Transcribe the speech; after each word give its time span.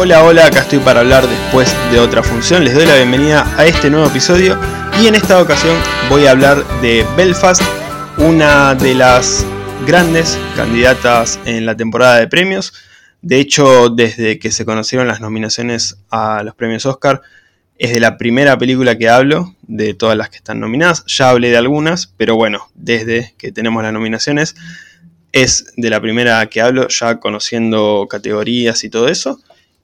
Hola, 0.00 0.22
hola, 0.22 0.46
acá 0.46 0.60
estoy 0.60 0.78
para 0.78 1.00
hablar 1.00 1.26
después 1.26 1.74
de 1.90 1.98
otra 1.98 2.22
función. 2.22 2.64
Les 2.64 2.72
doy 2.72 2.86
la 2.86 2.94
bienvenida 2.94 3.52
a 3.58 3.66
este 3.66 3.90
nuevo 3.90 4.06
episodio 4.06 4.56
y 5.02 5.08
en 5.08 5.16
esta 5.16 5.42
ocasión 5.42 5.76
voy 6.08 6.24
a 6.26 6.30
hablar 6.30 6.64
de 6.80 7.04
Belfast, 7.16 7.60
una 8.16 8.76
de 8.76 8.94
las 8.94 9.44
grandes 9.88 10.38
candidatas 10.54 11.40
en 11.46 11.66
la 11.66 11.76
temporada 11.76 12.20
de 12.20 12.28
premios. 12.28 12.74
De 13.22 13.40
hecho, 13.40 13.88
desde 13.88 14.38
que 14.38 14.52
se 14.52 14.64
conocieron 14.64 15.08
las 15.08 15.20
nominaciones 15.20 15.98
a 16.10 16.44
los 16.44 16.54
premios 16.54 16.86
Oscar, 16.86 17.20
es 17.76 17.92
de 17.92 17.98
la 17.98 18.18
primera 18.18 18.56
película 18.56 18.96
que 18.96 19.08
hablo, 19.08 19.56
de 19.62 19.94
todas 19.94 20.16
las 20.16 20.30
que 20.30 20.36
están 20.36 20.60
nominadas. 20.60 21.04
Ya 21.08 21.30
hablé 21.30 21.50
de 21.50 21.56
algunas, 21.56 22.06
pero 22.16 22.36
bueno, 22.36 22.70
desde 22.76 23.34
que 23.36 23.50
tenemos 23.50 23.82
las 23.82 23.92
nominaciones, 23.92 24.54
es 25.32 25.72
de 25.76 25.90
la 25.90 26.00
primera 26.00 26.46
que 26.46 26.60
hablo, 26.60 26.86
ya 26.86 27.18
conociendo 27.18 28.06
categorías 28.08 28.84
y 28.84 28.90
todo 28.90 29.08
eso. 29.08 29.40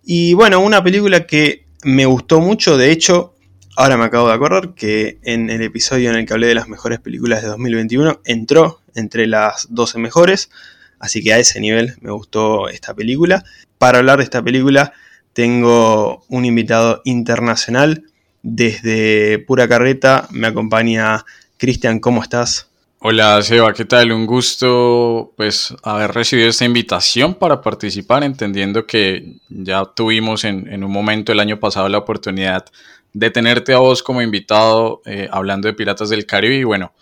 Y 0.07 0.35
bueno, 0.35 0.61
una 0.61 0.85
película 0.85 1.27
que 1.27 1.65
me 1.83 2.05
gustó 2.05 2.41
mucho, 2.41 2.77
de 2.77 2.91
hecho, 2.91 3.35
ahora 3.75 3.97
me 3.97 4.05
acabo 4.05 4.29
de 4.29 4.35
acordar 4.35 4.75
que 4.75 5.19
en 5.23 5.49
el 5.49 5.63
episodio 5.63 6.11
en 6.11 6.17
el 6.17 6.27
que 6.27 6.35
hablé 6.35 6.47
de 6.47 6.55
las 6.55 6.69
mejores 6.69 7.01
películas 7.01 7.41
de 7.41 7.49
2021 7.49 8.21
entró 8.25 8.81
entre 8.95 9.27
las 9.27 9.69
12 9.71 9.99
mejores, 9.99 10.51
así 10.99 11.23
que 11.23 11.33
a 11.33 11.39
ese 11.39 11.59
nivel 11.59 11.95
me 12.03 12.11
gustó 12.11 12.69
esta 12.69 12.93
película. 12.93 13.45
Para 13.79 13.99
hablar 13.99 14.19
de 14.19 14.25
esta 14.25 14.43
película 14.43 14.93
tengo 15.33 16.25
un 16.29 16.45
invitado 16.45 17.01
internacional. 17.05 18.05
Desde 18.43 19.39
Pura 19.39 19.67
Carreta 19.69 20.29
me 20.31 20.49
acompaña 20.49 21.25
Cristian, 21.57 21.99
¿cómo 21.99 22.23
estás? 22.23 22.69
Hola 23.07 23.43
Seba, 23.43 23.75
¿qué 23.75 23.85
tal? 23.85 24.13
Un 24.13 24.25
gusto 24.25 25.35
pues 25.37 25.75
haber 25.83 26.13
recibido 26.13 26.49
esta 26.49 26.65
invitación 26.65 27.35
para 27.35 27.61
participar, 27.61 28.25
entendiendo 28.25 28.87
que 28.87 29.41
ya 29.51 29.85
tuvimos 29.85 30.45
en, 30.45 30.83
un 30.83 30.91
momento 30.91 31.31
el 31.31 31.41
año 31.41 31.61
pasado 31.61 31.87
la 31.91 31.99
oportunidad 31.99 32.65
de 33.13 33.29
tenerte 33.29 33.75
a 33.75 33.79
vos 33.79 34.03
como 34.03 34.23
invitado 34.23 35.03
eh, 35.05 35.29
hablando 35.31 35.69
de 35.69 35.75
Piratas 35.75 36.09
del 36.09 36.25
Caribe 36.25 36.55
y 36.55 36.65
bueno, 36.65 36.95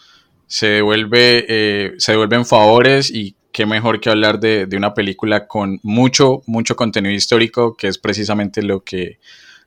se 0.49 0.67
devuelve, 0.67 1.47
eh, 1.49 1.93
se 1.99 2.11
devuelven 2.11 2.47
favores 2.47 3.09
y 3.09 3.37
qué 3.53 3.65
mejor 3.65 4.01
que 4.01 4.11
hablar 4.11 4.41
de, 4.41 4.67
una 4.77 4.95
película 4.95 5.47
con 5.47 5.79
mucho, 5.85 6.43
mucho 6.47 6.75
contenido 6.75 7.15
histórico, 7.15 7.77
que 7.77 7.87
es 7.87 7.99
precisamente 7.99 8.61
lo 8.63 8.83
que, 8.83 9.21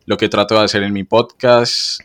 lo 0.05 0.17
que 0.17 0.27
trato 0.27 0.55
de 0.55 0.65
hacer 0.65 0.83
en 0.83 0.91
mi 0.91 1.05
podcast. 1.05 2.01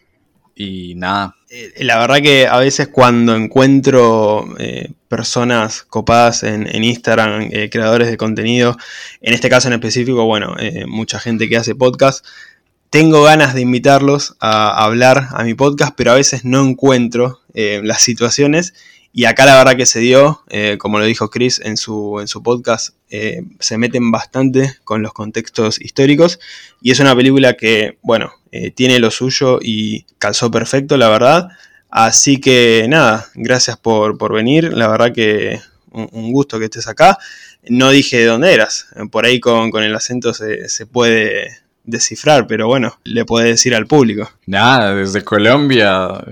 Y 0.54 0.94
nada. 0.94 1.34
Eh, 1.52 1.72
la 1.84 1.98
verdad 1.98 2.22
que 2.22 2.46
a 2.46 2.58
veces 2.58 2.86
cuando 2.86 3.34
encuentro 3.34 4.54
eh, 4.60 4.92
personas 5.08 5.82
copadas 5.82 6.44
en, 6.44 6.84
Instagram, 6.84 7.48
eh, 7.50 7.68
creadores 7.68 8.08
de 8.08 8.16
contenido, 8.16 8.76
en 9.20 9.34
este 9.34 9.48
caso 9.48 9.66
en 9.66 9.74
específico, 9.74 10.24
bueno, 10.26 10.54
mucha 10.86 11.18
gente 11.18 11.48
que 11.48 11.56
hace 11.56 11.74
podcast, 11.74 12.24
tengo 12.88 13.24
ganas 13.24 13.54
de 13.54 13.62
invitarlos 13.62 14.36
a 14.38 14.84
hablar 14.84 15.26
a 15.32 15.42
mi 15.42 15.54
podcast, 15.54 15.92
pero 15.96 16.12
a 16.12 16.14
veces 16.14 16.44
no 16.44 16.64
encuentro 16.64 17.40
las 17.54 18.00
situaciones 18.00 18.74
y 19.12 19.25
acá 19.25 19.44
la 19.44 19.56
verdad 19.56 19.77
que 19.77 19.86
se 19.86 19.98
dio, 19.98 20.42
eh, 20.50 20.77
como 20.78 20.98
lo 21.00 21.05
dijo 21.05 21.30
Chris 21.30 21.61
en 21.64 21.77
su, 21.77 22.19
en 22.20 22.28
su 22.28 22.42
podcast, 22.42 22.94
eh, 23.11 23.42
se 23.58 23.77
meten 23.77 24.12
bastante 24.12 24.77
con 24.84 25.03
los 25.03 25.12
contextos 25.12 25.80
históricos 25.80 26.39
y 26.80 26.92
es 26.92 27.00
una 27.00 27.16
película 27.16 27.55
que, 27.55 27.98
bueno, 28.03 28.33
eh, 28.53 28.70
tiene 28.70 29.00
lo 29.00 29.11
suyo 29.11 29.58
y 29.61 30.05
calzó 30.19 30.50
perfecto, 30.50 30.97
la 30.97 31.08
verdad. 31.08 31.48
Así 31.91 32.41
que 32.41 32.86
nada, 32.88 33.27
gracias 33.34 33.77
por, 33.77 34.33
venir, 34.33 34.72
la 34.72 34.86
verdad 34.86 35.12
que 35.12 35.61
un, 35.91 36.33
gusto 36.33 36.61
que 36.61 36.66
estés 36.66 36.86
acá. 36.86 37.19
No 37.69 37.91
dije 37.91 38.19
de 38.19 38.27
dónde 38.27 38.55
eras, 38.55 38.86
por 39.11 39.27
ahí 39.27 39.41
con, 39.41 39.75
el 39.83 39.94
acento 39.94 40.33
se, 40.34 40.69
se 40.69 40.87
puede 40.87 41.59
descifrar, 41.82 42.47
pero 42.47 42.69
bueno, 42.69 43.00
le 43.03 43.25
puedes 43.25 43.50
decir 43.50 43.75
al 43.75 43.88
público. 43.88 44.31
Nada, 44.47 44.94
desde 44.94 45.25
Colombia, 45.25 46.25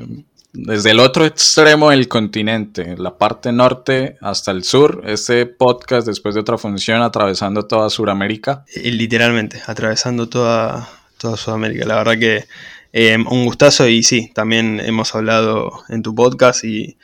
desde 0.53 0.93
el 0.93 1.01
otro 1.01 1.25
extremo 1.25 1.91
del 1.91 2.09
continente, 2.09 2.97
la 2.97 3.17
parte 3.19 3.53
norte 3.53 4.17
hasta 4.21 4.51
el 4.51 4.65
sur, 4.65 5.03
este 5.07 5.47
podcast 5.47 6.07
después 6.07 6.35
de 6.35 6.41
otra 6.41 6.59
función 6.59 7.03
atravesando 7.03 7.67
toda 7.67 7.91
Sudamérica. 7.91 8.65
literalmente, 8.75 9.61
atravesando 9.67 10.29
toda, 10.29 10.89
toda 11.19 11.37
Sudamérica. 11.37 11.87
La 11.87 11.97
verdad 11.97 12.19
que 12.19 12.45
eh, 12.93 13.17
un 13.17 13.45
gustazo 13.45 13.87
y 13.87 14.03
sí, 14.03 14.31
también 14.35 14.81
hemos 14.81 15.15
hablado 15.15 15.85
en 15.89 16.03
tu 16.03 16.15
podcast 16.15 16.65
y 16.65 16.97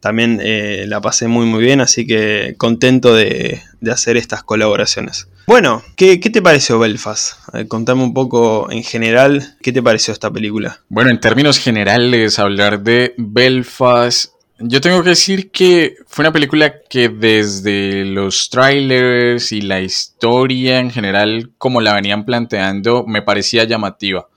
también 0.00 0.40
eh, 0.42 0.84
la 0.86 1.00
pasé 1.00 1.28
muy 1.28 1.46
muy 1.46 1.62
bien, 1.62 1.80
así 1.80 2.06
que 2.06 2.54
contento 2.58 3.14
de, 3.14 3.62
hacer 3.90 4.16
estas 4.16 4.42
colaboraciones. 4.42 5.28
Bueno, 5.46 5.82
¿qué, 5.96 6.18
te 6.18 6.42
pareció 6.42 6.78
Belfast? 6.78 7.34
contame 7.68 8.02
un 8.02 8.14
poco 8.14 8.70
en 8.70 8.82
general, 8.82 9.56
¿qué 9.62 9.72
te 9.72 9.82
pareció 9.82 10.12
esta 10.12 10.30
película? 10.30 10.80
Bueno, 10.88 11.10
en 11.10 11.20
términos 11.20 11.58
generales, 11.58 12.38
hablar 12.38 12.82
de 12.82 13.14
Belfast, 13.16 14.32
yo 14.62 14.82
tengo 14.82 15.02
que 15.02 15.10
decir 15.10 15.50
que 15.50 15.96
fue 16.06 16.22
una 16.22 16.32
película 16.32 16.82
que 16.88 17.08
desde 17.08 18.04
los 18.04 18.50
trailers 18.50 19.52
y 19.52 19.62
la 19.62 19.80
historia 19.80 20.80
en 20.80 20.90
general, 20.90 21.50
como 21.56 21.80
la 21.80 21.94
venían 21.94 22.26
planteando, 22.26 23.04
me 23.06 23.22
parecía 23.22 23.64
llamativa. 23.64 24.28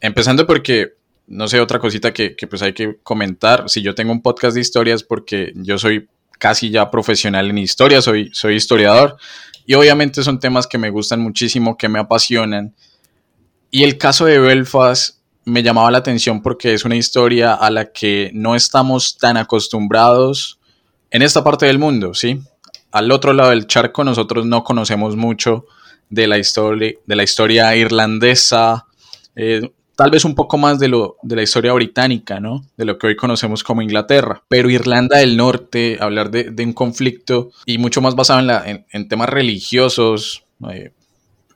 Empezando 0.00 0.46
porque 0.46 0.94
no 1.28 1.46
sé, 1.46 1.60
otra 1.60 1.78
cosita 1.78 2.12
que, 2.12 2.34
pues 2.48 2.62
hay 2.62 2.72
que 2.72 2.98
comentar. 3.02 3.68
Si 3.68 3.82
yo 3.82 3.94
tengo 3.94 4.12
un 4.12 4.22
podcast 4.22 4.54
de 4.54 4.60
historias 4.60 5.02
porque 5.02 5.52
yo 5.54 5.78
soy 5.78 6.08
casi 6.38 6.70
ya 6.70 6.90
profesional 6.90 7.50
en 7.50 7.58
historia, 7.58 8.00
soy, 8.00 8.30
soy 8.32 8.54
historiador. 8.54 9.16
Y 9.66 9.74
obviamente 9.74 10.22
son 10.22 10.40
temas 10.40 10.66
que 10.66 10.78
me 10.78 10.90
gustan 10.90 11.20
muchísimo, 11.20 11.76
que 11.76 11.88
me 11.88 11.98
apasionan. 11.98 12.74
Y 13.70 13.84
el 13.84 13.98
caso 13.98 14.24
de 14.24 14.38
Belfast 14.38 15.18
me 15.44 15.62
llamaba 15.62 15.90
la 15.90 15.98
atención 15.98 16.42
porque 16.42 16.72
es 16.72 16.84
una 16.84 16.96
historia 16.96 17.54
a 17.54 17.70
la 17.70 17.92
que 17.92 18.30
no 18.32 18.54
estamos 18.54 19.18
tan 19.18 19.36
acostumbrados 19.36 20.58
en 21.10 21.22
esta 21.22 21.44
parte 21.44 21.66
del 21.66 21.78
mundo, 21.78 22.14
¿sí? 22.14 22.40
Al 22.90 23.10
otro 23.12 23.32
lado 23.32 23.50
del 23.50 23.66
charco 23.66 24.04
nosotros 24.04 24.46
no 24.46 24.64
conocemos 24.64 25.16
mucho 25.16 25.66
de 26.10 26.26
la 26.26 26.38
historia, 26.38 26.92
de 27.04 27.16
la 27.16 27.22
historia 27.22 27.76
irlandesa, 27.76 28.86
eh, 29.36 29.70
tal 29.98 30.12
vez 30.12 30.24
un 30.24 30.36
poco 30.36 30.58
más 30.58 30.78
de, 30.78 30.86
lo, 30.86 31.16
de 31.22 31.34
la 31.34 31.42
historia 31.42 31.72
británica, 31.72 32.38
¿no? 32.38 32.64
De 32.76 32.84
lo 32.84 32.98
que 32.98 33.08
hoy 33.08 33.16
conocemos 33.16 33.64
como 33.64 33.82
Inglaterra. 33.82 34.44
Pero 34.46 34.70
Irlanda 34.70 35.18
del 35.18 35.36
Norte, 35.36 35.98
hablar 36.00 36.30
de, 36.30 36.54
un 36.64 36.72
conflicto 36.72 37.50
y 37.66 37.78
mucho 37.78 38.00
más 38.00 38.14
basado 38.14 38.38
en, 38.38 38.46
la, 38.46 38.84
en, 38.92 39.08
temas 39.08 39.28
religiosos, 39.28 40.44
eh, 40.70 40.92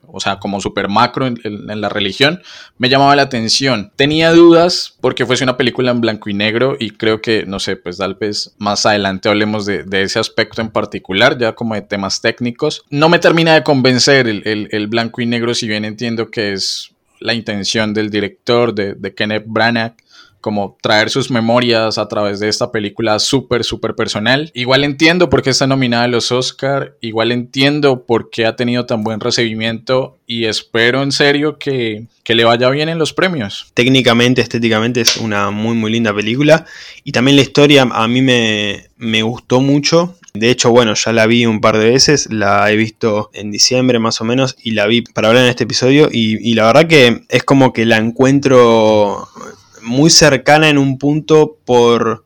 o 0.09 0.19
sea, 0.19 0.41
como 0.41 0.61
super 0.61 0.89
macro 0.89 1.29
en, 1.29 1.39
la 1.81 1.89
religión, 1.89 2.43
me 2.79 2.89
llamaba 2.89 3.15
la 3.15 3.23
atención. 3.23 3.93
Tenía 3.95 4.33
dudas 4.33 4.97
porque 5.01 5.25
fuese 5.25 5.45
una 5.45 5.57
película 5.57 5.93
en 5.93 6.01
blanco 6.01 6.29
y 6.29 6.35
negro 6.35 6.77
y 6.81 6.91
creo 6.91 7.21
que, 7.21 7.47
no 7.47 7.61
sé, 7.61 7.77
pues 7.77 7.99
tal 7.99 8.17
vez 8.17 8.57
más 8.59 8.85
adelante 8.87 9.29
hablemos 9.29 9.67
de, 9.67 9.87
ese 9.93 10.19
aspecto 10.19 10.61
en 10.61 10.73
particular, 10.73 11.39
ya 11.39 11.55
como 11.55 11.77
de 11.77 11.83
temas 11.83 12.21
técnicos. 12.21 12.83
No 12.91 13.09
me 13.09 13.21
termina 13.21 13.55
de 13.55 13.63
convencer 13.63 14.27
el, 14.27 14.69
el 14.69 14.87
blanco 14.89 15.21
y 15.21 15.27
negro, 15.27 15.55
si 15.55 15.69
bien 15.69 15.85
entiendo 15.85 16.29
que 16.29 16.55
es 16.55 16.92
la 17.23 17.35
intención 17.35 17.95
del 17.95 18.11
director, 18.11 18.75
de, 18.75 19.15
Kenneth 19.15 19.45
Branagh, 19.47 19.95
como 20.41 20.77
traer 20.83 21.09
sus 21.09 21.31
memorias 21.31 21.99
a 21.99 22.09
través 22.09 22.41
de 22.41 22.49
esta 22.49 22.73
película 22.73 23.21
súper, 23.21 23.63
súper 23.63 23.95
personal. 23.95 24.51
Igual 24.55 24.83
entiendo 24.83 25.31
por 25.31 25.41
qué 25.41 25.51
está 25.51 25.69
nominada 25.69 26.05
a 26.05 26.09
los 26.09 26.33
Oscar, 26.33 26.97
igual 27.01 27.31
entiendo 27.31 28.05
por 28.05 28.29
qué 28.29 28.45
ha 28.47 28.57
tenido 28.57 28.85
tan 28.85 29.05
buen 29.05 29.21
recibimiento 29.21 30.19
y 30.27 30.47
espero 30.47 31.03
en 31.03 31.13
serio 31.13 31.59
que, 31.59 32.07
que, 32.25 32.35
le 32.35 32.43
vaya 32.43 32.69
bien 32.71 32.89
en 32.89 32.99
los 32.99 33.13
premios. 33.13 33.71
Técnicamente, 33.75 34.41
estéticamente 34.41 35.01
es 35.01 35.17
una 35.17 35.51
muy, 35.53 35.77
muy 35.77 35.93
linda 35.93 36.13
película 36.13 36.67
y 37.05 37.13
también 37.13 37.37
la 37.37 37.43
historia 37.43 37.83
a 37.83 38.09
mí 38.09 38.21
me, 38.21 38.89
me 38.97 39.23
gustó 39.23 39.61
mucho. 39.61 40.17
De 40.35 40.51
hecho, 40.51 40.71
bueno, 40.71 40.95
ya 40.95 41.13
la 41.13 41.27
vi 41.27 41.45
un 41.45 41.61
par 41.61 41.77
de 41.77 41.91
veces, 41.91 42.29
la 42.31 42.71
he 42.71 42.77
visto 42.77 43.31
en 43.35 43.51
diciembre 43.51 43.99
más 43.99 44.23
o 44.23 44.25
menos 44.25 44.57
y 44.63 44.71
la 44.71 44.87
vi 44.87 45.03
para 45.03 45.29
hablar 45.29 45.45
en 45.45 45.51
este 45.51 45.65
episodio 45.65 46.09
y, 46.11 46.55
la 46.55 46.65
verdad 46.65 46.87
que 46.87 47.25
es 47.29 47.43
como 47.45 47.75
que 47.75 47.85
la 47.85 47.99
encuentro 47.99 49.29
muy 49.83 50.09
cercana 50.09 50.71
en 50.71 50.79
un 50.79 50.97
punto 50.97 51.59
por, 51.67 52.25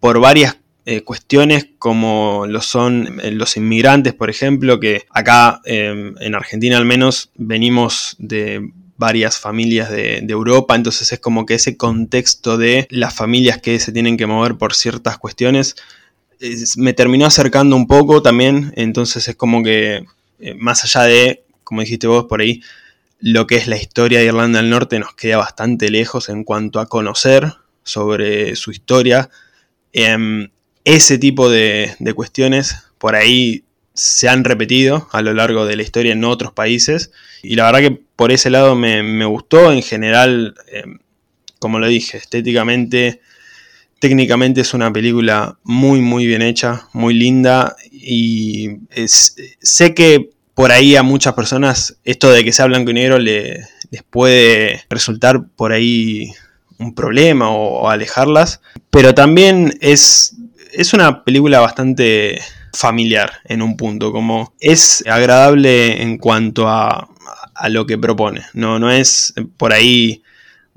por 0.00 0.18
varias 0.18 0.56
eh, 0.86 1.02
cuestiones 1.02 1.68
como 1.78 2.46
lo 2.48 2.60
son 2.60 3.20
eh, 3.22 3.30
los 3.30 3.56
inmigrantes, 3.56 4.12
por 4.12 4.28
ejemplo, 4.28 4.80
que 4.80 5.04
acá 5.10 5.60
em, 5.66 6.14
en 6.18 6.34
Argentina 6.34 6.76
al 6.76 6.84
menos 6.84 7.30
venimos 7.36 8.16
de 8.18 8.72
varias 8.96 9.38
familias 9.38 9.88
de, 9.90 10.20
de, 10.22 10.32
Europa, 10.32 10.74
entonces 10.74 11.12
es 11.12 11.20
como 11.20 11.46
que 11.46 11.54
ese 11.54 11.76
contexto 11.76 12.56
de 12.56 12.88
las 12.90 13.14
familias 13.14 13.58
que 13.58 13.78
se 13.78 13.92
tienen 13.92 14.16
que 14.16 14.26
mover 14.26 14.56
por 14.56 14.74
ciertas 14.74 15.18
cuestiones 15.18 15.76
me 16.76 16.92
terminó 16.92 17.26
acercando 17.26 17.76
un 17.76 17.86
poco 17.86 18.22
también, 18.22 18.72
entonces 18.76 19.28
es 19.28 19.36
como 19.36 19.62
que 19.62 20.04
eh, 20.38 20.54
más 20.54 20.84
allá 20.84 21.06
de, 21.06 21.44
como 21.64 21.80
dijiste 21.80 22.06
vos 22.06 22.26
por 22.26 22.40
ahí, 22.40 22.62
lo 23.20 23.46
que 23.46 23.56
es 23.56 23.66
la 23.66 23.76
historia 23.76 24.18
de 24.18 24.26
Irlanda 24.26 24.60
del 24.60 24.70
Norte 24.70 24.98
nos 24.98 25.14
queda 25.14 25.38
bastante 25.38 25.90
lejos 25.90 26.28
en 26.28 26.44
cuanto 26.44 26.80
a 26.80 26.86
conocer 26.86 27.54
sobre 27.82 28.56
su 28.56 28.70
historia. 28.70 29.30
Em, 29.92 30.50
ese 30.84 31.18
tipo 31.18 31.48
de, 31.48 31.96
cuestiones 32.14 32.76
por 32.98 33.14
ahí 33.14 33.64
se 33.94 34.28
han 34.28 34.44
repetido 34.44 35.08
a 35.12 35.22
lo 35.22 35.32
largo 35.32 35.64
de 35.64 35.76
la 35.76 35.82
historia 35.82 36.12
en 36.12 36.24
otros 36.24 36.52
países. 36.52 37.10
Y 37.42 37.56
la 37.56 37.64
verdad 37.64 37.88
que 37.88 38.00
por 38.16 38.30
ese 38.32 38.50
lado 38.50 38.76
me, 38.76 39.24
gustó. 39.24 39.72
En 39.72 39.82
general, 39.82 40.54
eh, 40.70 40.84
como 41.58 41.78
lo 41.78 41.88
dije, 41.88 42.18
estéticamente, 42.18 43.20
técnicamente 44.06 44.60
es 44.60 44.72
una 44.72 44.92
película 44.92 45.58
muy, 45.64 46.00
muy 46.00 46.26
bien 46.26 46.40
hecha, 46.40 46.86
muy 46.92 47.12
linda. 47.12 47.74
Y 47.90 48.78
sé 49.60 49.94
que 49.94 50.30
por 50.54 50.70
ahí 50.70 50.94
a 50.94 51.02
muchas 51.02 51.34
personas 51.34 51.96
esto 52.04 52.30
de 52.30 52.44
que 52.44 52.52
sea 52.52 52.66
blanco 52.66 52.92
y 52.92 52.94
negro 52.94 53.18
les 53.18 53.66
puede 54.08 54.84
resultar 54.88 55.48
por 55.56 55.72
ahí 55.72 56.30
un 56.78 56.94
problema 56.94 57.50
o, 57.50 57.90
alejarlas. 57.90 58.60
Pero 58.90 59.12
también 59.12 59.76
es, 59.80 60.36
es 60.72 60.94
una 60.94 61.24
película 61.24 61.58
bastante 61.58 62.40
familiar 62.72 63.40
en 63.44 63.60
un 63.60 63.76
punto, 63.76 64.12
como 64.12 64.54
es 64.60 65.02
agradable 65.08 66.00
en 66.00 66.16
cuanto 66.16 66.68
a, 66.68 67.08
a 67.56 67.68
lo 67.70 67.86
que 67.86 67.98
propone, 67.98 68.42
no, 68.54 68.78
no 68.78 68.92
es 68.92 69.34
por 69.56 69.72
ahí 69.72 70.22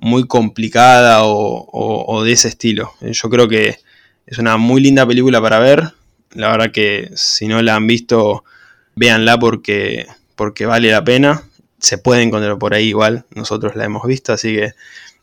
muy 0.02 0.28
complicada 0.28 1.20
o, 1.24 2.24
de 2.24 2.32
ese 2.32 2.48
estilo. 2.48 2.94
Yo 3.02 3.30
creo 3.30 3.48
que 3.48 3.78
es 4.26 4.38
una 4.38 4.58
muy 4.58 4.82
linda 4.82 5.06
película 5.06 5.42
para 5.42 5.60
ver, 5.60 5.94
la 6.32 6.52
verdad 6.52 6.72
que 6.72 7.10
si 7.16 7.48
no 7.48 7.62
la 7.62 7.76
han 7.76 7.88
visto, 7.88 8.44
véanla 8.96 9.40
porque, 9.40 10.08
porque 10.36 10.66
vale 10.66 10.92
la 10.92 11.04
pena, 11.04 11.44
se 11.80 11.98
puede 11.98 12.22
encontrar 12.22 12.58
por 12.58 12.74
ahí 12.74 12.88
igual, 12.90 13.26
nosotros 13.34 13.76
la 13.76 13.86
hemos 13.86 14.06
visto, 14.06 14.34
así 14.34 14.56
que 14.56 14.74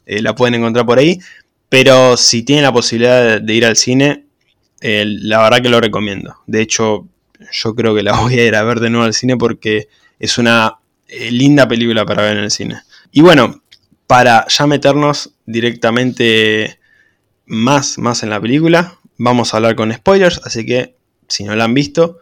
eh, 0.07 0.23
la 0.23 0.35
pueden 0.35 0.55
encontrar 0.55 0.87
por 0.87 0.99
ahí, 0.99 1.21
pero 1.69 2.17
si 2.17 2.43
tienen 2.43 2.65
la 2.65 2.73
posibilidad 2.73 3.41
de 3.41 3.55
ir 3.55 3.65
al 3.65 3.77
cine, 3.77 4.25
la 4.81 5.43
verdad 5.43 5.63
que 5.63 5.69
lo 5.69 5.81
recomiendo. 5.81 6.37
De 6.47 6.61
hecho, 6.61 7.07
yo 7.53 7.75
creo 7.75 7.95
que 7.95 8.03
la 8.03 8.13
voy 8.21 8.39
a 8.39 8.47
ir 8.47 8.55
a 8.55 8.63
ver 8.63 8.81
de 8.81 8.91
nuevo 8.91 9.05
al 9.05 9.15
cine 9.15 9.37
porque 9.37 9.89
es 10.19 10.39
una 10.39 10.77
eh, 11.09 11.31
linda 11.31 11.69
película 11.69 12.05
para 12.05 12.23
ver 12.23 12.37
en 12.37 12.45
el 12.45 12.51
cine. 12.51 12.83
Y 13.13 13.21
bueno, 13.21 13.63
para 14.07 14.47
ya 14.49 14.67
meternos 14.67 15.33
directamente 15.47 16.79
más, 17.47 17.99
más 17.99 18.23
en 18.23 18.31
la 18.31 18.41
película, 18.41 18.99
vamos 19.19 19.53
a 19.53 19.59
hablar 19.59 19.77
con 19.77 19.93
spoilers, 19.93 20.41
así 20.45 20.65
que 20.65 20.97
si 21.29 21.45
no 21.45 21.57
la 21.57 21.65
han 21.65 21.75
visto, 21.75 22.19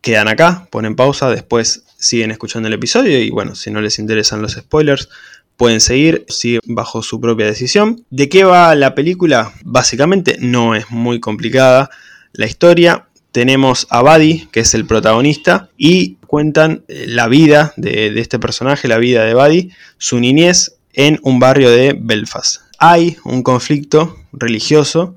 quedan 0.00 0.28
acá, 0.28 0.68
ponen 0.70 0.96
pausa, 0.96 1.30
después 1.30 1.84
siguen 1.98 2.30
escuchando 2.30 2.68
el 2.68 2.74
episodio 2.74 3.18
y 3.20 3.30
bueno, 3.30 3.54
si 3.54 3.70
no 3.70 3.80
les 3.80 3.98
interesan 3.98 4.42
los 4.42 4.52
spoilers, 4.52 5.08
pueden 5.56 5.80
seguir, 5.80 6.24
sigue 6.28 6.60
bajo 6.66 7.02
su 7.02 7.20
propia 7.20 7.46
decisión. 7.46 8.04
¿De 8.10 8.28
qué 8.28 8.44
va 8.44 8.74
la 8.74 8.94
película? 8.94 9.52
Básicamente 9.64 10.36
no 10.38 10.74
es 10.74 10.90
muy 10.90 11.18
complicada 11.20 11.90
la 12.32 12.46
historia. 12.46 13.08
Tenemos 13.36 13.86
a 13.90 14.00
Buddy, 14.00 14.48
que 14.50 14.60
es 14.60 14.72
el 14.72 14.86
protagonista, 14.86 15.68
y 15.76 16.14
cuentan 16.26 16.84
eh, 16.88 17.04
la 17.06 17.28
vida 17.28 17.74
de, 17.76 18.18
este 18.18 18.38
personaje, 18.38 18.88
la 18.88 18.96
vida 18.96 19.26
de 19.26 19.34
Buddy, 19.34 19.72
su 19.98 20.18
niñez 20.18 20.78
en 20.94 21.20
un 21.22 21.38
barrio 21.38 21.70
de 21.70 21.94
Belfast. 22.00 22.62
Hay 22.78 23.18
un 23.26 23.42
conflicto 23.42 24.16
religioso 24.32 25.16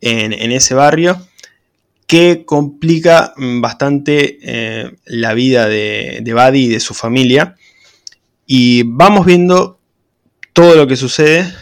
en, 0.00 0.32
ese 0.52 0.74
barrio 0.74 1.26
que 2.06 2.44
complica 2.44 3.34
bastante 3.36 4.38
eh, 4.42 4.92
la 5.06 5.34
vida 5.34 5.66
de, 5.66 6.20
de 6.22 6.32
Buddy 6.32 6.66
y 6.66 6.68
de 6.68 6.78
su 6.78 6.94
familia 6.94 7.56
y 8.46 8.84
vamos 8.84 9.26
viendo 9.26 9.80
todo 10.52 10.76
lo 10.76 10.86
que 10.86 10.94
sucede 10.94 11.52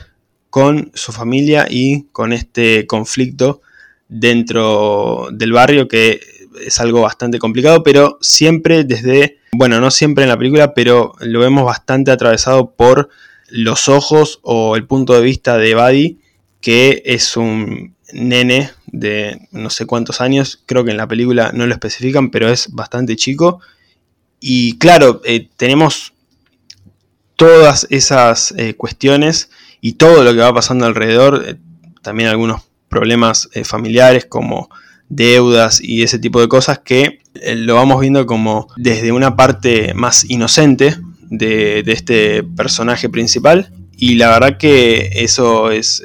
con 0.50 0.90
su 0.92 1.12
familia 1.12 1.66
y 1.66 2.08
con 2.12 2.34
este 2.34 2.86
conflicto 2.86 3.62
dentro 4.08 5.28
del 5.30 5.52
barrio 5.52 5.86
que 5.86 6.20
es 6.64 6.80
algo 6.80 7.02
bastante 7.02 7.38
complicado, 7.38 7.82
pero 7.82 8.18
siempre 8.20 8.84
desde, 8.84 9.38
bueno, 9.52 9.80
no 9.80 9.90
siempre 9.90 10.24
en 10.24 10.30
la 10.30 10.38
película, 10.38 10.74
pero 10.74 11.14
lo 11.20 11.40
vemos 11.40 11.64
bastante 11.64 12.10
atravesado 12.10 12.72
por 12.72 13.08
los 13.48 13.88
ojos 13.88 14.40
o 14.42 14.76
el 14.76 14.86
punto 14.86 15.14
de 15.14 15.22
vista 15.22 15.56
de 15.56 15.74
Buddy, 15.74 16.18
que 16.60 17.02
es 17.04 17.36
un 17.36 17.94
nene 18.12 18.70
de 18.86 19.48
no 19.52 19.70
sé 19.70 19.86
cuántos 19.86 20.20
años, 20.20 20.62
creo 20.66 20.84
que 20.84 20.90
en 20.90 20.96
la 20.96 21.06
película 21.06 21.52
no 21.52 21.66
lo 21.66 21.72
especifican, 21.72 22.30
pero 22.30 22.48
es 22.48 22.72
bastante 22.72 23.16
chico. 23.16 23.60
Y 24.40 24.78
claro, 24.78 25.20
eh, 25.24 25.48
tenemos 25.56 26.12
todas 27.36 27.86
esas 27.90 28.52
eh, 28.56 28.74
cuestiones 28.74 29.50
y 29.80 29.94
todo 29.94 30.24
lo 30.24 30.32
que 30.32 30.40
va 30.40 30.54
pasando 30.54 30.86
alrededor, 30.86 31.44
eh, 31.46 31.56
también 32.02 32.28
algunos 32.28 32.62
problemas 32.88 33.48
eh, 33.52 33.64
familiares 33.64 34.26
como 34.26 34.68
deudas 35.08 35.80
y 35.80 36.02
ese 36.02 36.18
tipo 36.18 36.40
de 36.40 36.48
cosas 36.48 36.80
que 36.80 37.20
lo 37.56 37.76
vamos 37.76 38.00
viendo 38.00 38.26
como 38.26 38.68
desde 38.76 39.12
una 39.12 39.36
parte 39.36 39.94
más 39.94 40.28
inocente 40.28 40.96
de, 41.30 41.82
este 41.86 42.42
personaje 42.42 43.08
principal 43.08 43.72
y 43.96 44.16
la 44.16 44.28
verdad 44.28 44.58
que 44.58 45.10
eso 45.14 45.70
es 45.70 46.04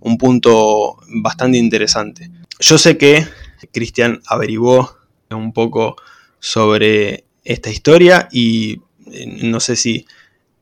un 0.00 0.18
punto 0.18 0.98
bastante 1.08 1.58
interesante. 1.58 2.30
Yo 2.58 2.78
sé 2.78 2.98
que 2.98 3.26
Cristian 3.72 4.20
averiguó 4.26 4.96
un 5.30 5.52
poco 5.52 5.96
sobre 6.40 7.24
esta 7.44 7.70
historia 7.70 8.28
y 8.32 8.80
no 9.42 9.60
sé 9.60 9.76
si 9.76 10.06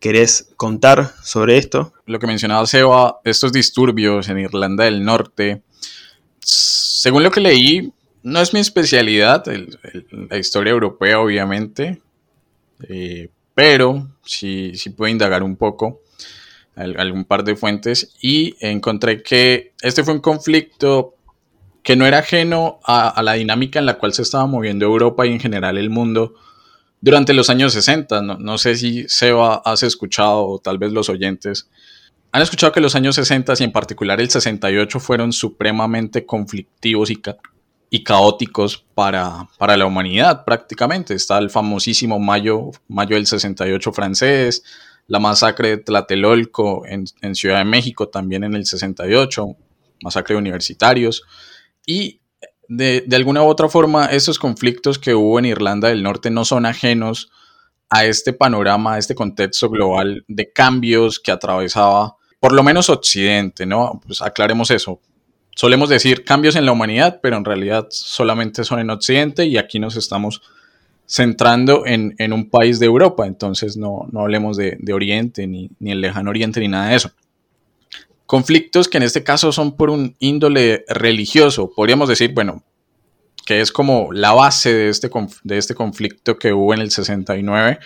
¿Querés 0.00 0.50
contar 0.56 1.12
sobre 1.22 1.58
esto? 1.58 1.92
Lo 2.06 2.18
que 2.18 2.26
mencionaba 2.26 2.66
Seba, 2.66 3.20
estos 3.24 3.52
disturbios 3.52 4.28
en 4.28 4.38
Irlanda 4.38 4.84
del 4.84 5.04
Norte, 5.04 5.62
según 6.40 7.22
lo 7.22 7.30
que 7.30 7.40
leí, 7.40 7.92
no 8.22 8.40
es 8.40 8.52
mi 8.54 8.60
especialidad, 8.60 9.44
la 10.10 10.38
historia 10.38 10.70
europea 10.70 11.20
obviamente, 11.20 12.00
eh, 12.88 13.28
pero 13.54 14.08
sí, 14.24 14.72
sí 14.76 14.90
puedo 14.90 15.10
indagar 15.10 15.42
un 15.42 15.56
poco 15.56 16.00
algún 16.76 17.24
par 17.24 17.42
de 17.42 17.56
fuentes 17.56 18.14
y 18.22 18.54
encontré 18.60 19.22
que 19.22 19.72
este 19.82 20.04
fue 20.04 20.14
un 20.14 20.20
conflicto 20.20 21.16
que 21.82 21.96
no 21.96 22.06
era 22.06 22.18
ajeno 22.18 22.78
a, 22.84 23.20
la 23.22 23.32
dinámica 23.32 23.78
en 23.78 23.86
la 23.86 23.98
cual 23.98 24.12
se 24.12 24.22
estaba 24.22 24.46
moviendo 24.46 24.84
Europa 24.84 25.26
y 25.26 25.32
en 25.32 25.40
general 25.40 25.78
el 25.78 25.90
mundo 25.90 26.34
durante 27.00 27.34
los 27.34 27.50
años 27.50 27.72
60. 27.72 28.22
No, 28.22 28.58
sé 28.58 28.76
si 28.76 29.08
Seba 29.08 29.62
has 29.64 29.82
escuchado 29.82 30.46
o 30.46 30.58
tal 30.58 30.78
vez 30.78 30.92
los 30.92 31.08
oyentes 31.08 31.68
han 32.30 32.42
escuchado 32.42 32.72
que 32.72 32.80
los 32.80 32.94
años 32.94 33.14
60 33.14 33.54
y 33.58 33.64
en 33.64 33.72
particular 33.72 34.20
el 34.20 34.30
68 34.30 35.00
fueron 35.00 35.32
supremamente 35.32 36.26
conflictivos 36.26 37.10
y, 37.10 38.02
caóticos 38.02 38.84
para, 38.94 39.48
para, 39.56 39.76
la 39.78 39.86
humanidad 39.86 40.44
prácticamente. 40.44 41.14
Está 41.14 41.38
el 41.38 41.48
famosísimo 41.48 42.18
mayo, 42.18 42.70
mayo 42.86 43.16
del 43.16 43.26
68 43.26 43.92
francés, 43.92 44.62
la 45.06 45.18
masacre 45.20 45.70
de 45.70 45.78
Tlatelolco 45.78 46.84
en, 46.86 47.04
en 47.22 47.34
Ciudad 47.34 47.58
de 47.58 47.64
México 47.64 48.08
también 48.08 48.44
en 48.44 48.54
el 48.54 48.66
68, 48.66 49.56
masacre 50.02 50.34
de 50.34 50.40
universitarios. 50.40 51.22
Y 51.86 52.17
de, 52.68 53.04
alguna 53.12 53.42
u 53.42 53.46
otra 53.46 53.68
forma, 53.68 54.06
estos 54.06 54.38
conflictos 54.38 54.98
que 54.98 55.14
hubo 55.14 55.38
en 55.38 55.46
Irlanda 55.46 55.88
del 55.88 56.02
Norte 56.02 56.30
no 56.30 56.44
son 56.44 56.66
ajenos 56.66 57.30
a 57.90 58.04
este 58.04 58.34
panorama, 58.34 58.94
a 58.94 58.98
este 58.98 59.14
contexto 59.14 59.70
global 59.70 60.24
de 60.28 60.52
cambios 60.52 61.18
que 61.18 61.32
atravesaba, 61.32 62.16
por 62.38 62.52
lo 62.52 62.62
menos 62.62 62.90
Occidente, 62.90 63.64
¿no? 63.64 64.00
Pues 64.06 64.20
aclaremos 64.20 64.70
eso. 64.70 65.00
Solemos 65.56 65.88
decir 65.88 66.24
cambios 66.24 66.54
en 66.54 66.66
la 66.66 66.72
humanidad, 66.72 67.20
pero 67.22 67.36
en 67.36 67.44
realidad 67.44 67.88
solamente 67.90 68.62
son 68.62 68.78
en 68.78 68.90
Occidente 68.90 69.46
y 69.46 69.56
aquí 69.56 69.80
nos 69.80 69.96
estamos 69.96 70.42
centrando 71.06 71.84
en, 71.86 72.32
un 72.32 72.50
país 72.50 72.78
de 72.78 72.86
Europa, 72.86 73.26
entonces 73.26 73.78
no, 73.78 74.06
hablemos 74.14 74.58
de, 74.58 74.78
Oriente, 74.92 75.46
ni, 75.46 75.70
ni 75.80 75.92
el 75.92 76.02
lejano 76.02 76.28
Oriente, 76.28 76.60
ni 76.60 76.68
nada 76.68 76.90
de 76.90 76.96
eso 76.96 77.10
conflictos 78.28 78.88
que 78.88 78.98
en 78.98 79.04
este 79.04 79.24
caso 79.24 79.52
son 79.52 79.74
por 79.74 79.88
un 79.88 80.14
índole 80.18 80.84
religioso. 80.86 81.72
Podríamos 81.74 82.10
decir, 82.10 82.34
bueno, 82.34 82.62
que 83.46 83.62
es 83.62 83.72
como 83.72 84.12
la 84.12 84.32
base 84.32 84.70
de 84.70 84.90
este, 84.90 85.10
de 85.44 85.56
este 85.56 85.74
conflicto 85.74 86.38
que 86.38 86.52
hubo 86.52 86.74
en 86.74 86.80
el 86.80 86.90
69 86.90 87.78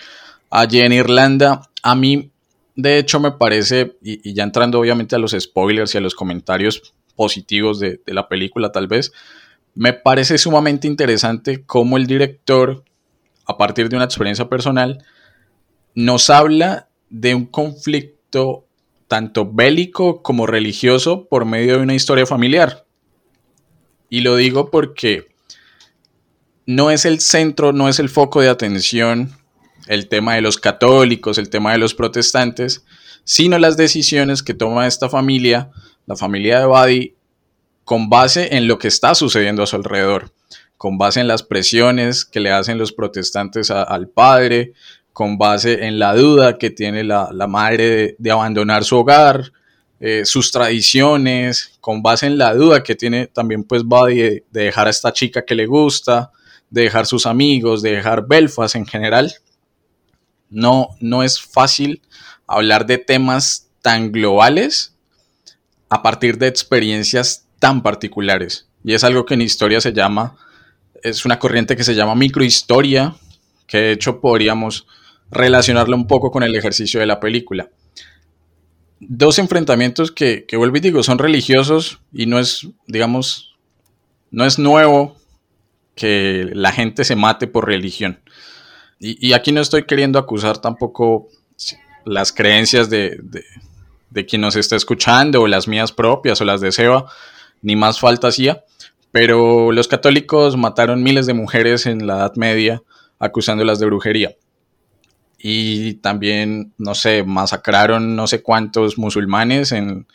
allí 0.49 0.81
en 0.81 0.91
Irlanda. 0.91 1.61
A 1.81 1.95
mí, 1.95 2.29
de 2.75 2.97
hecho, 2.97 3.21
me 3.21 3.31
parece, 3.31 3.95
y, 4.01 4.33
ya 4.33 4.43
entrando 4.43 4.81
obviamente 4.81 5.15
a 5.15 5.19
los 5.19 5.31
spoilers 5.31 5.95
y 5.95 5.99
a 5.99 6.01
los 6.01 6.13
comentarios 6.13 6.93
positivos 7.15 7.79
de, 7.79 8.01
de 8.05 8.13
la 8.13 8.27
película 8.27 8.73
tal 8.73 8.87
vez, 8.87 9.13
me 9.75 9.93
parece 9.93 10.37
sumamente 10.37 10.87
interesante 10.87 11.63
cómo 11.63 11.95
el 11.95 12.05
director, 12.05 12.83
a 13.45 13.57
partir 13.57 13.87
de 13.87 13.95
una 13.95 14.05
experiencia 14.05 14.49
personal, 14.49 15.05
nos 15.95 16.29
habla 16.29 16.89
de 17.09 17.33
un 17.33 17.45
conflicto 17.45 18.65
tanto 19.13 19.45
bélico 19.45 20.23
como 20.23 20.47
religioso 20.47 21.27
por 21.27 21.45
medio 21.45 21.77
de 21.77 21.83
una 21.83 21.93
historia 21.93 22.25
familiar. 22.25 22.87
Y 24.09 24.21
lo 24.21 24.35
digo 24.35 24.71
porque 24.71 25.27
no 26.65 26.89
es 26.89 27.05
el 27.05 27.19
centro, 27.19 27.73
no 27.73 27.87
es 27.89 27.99
el 27.99 28.09
foco 28.09 28.41
de 28.41 28.49
atención 28.49 29.37
el 29.85 30.07
tema 30.09 30.33
de 30.33 30.41
los 30.41 30.57
católicos, 30.57 31.37
el 31.37 31.51
tema 31.51 31.73
de 31.73 31.77
los 31.77 31.93
protestantes, 31.93 32.85
sino 33.23 33.59
las 33.59 33.77
decisiones 33.77 34.41
que 34.41 34.55
toma 34.55 34.87
esta 34.87 35.09
familia, 35.09 35.69
la 36.07 36.15
familia 36.15 36.61
de 36.61 36.65
Buddy, 36.65 37.15
con 37.83 38.09
base 38.09 38.57
en 38.57 38.67
lo 38.67 38.79
que 38.79 38.87
está 38.87 39.13
sucediendo 39.13 39.61
a 39.61 39.67
su 39.67 39.75
alrededor, 39.75 40.33
con 40.75 40.97
base 40.97 41.19
en 41.19 41.27
las 41.27 41.43
presiones 41.43 42.25
que 42.25 42.39
le 42.39 42.51
hacen 42.51 42.79
los 42.79 42.91
protestantes 42.91 43.69
al 43.69 44.09
padre, 44.09 44.73
con 45.13 45.37
base 45.37 45.85
en 45.85 45.99
la 45.99 46.15
duda 46.15 46.57
que 46.57 46.71
tiene 46.71 47.03
la, 47.03 47.29
madre 47.47 48.15
de, 48.17 48.31
abandonar 48.31 48.83
su 48.83 48.97
hogar, 48.97 49.53
eh, 49.99 50.25
sus 50.25 50.51
tradiciones, 50.51 51.77
con 51.79 52.01
base 52.01 52.25
en 52.25 52.37
la 52.37 52.53
duda 52.53 52.83
que 52.83 52.95
tiene 52.95 53.27
también 53.27 53.63
pues 53.63 53.83
Buddy 53.83 54.15
de, 54.15 54.43
dejar 54.51 54.87
a 54.87 54.89
esta 54.89 55.13
chica 55.13 55.45
que 55.45 55.55
le 55.55 55.67
gusta, 55.67 56.31
de 56.69 56.81
dejar 56.81 57.05
sus 57.05 57.27
amigos, 57.27 57.83
de 57.83 57.91
dejar 57.91 58.27
Belfast 58.27 58.75
en 58.75 58.87
general. 58.87 59.31
No, 60.49 60.89
no 60.99 61.23
es 61.23 61.39
fácil 61.39 62.01
hablar 62.47 62.85
de 62.87 62.97
temas 62.97 63.69
tan 63.81 64.11
globales 64.11 64.95
a 65.89 66.01
partir 66.01 66.39
de 66.39 66.47
experiencias 66.47 67.45
tan 67.59 67.83
particulares. 67.83 68.67
Y 68.83 68.93
es 68.93 69.03
algo 69.03 69.25
que 69.25 69.35
en 69.35 69.41
historia 69.41 69.79
se 69.79 69.93
llama, 69.93 70.35
es 71.03 71.23
una 71.23 71.37
corriente 71.37 71.77
que 71.77 71.83
se 71.83 71.93
llama 71.93 72.15
microhistoria, 72.15 73.15
que 73.67 73.77
de 73.77 73.91
hecho 73.91 74.19
podríamos 74.19 74.87
relacionarlo 75.33 75.95
un 75.95 76.07
poco 76.07 76.31
con 76.31 76.43
el 76.43 76.55
ejercicio 76.55 76.99
de 76.99 77.05
la 77.05 77.19
película. 77.19 77.69
Dos 78.99 79.39
enfrentamientos 79.39 80.11
que, 80.11 80.45
que 80.45 80.57
vuelvo 80.57 80.77
y 80.77 80.79
digo, 80.79 81.03
son 81.03 81.19
religiosos 81.19 81.99
y 82.13 82.25
no 82.25 82.39
es, 82.39 82.67
digamos, 82.87 83.55
no 84.31 84.45
es 84.45 84.57
nuevo 84.57 85.17
que 85.95 86.49
la 86.53 86.71
gente 86.71 87.03
se 87.03 87.15
mate 87.15 87.47
por 87.47 87.67
religión. 87.67 88.19
Y, 88.99 89.33
aquí 89.33 89.51
no 89.51 89.59
estoy 89.59 89.83
queriendo 89.83 90.17
acusar 90.17 90.59
tampoco 90.59 91.27
las 92.05 92.31
creencias 92.31 92.89
de, 92.89 93.19
de, 94.09 94.25
quien 94.25 94.41
nos 94.41 94.55
está 94.55 94.77
escuchando 94.77 95.41
o 95.41 95.47
las 95.47 95.67
mías 95.67 95.91
propias 95.91 96.39
o 96.39 96.45
las 96.45 96.61
de 96.61 96.71
Seba, 96.71 97.11
ni 97.61 97.75
más 97.75 97.99
falta 97.99 98.29
hacía, 98.29 98.63
pero 99.11 99.73
los 99.73 99.89
católicos 99.89 100.55
mataron 100.55 101.03
miles 101.03 101.25
de 101.25 101.33
mujeres 101.33 101.85
en 101.85 102.07
la 102.07 102.15
Edad 102.15 102.35
Media 102.37 102.81
acusándolas 103.19 103.79
de 103.79 103.87
brujería 103.87 104.35
y 105.45 105.95
también, 105.95 106.73
no 106.77 106.95
sé, 106.95 107.23
masacraron 107.23 108.15
no 108.15 108.27
sé 108.27 108.41
cuántos 108.41 108.97
musulmanes 108.97 109.73
en 109.73 110.07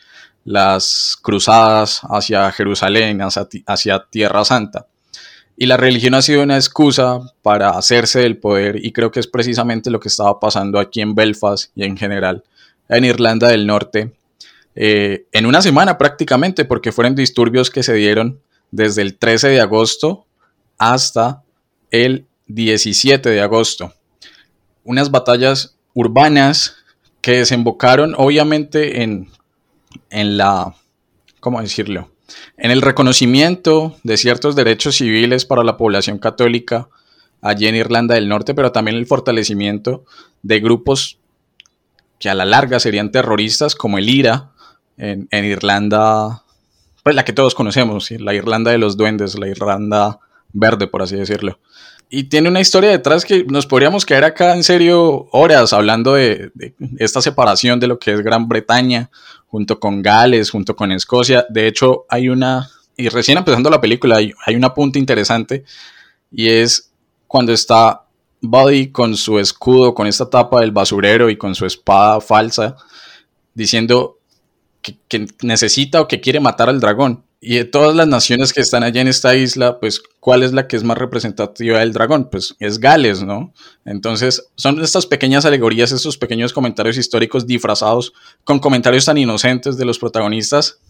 las 0.42 1.18
cruzadas 1.20 2.00
hacia 2.04 2.50
Jerusalén, 2.50 3.20
hacia, 3.20 4.06
Tierra 4.10 4.46
Santa. 4.46 4.86
Y 5.54 5.66
la 5.66 5.76
religión 5.76 6.14
ha 6.14 6.22
sido 6.22 6.42
una 6.42 6.56
excusa 6.56 7.20
para 7.42 7.68
hacerse 7.68 8.20
del 8.20 8.38
poder 8.38 8.82
y 8.82 8.90
creo 8.92 9.10
que 9.10 9.20
es 9.20 9.26
precisamente 9.26 9.90
lo 9.90 10.00
que 10.00 10.08
estaba 10.08 10.40
pasando 10.40 10.78
aquí 10.78 11.02
en 11.02 11.14
Belfast 11.14 11.72
y 11.76 11.84
en 11.84 11.98
general 11.98 12.42
en 12.88 13.04
Irlanda 13.04 13.48
del 13.48 13.66
Norte. 13.66 14.14
Eh, 14.76 15.26
en 15.32 15.44
una 15.44 15.60
semana 15.60 15.98
prácticamente, 15.98 16.64
porque 16.64 16.90
fueron 16.90 17.14
disturbios 17.14 17.68
que 17.68 17.82
se 17.82 17.92
dieron 17.92 18.40
desde 18.70 19.02
el 19.02 19.18
13 19.18 19.48
de 19.48 19.60
agosto 19.60 20.24
hasta 20.78 21.42
el 21.90 22.26
17 22.46 23.28
de 23.28 23.42
agosto 23.42 23.92
unas 24.88 25.10
batallas 25.10 25.76
urbanas 25.92 26.76
que 27.20 27.32
desembocaron 27.32 28.14
obviamente 28.16 29.02
en, 29.02 29.28
en 30.08 30.38
la, 30.38 30.74
¿cómo 31.40 31.60
decirlo? 31.60 32.10
En 32.56 32.70
el 32.70 32.80
reconocimiento 32.80 33.96
de 34.02 34.16
ciertos 34.16 34.56
derechos 34.56 34.96
civiles 34.96 35.44
para 35.44 35.62
la 35.62 35.76
población 35.76 36.18
católica 36.18 36.88
allí 37.42 37.66
en 37.66 37.76
Irlanda 37.76 38.14
del 38.14 38.30
Norte, 38.30 38.54
pero 38.54 38.72
también 38.72 38.96
el 38.96 39.06
fortalecimiento 39.06 40.04
de 40.42 40.60
grupos 40.60 41.18
que 42.18 42.30
a 42.30 42.34
la 42.34 42.46
larga 42.46 42.80
serían 42.80 43.12
terroristas, 43.12 43.74
como 43.74 43.98
el 43.98 44.08
IRA 44.08 44.52
en, 44.96 45.28
Irlanda, 45.30 46.44
pues 47.04 47.14
la 47.14 47.26
que 47.26 47.34
todos 47.34 47.54
conocemos, 47.54 48.10
la 48.10 48.34
Irlanda 48.34 48.70
de 48.70 48.78
los 48.78 48.96
duendes, 48.96 49.38
la 49.38 49.48
Irlanda 49.48 50.18
verde, 50.52 50.86
por 50.86 51.02
así 51.02 51.14
decirlo 51.14 51.58
y 52.10 52.24
tiene 52.24 52.48
una 52.48 52.60
historia 52.60 52.90
detrás 52.90 53.24
que 53.24 53.44
nos 53.44 53.66
podríamos 53.66 54.06
quedar 54.06 54.24
acá 54.24 54.54
en 54.54 54.64
serio 54.64 55.28
horas 55.32 55.72
hablando 55.72 56.14
de, 56.14 56.50
esta 56.98 57.20
separación 57.20 57.80
de 57.80 57.86
lo 57.86 57.98
que 57.98 58.12
es 58.12 58.20
Gran 58.20 58.48
Bretaña 58.48 59.10
junto 59.46 59.78
con 59.78 60.02
Gales, 60.02 60.50
junto 60.50 60.74
con 60.74 60.92
Escocia. 60.92 61.46
De 61.48 61.66
hecho, 61.66 62.06
hay 62.08 62.28
una, 62.28 62.70
y 62.96 63.08
recién 63.08 63.38
empezando 63.38 63.70
la 63.70 63.80
película, 63.80 64.16
hay, 64.16 64.32
hay 64.46 64.56
una 64.56 64.72
punta 64.72 64.98
interesante 64.98 65.64
y 66.30 66.48
es 66.48 66.90
cuando 67.26 67.52
está 67.52 68.04
Buddy 68.40 68.90
con 68.90 69.16
su 69.16 69.38
escudo, 69.38 69.94
con 69.94 70.06
esta 70.06 70.30
tapa 70.30 70.60
del 70.60 70.72
basurero 70.72 71.28
y 71.28 71.36
con 71.36 71.54
su 71.54 71.66
espada 71.66 72.20
falsa, 72.20 72.76
diciendo 73.52 74.18
que, 74.80 74.96
que 75.08 75.26
necesita 75.42 76.00
o 76.00 76.08
que 76.08 76.20
quiere 76.20 76.40
matar 76.40 76.68
al 76.68 76.80
dragón. 76.80 77.24
Y 77.40 77.54
de 77.54 77.64
todas 77.64 77.94
las 77.94 78.08
naciones 78.08 78.52
que 78.52 78.60
están 78.60 78.82
allá 78.82 79.00
en 79.00 79.06
esta 79.06 79.36
isla, 79.36 79.78
pues, 79.78 80.02
¿cuál 80.18 80.42
es 80.42 80.52
la 80.52 80.66
que 80.66 80.76
es 80.76 80.82
más 80.82 80.98
representativa 80.98 81.78
del 81.78 81.92
dragón? 81.92 82.28
Pues 82.30 82.56
es 82.58 82.80
Gales, 82.80 83.22
¿no? 83.22 83.54
Entonces, 83.84 84.48
son 84.56 84.82
estas 84.82 85.06
pequeñas 85.06 85.44
alegorías, 85.44 85.92
estos 85.92 86.18
pequeños 86.18 86.52
comentarios 86.52 86.96
históricos 86.96 87.46
disfrazados 87.46 88.12
con 88.42 88.58
comentarios 88.58 89.04
tan 89.04 89.18
inocentes 89.18 89.76
de 89.76 89.84
los 89.84 90.00
protagonistas, 90.00 90.80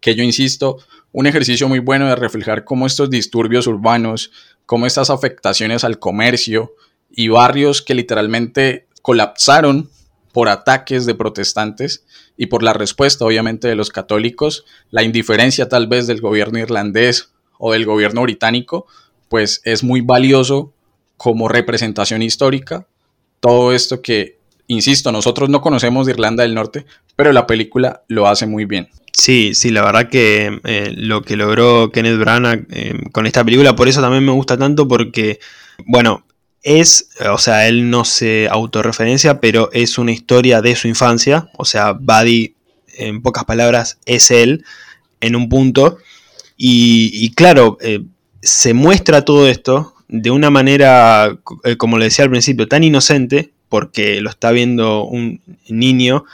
que 0.00 0.14
yo 0.14 0.22
insisto, 0.22 0.78
un 1.10 1.26
ejercicio 1.26 1.68
muy 1.68 1.80
bueno 1.80 2.06
de 2.06 2.14
reflejar 2.14 2.64
cómo 2.64 2.86
estos 2.86 3.10
disturbios 3.10 3.66
urbanos, 3.66 4.30
cómo 4.66 4.86
estas 4.86 5.10
afectaciones 5.10 5.82
al 5.82 5.98
comercio 5.98 6.74
y 7.10 7.28
barrios 7.28 7.82
que 7.82 7.94
literalmente 7.94 8.86
colapsaron 9.02 9.90
por 10.34 10.48
ataques 10.48 11.06
de 11.06 11.14
protestantes 11.14 12.04
y 12.36 12.46
por 12.46 12.64
la 12.64 12.72
respuesta 12.72 13.24
obviamente 13.24 13.68
de 13.68 13.76
los 13.76 13.90
católicos, 13.90 14.64
la 14.90 15.04
indiferencia 15.04 15.68
tal 15.68 15.86
vez 15.86 16.08
del 16.08 16.20
gobierno 16.20 16.58
irlandés 16.58 17.30
o 17.56 17.72
del 17.72 17.86
gobierno 17.86 18.22
británico, 18.22 18.86
pues 19.28 19.60
es 19.64 19.84
muy 19.84 20.00
valioso 20.00 20.72
como 21.16 21.46
representación 21.46 22.20
histórica. 22.20 22.88
Todo 23.38 23.72
esto 23.72 24.02
que, 24.02 24.38
insisto, 24.66 25.12
nosotros 25.12 25.50
no 25.50 25.60
conocemos 25.60 26.04
de 26.04 26.12
Irlanda 26.14 26.42
del 26.42 26.54
Norte, 26.54 26.84
pero 27.14 27.32
la 27.32 27.46
película 27.46 28.02
lo 28.08 28.26
hace 28.26 28.48
muy 28.48 28.64
bien. 28.64 28.88
Sí, 29.12 29.54
sí, 29.54 29.70
la 29.70 29.84
verdad 29.84 30.08
que 30.08 30.60
eh, 30.64 30.92
lo 30.96 31.22
que 31.22 31.36
logró 31.36 31.92
Kenneth 31.92 32.18
Branagh 32.18 32.66
eh, 32.70 32.98
con 33.12 33.26
esta 33.26 33.44
película, 33.44 33.76
por 33.76 33.86
eso 33.86 34.00
también 34.00 34.24
me 34.24 34.32
gusta 34.32 34.56
tanto, 34.56 34.88
porque, 34.88 35.38
bueno, 35.86 36.24
es, 36.64 37.10
o 37.30 37.36
sea, 37.36 37.68
él 37.68 37.90
no 37.90 38.06
se 38.06 38.48
autorreferencia, 38.50 39.38
pero 39.38 39.70
es 39.72 39.98
una 39.98 40.12
historia 40.12 40.62
de 40.62 40.74
su 40.74 40.88
infancia. 40.88 41.50
O 41.58 41.66
sea, 41.66 41.92
Buddy, 41.92 42.54
en 42.96 43.20
pocas 43.20 43.44
palabras, 43.44 43.98
es 44.06 44.30
él 44.30 44.64
en 45.20 45.36
un 45.36 45.50
punto. 45.50 45.98
Y, 46.56 47.32
claro, 47.34 47.76
eh, 47.82 48.00
se 48.40 48.72
muestra 48.72 49.26
todo 49.26 49.46
esto 49.46 49.94
de 50.08 50.30
una 50.30 50.48
manera, 50.48 51.38
eh, 51.64 51.76
como 51.76 51.98
le 51.98 52.06
decía 52.06 52.24
al 52.24 52.30
principio, 52.30 52.66
tan 52.66 52.82
inocente, 52.82 53.52
porque 53.68 54.22
lo 54.22 54.30
está 54.30 54.50
viendo 54.50 55.04
un 55.04 55.42
niño 55.68 56.24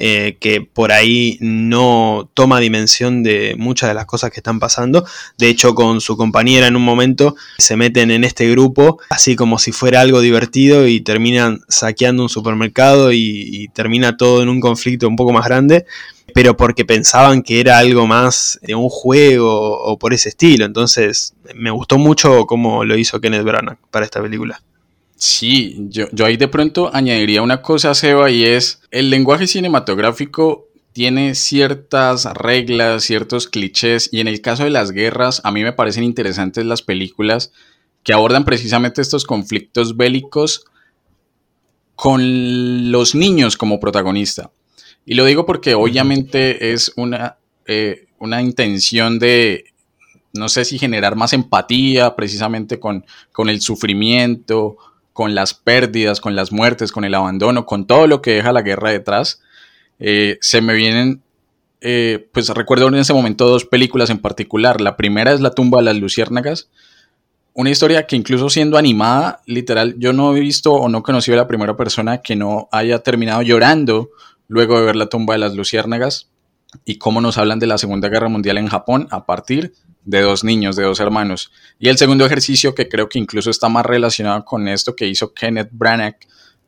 eh, 0.00 0.36
que 0.38 0.60
por 0.60 0.92
ahí 0.92 1.38
no 1.40 2.30
toma 2.32 2.60
dimensión 2.60 3.24
de 3.24 3.56
muchas 3.58 3.90
de 3.90 3.94
las 3.94 4.06
cosas 4.06 4.30
que 4.30 4.38
están 4.38 4.60
pasando. 4.60 5.04
De 5.38 5.48
hecho, 5.48 5.74
con 5.74 6.00
su 6.00 6.16
compañera 6.16 6.68
en 6.68 6.76
un 6.76 6.84
momento 6.84 7.34
se 7.58 7.76
meten 7.76 8.12
en 8.12 8.22
este 8.22 8.48
grupo, 8.48 9.00
así 9.10 9.34
como 9.34 9.58
si 9.58 9.72
fuera 9.72 10.00
algo 10.00 10.20
divertido 10.20 10.86
y 10.86 11.00
terminan 11.00 11.62
saqueando 11.68 12.22
un 12.22 12.28
supermercado 12.28 13.12
y, 13.12 13.68
termina 13.74 14.16
todo 14.16 14.42
en 14.42 14.48
un 14.48 14.60
conflicto 14.60 15.08
un 15.08 15.16
poco 15.16 15.32
más 15.32 15.44
grande 15.44 15.84
pero 16.34 16.56
porque 16.56 16.84
pensaban 16.84 17.42
que 17.42 17.58
era 17.58 17.78
algo 17.78 18.06
más 18.06 18.60
de 18.62 18.74
un 18.74 18.88
juego 18.88 19.80
o 19.80 19.98
por 19.98 20.12
ese 20.12 20.28
estilo. 20.28 20.64
Entonces, 20.66 21.34
me 21.54 21.70
gustó 21.70 21.98
mucho 21.98 22.46
cómo 22.46 22.84
lo 22.84 22.96
hizo 22.96 23.20
Kenneth 23.20 23.44
Branagh 23.44 23.78
para 23.90 24.04
esta 24.04 24.22
película. 24.22 24.60
Sí, 25.18 25.76
yo, 25.88 26.06
yo 26.12 26.26
ahí 26.26 26.36
de 26.36 26.46
pronto 26.46 26.90
añadiría 26.94 27.42
una 27.42 27.60
cosa, 27.60 27.92
Seba, 27.94 28.30
y 28.30 28.44
es 28.44 28.82
el 28.92 29.10
lenguaje 29.10 29.48
cinematográfico 29.48 30.68
tiene 30.92 31.34
ciertas 31.34 32.24
reglas, 32.34 33.02
ciertos 33.02 33.48
clichés, 33.48 34.08
y 34.12 34.20
en 34.20 34.28
el 34.28 34.40
caso 34.40 34.62
de 34.62 34.70
las 34.70 34.92
guerras, 34.92 35.40
a 35.42 35.50
mí 35.50 35.64
me 35.64 35.72
parecen 35.72 36.04
interesantes 36.04 36.64
las 36.64 36.82
películas 36.82 37.52
que 38.04 38.12
abordan 38.12 38.44
precisamente 38.44 39.02
estos 39.02 39.24
conflictos 39.24 39.96
bélicos 39.96 40.64
con 41.96 42.92
los 42.92 43.16
niños 43.16 43.56
como 43.56 43.80
protagonista. 43.80 44.52
Y 45.04 45.14
lo 45.14 45.24
digo 45.24 45.46
porque 45.46 45.74
obviamente 45.74 46.72
es 46.72 46.92
una, 46.94 47.38
eh, 47.66 48.06
una 48.18 48.40
intención 48.40 49.18
de, 49.18 49.64
no 50.32 50.48
sé 50.48 50.64
si 50.64 50.78
generar 50.78 51.16
más 51.16 51.32
empatía 51.32 52.14
precisamente 52.14 52.78
con, 52.78 53.04
con 53.32 53.48
el 53.48 53.60
sufrimiento 53.60 54.78
con 55.18 55.34
las 55.34 55.52
pérdidas, 55.52 56.20
con 56.20 56.36
las 56.36 56.52
muertes, 56.52 56.92
con 56.92 57.04
el 57.04 57.12
abandono, 57.12 57.66
con 57.66 57.88
todo 57.88 58.06
lo 58.06 58.22
que 58.22 58.34
deja 58.34 58.52
la 58.52 58.62
guerra 58.62 58.90
detrás, 58.90 59.42
eh, 59.98 60.38
se 60.40 60.60
me 60.60 60.74
vienen, 60.74 61.22
eh, 61.80 62.28
pues 62.30 62.48
recuerdo 62.50 62.86
en 62.86 62.94
ese 62.94 63.12
momento 63.12 63.48
dos 63.48 63.64
películas 63.64 64.10
en 64.10 64.18
particular. 64.18 64.80
La 64.80 64.96
primera 64.96 65.32
es 65.32 65.40
La 65.40 65.50
tumba 65.50 65.78
de 65.78 65.86
las 65.86 65.96
luciérnagas, 65.96 66.70
una 67.52 67.70
historia 67.70 68.06
que 68.06 68.14
incluso 68.14 68.48
siendo 68.48 68.78
animada, 68.78 69.40
literal, 69.44 69.96
yo 69.98 70.12
no 70.12 70.36
he 70.36 70.38
visto 70.38 70.72
o 70.74 70.88
no 70.88 71.02
conocido 71.02 71.36
a 71.36 71.42
la 71.42 71.48
primera 71.48 71.76
persona 71.76 72.18
que 72.18 72.36
no 72.36 72.68
haya 72.70 73.00
terminado 73.00 73.42
llorando 73.42 74.10
luego 74.46 74.78
de 74.78 74.86
ver 74.86 74.94
La 74.94 75.06
tumba 75.06 75.34
de 75.34 75.38
las 75.38 75.56
luciérnagas 75.56 76.30
y 76.84 76.98
cómo 76.98 77.20
nos 77.20 77.38
hablan 77.38 77.58
de 77.58 77.66
la 77.66 77.78
Segunda 77.78 78.08
Guerra 78.08 78.28
Mundial 78.28 78.56
en 78.56 78.68
Japón 78.68 79.08
a 79.10 79.26
partir 79.26 79.72
de 80.08 80.22
dos 80.22 80.42
niños, 80.42 80.74
de 80.74 80.84
dos 80.84 81.00
hermanos. 81.00 81.52
Y 81.78 81.90
el 81.90 81.98
segundo 81.98 82.24
ejercicio, 82.24 82.74
que 82.74 82.88
creo 82.88 83.10
que 83.10 83.18
incluso 83.18 83.50
está 83.50 83.68
más 83.68 83.84
relacionado 83.84 84.42
con 84.46 84.66
esto 84.66 84.96
que 84.96 85.06
hizo 85.06 85.34
Kenneth 85.34 85.68
Branagh 85.70 86.16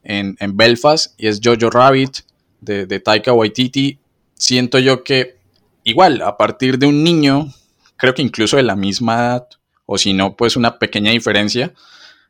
en, 0.03 0.37
Belfast, 0.57 1.19
y 1.19 1.27
es 1.27 1.41
Jojo 1.43 1.71
Rabbit 1.71 2.19
de, 2.61 2.85
de 2.85 3.01
Taika 3.01 3.33
Waititi. 3.33 3.99
Siento 4.35 4.79
yo 4.79 5.03
que 5.05 5.39
igual, 5.85 6.21
a 6.21 6.37
partir 6.37 6.79
de 6.79 6.87
un 6.87 7.03
niño, 7.03 7.51
creo 7.97 8.15
que 8.15 8.21
incluso 8.21 8.59
de 8.59 8.63
la 8.63 8.77
misma 8.77 9.15
edad, 9.15 9.49
o 9.87 9.97
si 9.97 10.13
no, 10.13 10.37
pues 10.37 10.57
una 10.57 10.79
pequeña 10.79 11.11
diferencia, 11.11 11.73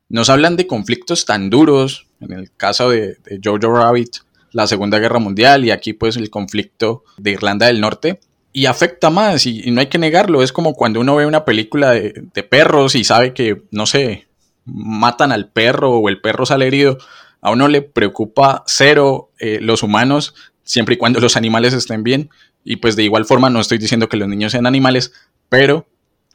nos 0.08 0.30
hablan 0.30 0.56
de 0.56 0.68
conflictos 0.68 1.24
tan 1.24 1.50
duros, 1.50 2.06
en 2.20 2.32
el 2.32 2.52
caso 2.56 2.90
de, 2.90 3.16
de 3.24 3.40
Jojo 3.42 3.74
Rabbit, 3.74 4.18
la 4.52 4.68
Segunda 4.68 5.00
Guerra 5.00 5.18
Mundial 5.18 5.64
y 5.64 5.72
aquí 5.72 5.92
pues 5.92 6.16
el 6.16 6.30
conflicto 6.30 7.02
de 7.18 7.32
Irlanda 7.32 7.66
del 7.66 7.80
Norte, 7.80 8.20
y 8.52 8.66
afecta 8.66 9.10
más 9.10 9.46
y, 9.46 9.70
no 9.70 9.80
hay 9.80 9.86
que 9.86 9.98
negarlo. 9.98 10.42
Es 10.42 10.52
como 10.52 10.74
cuando 10.74 11.00
uno 11.00 11.16
ve 11.16 11.26
una 11.26 11.44
película 11.44 11.92
de, 11.92 12.42
perros 12.42 12.94
y 12.94 13.04
sabe 13.04 13.32
que, 13.32 13.62
no 13.70 13.86
sé, 13.86 14.28
matan 14.64 15.32
al 15.32 15.48
perro 15.48 15.92
o 15.92 16.08
el 16.08 16.20
perro 16.20 16.46
sale 16.46 16.66
herido. 16.66 16.98
A 17.40 17.50
uno 17.50 17.68
le 17.68 17.82
preocupa 17.82 18.64
cero 18.66 19.30
eh, 19.38 19.58
los 19.60 19.82
humanos 19.82 20.34
siempre 20.62 20.94
y 20.94 20.98
cuando 20.98 21.20
los 21.20 21.36
animales 21.36 21.74
estén 21.74 22.02
bien. 22.02 22.30
Y 22.64 22.76
pues 22.76 22.96
de 22.96 23.04
igual 23.04 23.24
forma 23.24 23.50
no 23.50 23.60
estoy 23.60 23.78
diciendo 23.78 24.08
que 24.08 24.16
los 24.16 24.28
niños 24.28 24.52
sean 24.52 24.66
animales, 24.66 25.12
pero 25.48 25.86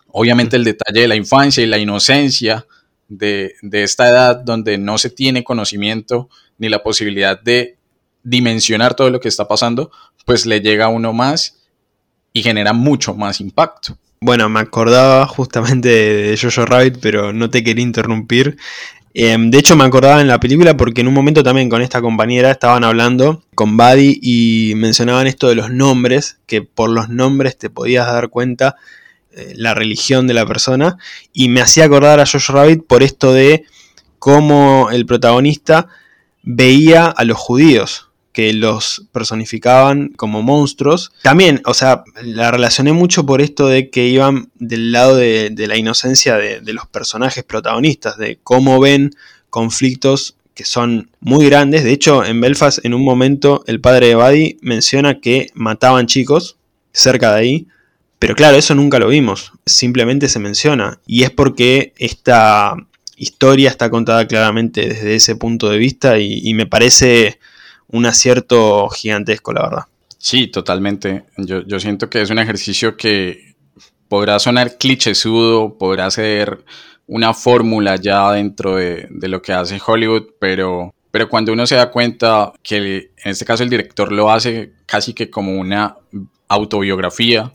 obviamente 0.07 0.55
el 0.55 0.63
detalle 0.63 1.01
de 1.01 1.07
la 1.07 1.15
infancia 1.15 1.63
y 1.63 1.67
la 1.67 1.77
inocencia 1.77 2.65
de, 3.07 3.53
de 3.61 3.83
esta 3.83 4.09
edad 4.09 4.37
donde 4.37 4.77
no 4.77 4.97
se 4.97 5.11
tiene 5.11 5.43
conocimiento 5.43 6.29
ni 6.57 6.69
la 6.69 6.81
posibilidad 6.81 7.39
de 7.39 7.77
dimensionar 8.23 8.95
todo 8.95 9.11
lo 9.11 9.19
que 9.19 9.27
está 9.27 9.47
pasando, 9.47 9.91
pues 10.25 10.47
le 10.47 10.61
llega 10.61 10.85
a 10.85 10.89
uno 10.89 11.13
más 11.13 11.64
y 12.35 12.43
genera 12.43 12.73
mucho 12.73 13.15
más 13.15 13.39
impacto. 13.39 13.97
Bueno, 14.19 14.49
me 14.49 14.59
acordaba 14.59 15.25
justamente 15.25 15.87
de 15.87 16.37
Jojo 16.37 16.65
Rabbit, 16.65 16.97
pero 17.01 17.31
no 17.31 17.49
te 17.49 17.63
quería 17.63 17.81
interrumpir. 17.81 18.57
Em, 19.13 19.49
de 19.49 19.57
hecho, 19.57 19.77
me 19.77 19.85
acordaba 19.85 20.19
en 20.19 20.27
la 20.27 20.37
película 20.37 20.75
porque 20.75 20.99
en 20.99 21.07
un 21.07 21.13
momento 21.13 21.43
también 21.43 21.69
con 21.69 21.81
esta 21.81 22.01
compañera 22.01 22.51
estaban 22.51 22.83
hablando 22.83 23.41
con 23.55 23.77
Buddy 23.77 24.19
y 24.21 24.73
mencionaban 24.75 25.27
esto 25.27 25.47
de 25.47 25.55
los 25.55 25.71
nombres, 25.71 26.37
que 26.45 26.61
por 26.61 26.89
los 26.89 27.07
nombres 27.07 27.57
te 27.57 27.69
podías 27.69 28.05
dar 28.05 28.27
cuenta 28.27 28.75
eh, 29.31 29.53
la 29.55 29.73
religión 29.73 30.27
de 30.27 30.33
la 30.33 30.45
persona. 30.45 30.97
Y 31.31 31.47
me 31.47 31.61
hacía 31.61 31.85
acordar 31.85 32.19
a 32.19 32.25
Jojo 32.25 32.51
Rabbit 32.51 32.85
por 32.85 33.01
esto 33.01 33.31
de 33.31 33.63
cómo 34.19 34.89
el 34.91 35.05
protagonista 35.05 35.87
veía 36.43 37.05
a 37.05 37.23
los 37.23 37.37
judíos 37.37 38.04
que 38.35 38.51
los 38.51 39.05
personificaban 39.13 40.09
como 40.09 40.43
monstruos. 40.43 41.13
También, 41.23 41.61
o 41.63 41.73
sea, 41.73 42.03
la 42.21 42.51
relacioné 42.51 42.91
mucho 42.91 43.25
por 43.25 43.41
esto 43.41 43.67
de 43.67 43.89
que 43.89 44.07
iban 44.07 44.49
del 44.55 44.91
lado 44.91 45.15
de, 45.15 45.53
la 45.55 45.77
inocencia 45.77 46.35
de, 46.35 46.73
los 46.73 46.85
personajes 46.85 47.45
protagonistas, 47.45 48.17
de 48.17 48.37
cómo 48.43 48.81
ven 48.81 49.15
conflictos 49.49 50.35
que 50.53 50.65
son 50.65 51.09
muy 51.21 51.45
grandes. 51.45 51.85
De 51.85 51.93
hecho, 51.93 52.25
en 52.25 52.41
Belfast, 52.41 52.83
en 52.83 52.93
un 52.93 53.05
momento, 53.05 53.63
el 53.67 53.79
padre 53.79 54.07
de 54.07 54.15
Buddy 54.15 54.57
menciona 54.61 55.21
que 55.21 55.49
mataban 55.53 56.05
chicos 56.05 56.57
cerca 56.91 57.33
de 57.33 57.39
ahí. 57.39 57.67
Pero 58.19 58.35
claro, 58.35 58.57
eso 58.57 58.75
nunca 58.75 58.99
lo 58.99 59.07
vimos. 59.07 59.53
Simplemente 59.65 60.27
se 60.27 60.39
menciona. 60.39 60.99
Y 61.07 61.23
es 61.23 61.31
porque 61.31 61.93
esta 61.97 62.75
historia 63.15 63.69
está 63.69 63.89
contada 63.89 64.27
claramente 64.27 64.89
desde 64.89 65.15
ese 65.15 65.37
punto 65.37 65.69
de 65.69 65.77
vista 65.77 66.19
y 66.19 66.53
me 66.53 66.65
parece 66.65 67.39
un 67.87 68.05
acierto 68.05 68.89
gigantesco, 68.89 69.53
la 69.53 69.63
verdad. 69.63 69.83
Sí, 70.17 70.47
totalmente. 70.47 71.25
Yo, 71.37 71.79
siento 71.79 72.09
que 72.09 72.21
es 72.21 72.29
un 72.29 72.39
ejercicio 72.39 72.97
que 72.97 73.55
podrá 74.07 74.39
sonar 74.39 74.77
clichésudo, 74.77 75.77
podrá 75.77 76.09
ser 76.09 76.63
una 77.07 77.33
fórmula 77.33 77.95
ya 77.97 78.31
dentro 78.31 78.77
de, 78.77 79.07
lo 79.11 79.41
que 79.41 79.53
hace 79.53 79.79
Hollywood, 79.85 80.23
pero, 80.39 80.93
pero 81.11 81.29
cuando 81.29 81.53
uno 81.53 81.67
se 81.67 81.75
da 81.75 81.91
cuenta 81.91 82.53
que 82.63 83.11
en 83.23 83.31
este 83.31 83.45
caso 83.45 83.63
el 83.63 83.69
director 83.69 84.11
lo 84.11 84.31
hace 84.31 84.73
casi 84.87 85.13
que 85.13 85.29
como 85.29 85.59
una 85.59 85.97
autobiografía, 86.47 87.53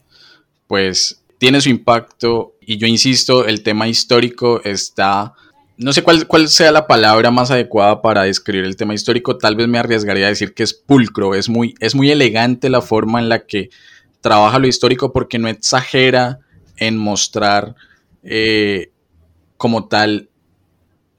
pues 0.66 1.22
tiene 1.38 1.60
su 1.60 1.70
impacto 1.70 2.54
y 2.60 2.76
yo 2.76 2.86
insisto, 2.86 3.46
el 3.46 3.64
tema 3.64 3.88
histórico 3.88 4.60
está 4.62 5.34
no 5.80 5.94
sé 5.94 6.02
cuál, 6.02 6.26
cuál 6.26 6.48
sea 6.48 6.72
la 6.72 6.86
palabra 6.86 7.30
más 7.30 7.50
adecuada 7.50 8.02
para 8.02 8.24
describir 8.24 8.66
el 8.66 8.76
tema 8.76 8.92
histórico, 8.92 9.38
tal 9.38 9.56
vez 9.56 9.66
me 9.66 9.78
arriesgaría 9.78 10.26
a 10.26 10.28
decir 10.28 10.52
que 10.52 10.62
es 10.62 10.74
pulcro, 10.74 11.34
es 11.34 11.48
muy, 11.48 11.74
es 11.80 11.94
muy 11.94 12.10
elegante 12.10 12.68
la 12.68 12.82
forma 12.82 13.18
en 13.18 13.30
la 13.30 13.46
que 13.46 13.70
trabaja 14.20 14.58
lo 14.58 14.66
histórico 14.66 15.10
porque 15.10 15.38
no 15.38 15.48
exagera 15.48 16.40
en 16.76 16.98
mostrar 16.98 17.76
eh, 18.22 18.92
como 19.56 19.88
tal, 19.88 20.28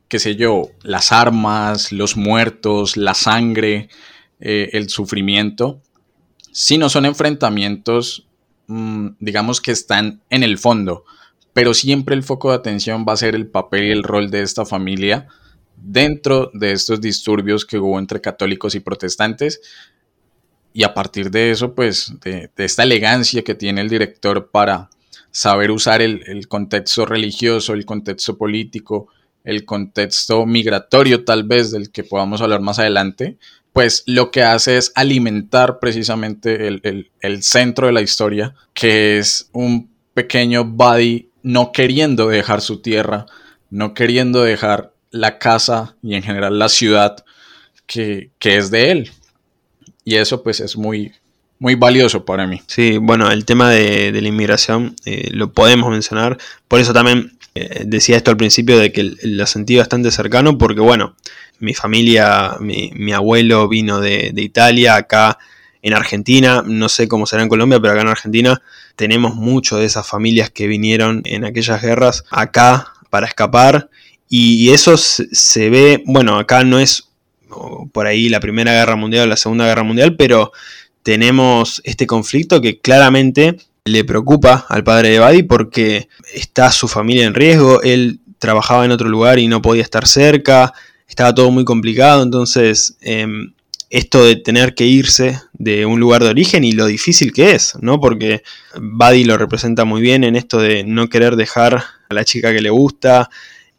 qué 0.07 0.19
sé 0.19 0.35
yo, 0.35 0.69
las 0.83 1.11
armas, 1.11 1.91
los 1.91 2.15
muertos, 2.15 2.97
la 2.97 3.15
sangre, 3.15 3.89
eh, 4.39 4.69
el 4.73 4.89
sufrimiento, 4.89 5.81
sino 6.51 6.87
son 6.87 7.07
enfrentamientos, 7.07 8.27
mm, 8.67 9.07
digamos 9.19 9.59
que 9.59 9.71
están 9.71 10.21
en 10.29 10.43
el 10.43 10.59
fondo 10.59 11.03
pero 11.53 11.73
siempre 11.73 12.15
el 12.15 12.23
foco 12.23 12.49
de 12.49 12.57
atención 12.57 13.05
va 13.07 13.13
a 13.13 13.17
ser 13.17 13.35
el 13.35 13.47
papel 13.47 13.85
y 13.85 13.91
el 13.91 14.03
rol 14.03 14.29
de 14.31 14.41
esta 14.41 14.65
familia 14.65 15.27
dentro 15.75 16.51
de 16.53 16.71
estos 16.71 17.01
disturbios 17.01 17.65
que 17.65 17.77
hubo 17.77 17.99
entre 17.99 18.21
católicos 18.21 18.75
y 18.75 18.79
protestantes. 18.79 19.61
Y 20.73 20.83
a 20.83 20.93
partir 20.93 21.31
de 21.31 21.51
eso, 21.51 21.73
pues, 21.73 22.13
de, 22.21 22.49
esta 22.57 22.83
elegancia 22.83 23.43
que 23.43 23.55
tiene 23.55 23.81
el 23.81 23.89
director 23.89 24.49
para 24.51 24.89
saber 25.31 25.71
usar 25.71 26.01
el, 26.01 26.47
contexto 26.47 27.05
religioso, 27.05 27.73
el 27.73 27.85
contexto 27.85 28.37
político, 28.37 29.07
el 29.43 29.65
contexto 29.65 30.45
migratorio 30.45 31.25
tal 31.25 31.43
vez 31.43 31.71
del 31.71 31.91
que 31.91 32.03
podamos 32.03 32.41
hablar 32.41 32.61
más 32.61 32.79
adelante, 32.79 33.37
pues 33.73 34.03
lo 34.05 34.29
que 34.31 34.43
hace 34.43 34.77
es 34.77 34.91
alimentar 34.95 35.79
precisamente 35.79 36.67
el, 36.67 37.09
el 37.21 37.43
centro 37.43 37.87
de 37.87 37.93
la 37.93 38.01
historia, 38.01 38.53
que 38.73 39.17
es 39.17 39.49
un 39.53 39.89
pequeño 40.13 40.65
body 40.65 41.30
no 41.43 41.71
queriendo 41.71 42.27
dejar 42.27 42.61
su 42.61 42.81
tierra, 42.81 43.25
no 43.69 43.93
queriendo 43.93 44.43
dejar 44.43 44.93
la 45.11 45.37
casa 45.37 45.95
y 46.01 46.15
en 46.15 46.23
general 46.23 46.57
la 46.59 46.69
ciudad 46.69 47.23
que, 47.85 48.31
es 48.39 48.71
de 48.71 48.91
él. 48.91 49.11
Y 50.03 50.15
eso 50.15 50.43
pues 50.43 50.59
es 50.59 50.77
muy, 50.77 51.11
muy 51.59 51.75
valioso 51.75 52.25
para 52.25 52.47
mí. 52.47 52.61
Sí, 52.67 52.97
bueno, 52.97 53.31
el 53.31 53.45
tema 53.45 53.69
de, 53.69 54.11
la 54.11 54.27
inmigración 54.27 54.95
eh, 55.05 55.29
lo 55.31 55.53
podemos 55.53 55.89
mencionar. 55.91 56.37
Por 56.67 56.79
eso 56.79 56.93
también 56.93 57.37
eh, 57.55 57.83
decía 57.85 58.17
esto 58.17 58.31
al 58.31 58.37
principio 58.37 58.79
de 58.79 58.91
que 58.91 59.15
lo 59.23 59.45
sentí 59.45 59.77
bastante 59.77 60.11
cercano 60.11 60.57
porque 60.57 60.81
bueno, 60.81 61.15
mi 61.59 61.73
familia, 61.73 62.55
mi, 62.59 63.13
abuelo 63.13 63.67
vino 63.67 63.99
de, 63.99 64.31
de 64.33 64.41
Italia, 64.41 64.95
acá 64.95 65.37
en 65.81 65.93
Argentina, 65.93 66.63
no 66.65 66.89
sé 66.89 67.07
cómo 67.07 67.25
será 67.25 67.43
en 67.43 67.49
Colombia, 67.49 67.79
pero 67.79 67.93
acá 67.93 68.01
en 68.01 68.07
Argentina 68.07 68.61
tenemos 68.95 69.35
mucho 69.35 69.77
de 69.77 69.85
esas 69.85 70.07
familias 70.07 70.49
que 70.49 70.67
vinieron 70.67 71.21
en 71.25 71.45
aquellas 71.45 71.81
guerras 71.81 72.23
acá 72.29 72.93
para 73.09 73.27
escapar. 73.27 73.89
Y, 74.29 74.69
eso 74.69 74.95
se, 74.95 75.69
ve, 75.69 76.03
bueno, 76.05 76.39
acá 76.39 76.63
no 76.63 76.79
es 76.79 77.09
por 77.91 78.07
ahí 78.07 78.29
la 78.29 78.39
Primera 78.39 78.71
Guerra 78.71 78.95
Mundial 78.95 79.25
o 79.25 79.29
la 79.29 79.35
Segunda 79.35 79.65
Guerra 79.65 79.83
Mundial, 79.83 80.15
pero 80.15 80.53
tenemos 81.03 81.81
este 81.83 82.07
conflicto 82.07 82.61
que 82.61 82.79
claramente 82.79 83.57
le 83.83 84.05
preocupa 84.05 84.65
al 84.69 84.83
padre 84.83 85.09
de 85.09 85.19
Buddy 85.19 85.43
porque 85.43 86.07
está 86.33 86.71
su 86.71 86.87
familia 86.87 87.25
en 87.25 87.33
riesgo, 87.33 87.81
él 87.81 88.19
trabajaba 88.39 88.85
en 88.85 88.91
otro 88.91 89.09
lugar 89.09 89.39
y 89.39 89.47
no 89.47 89.61
podía 89.61 89.83
estar 89.83 90.07
cerca, 90.07 90.73
estaba 91.07 91.35
todo 91.35 91.51
muy 91.51 91.65
complicado, 91.65 92.23
entonces 92.23 92.97
em, 93.01 93.53
esto 93.91 94.25
de 94.25 94.37
tener 94.37 94.73
que 94.73 94.85
irse 94.85 95.41
de 95.51 95.85
un 95.85 95.99
lugar 95.99 96.23
de 96.23 96.29
origen 96.29 96.63
y 96.63 96.71
lo 96.71 96.87
difícil 96.87 97.33
que 97.33 97.51
es, 97.51 97.73
¿no? 97.81 97.99
Porque 97.99 98.41
Buddy 98.79 99.25
lo 99.25 99.37
representa 99.37 99.83
muy 99.83 100.01
bien 100.01 100.23
en 100.23 100.37
esto 100.37 100.59
de 100.59 100.85
no 100.85 101.09
querer 101.09 101.35
dejar 101.35 101.83
a 102.09 102.13
la 102.13 102.23
chica 102.23 102.53
que 102.53 102.61
le 102.61 102.69
gusta, 102.69 103.29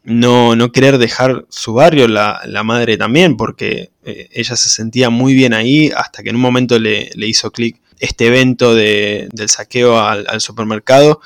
no, 0.03 0.55
no 0.55 0.71
querer 0.71 0.99
dejar 0.99 1.45
su 1.49 1.73
barrio, 1.73 2.07
la, 2.07 2.43
madre 2.63 2.95
también, 2.95 3.37
porque 3.37 3.89
eh, 4.03 4.29
ella 4.31 4.55
se 4.55 4.69
sentía 4.69 5.09
muy 5.09 5.33
bien 5.33 5.51
ahí 5.51 5.89
hasta 5.95 6.21
que 6.21 6.29
en 6.29 6.35
un 6.35 6.43
momento 6.43 6.77
le, 6.77 7.09
hizo 7.15 7.49
clic 7.49 7.81
este 7.99 8.27
evento 8.27 8.75
de, 8.75 9.29
del 9.31 9.49
saqueo 9.49 9.99
al, 9.99 10.41
supermercado 10.41 11.21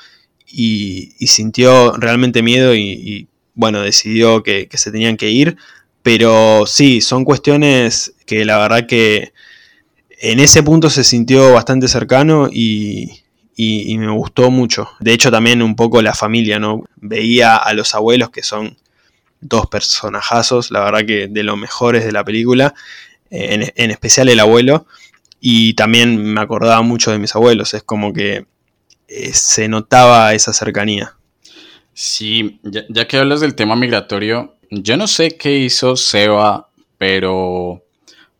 y, 0.46 1.12
sintió 1.26 1.92
realmente 1.98 2.42
miedo 2.42 2.74
y, 2.74 3.28
bueno, 3.54 3.82
decidió 3.82 4.42
que, 4.42 4.66
que 4.66 4.78
se 4.78 4.90
tenían 4.90 5.18
que 5.18 5.28
ir 5.28 5.58
pero 6.08 6.64
sí, 6.66 7.02
son 7.02 7.22
cuestiones 7.22 8.14
que 8.24 8.46
la 8.46 8.56
verdad 8.56 8.86
que 8.86 9.34
en 10.18 10.40
ese 10.40 10.62
punto 10.62 10.88
se 10.88 11.04
sintió 11.04 11.52
bastante 11.52 11.86
cercano 11.86 12.48
y, 12.50 13.24
me 13.58 14.10
gustó 14.12 14.50
mucho. 14.50 14.88
De 15.00 15.12
hecho, 15.12 15.30
también 15.30 15.60
un 15.60 15.76
poco 15.76 16.00
la 16.00 16.14
familia, 16.14 16.58
¿no? 16.58 16.82
Veía 16.96 17.56
a 17.56 17.74
los 17.74 17.94
abuelos 17.94 18.30
que 18.30 18.42
son 18.42 18.78
dos 19.42 19.66
personajazos, 19.66 20.70
la 20.70 20.80
verdad 20.80 21.04
que 21.04 21.28
de 21.28 21.42
los 21.42 21.58
mejores 21.58 22.06
de 22.06 22.12
la 22.12 22.24
película, 22.24 22.72
en, 23.28 23.90
especial 23.90 24.30
el 24.30 24.40
abuelo, 24.40 24.86
y 25.42 25.74
también 25.74 26.16
me 26.16 26.40
acordaba 26.40 26.80
mucho 26.80 27.10
de 27.10 27.18
mis 27.18 27.36
abuelos, 27.36 27.74
es 27.74 27.82
como 27.82 28.14
que 28.14 28.46
eh, 29.08 29.32
se 29.34 29.68
notaba 29.68 30.32
esa 30.32 30.54
cercanía. 30.54 31.16
Sí, 31.92 32.60
ya, 32.62 33.06
que 33.06 33.18
hablas 33.18 33.40
del 33.40 33.54
tema 33.54 33.76
migratorio, 33.76 34.54
yo 34.70 34.96
no 34.96 35.06
sé 35.06 35.36
qué 35.36 35.58
hizo 35.58 35.96
Seba, 35.96 36.68
pero 36.98 37.82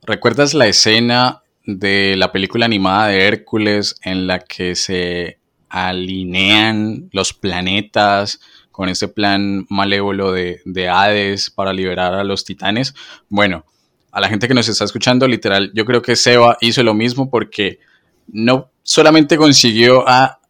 ¿recuerdas 0.02 0.54
la 0.54 0.66
escena 0.66 1.42
de 1.64 2.16
la 2.16 2.32
película 2.32 2.66
animada 2.66 3.08
de 3.08 3.26
Hércules 3.26 3.96
en 4.02 4.26
la 4.26 4.40
que 4.40 4.74
se 4.74 5.38
alinean 5.68 7.08
los 7.12 7.32
planetas 7.32 8.40
con 8.70 8.88
ese 8.88 9.08
plan 9.08 9.66
malévolo 9.68 10.32
de, 10.32 10.60
de 10.64 10.88
Hades 10.88 11.50
para 11.50 11.72
liberar 11.72 12.14
a 12.14 12.24
los 12.24 12.44
titanes? 12.44 12.94
Bueno, 13.28 13.64
a 14.12 14.20
la 14.20 14.28
gente 14.28 14.48
que 14.48 14.54
nos 14.54 14.68
está 14.68 14.84
escuchando, 14.84 15.28
literal, 15.28 15.70
yo 15.74 15.84
creo 15.84 16.02
que 16.02 16.16
Seba 16.16 16.56
hizo 16.60 16.82
lo 16.82 16.94
mismo 16.94 17.30
porque 17.30 17.78
no 18.26 18.70
solamente 18.82 19.36
consiguió 19.36 20.08
a, 20.08 20.40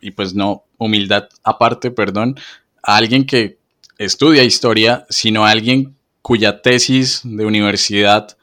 y 0.00 0.10
pues 0.10 0.34
no, 0.34 0.64
humildad 0.78 1.28
aparte, 1.42 1.90
perdón, 1.90 2.38
a 2.82 2.96
alguien 2.96 3.26
que 3.26 3.55
estudia 3.98 4.44
historia, 4.44 5.06
sino 5.08 5.46
alguien 5.46 5.96
cuya 6.22 6.62
tesis 6.62 7.20
de 7.24 7.46
universidad 7.46 8.36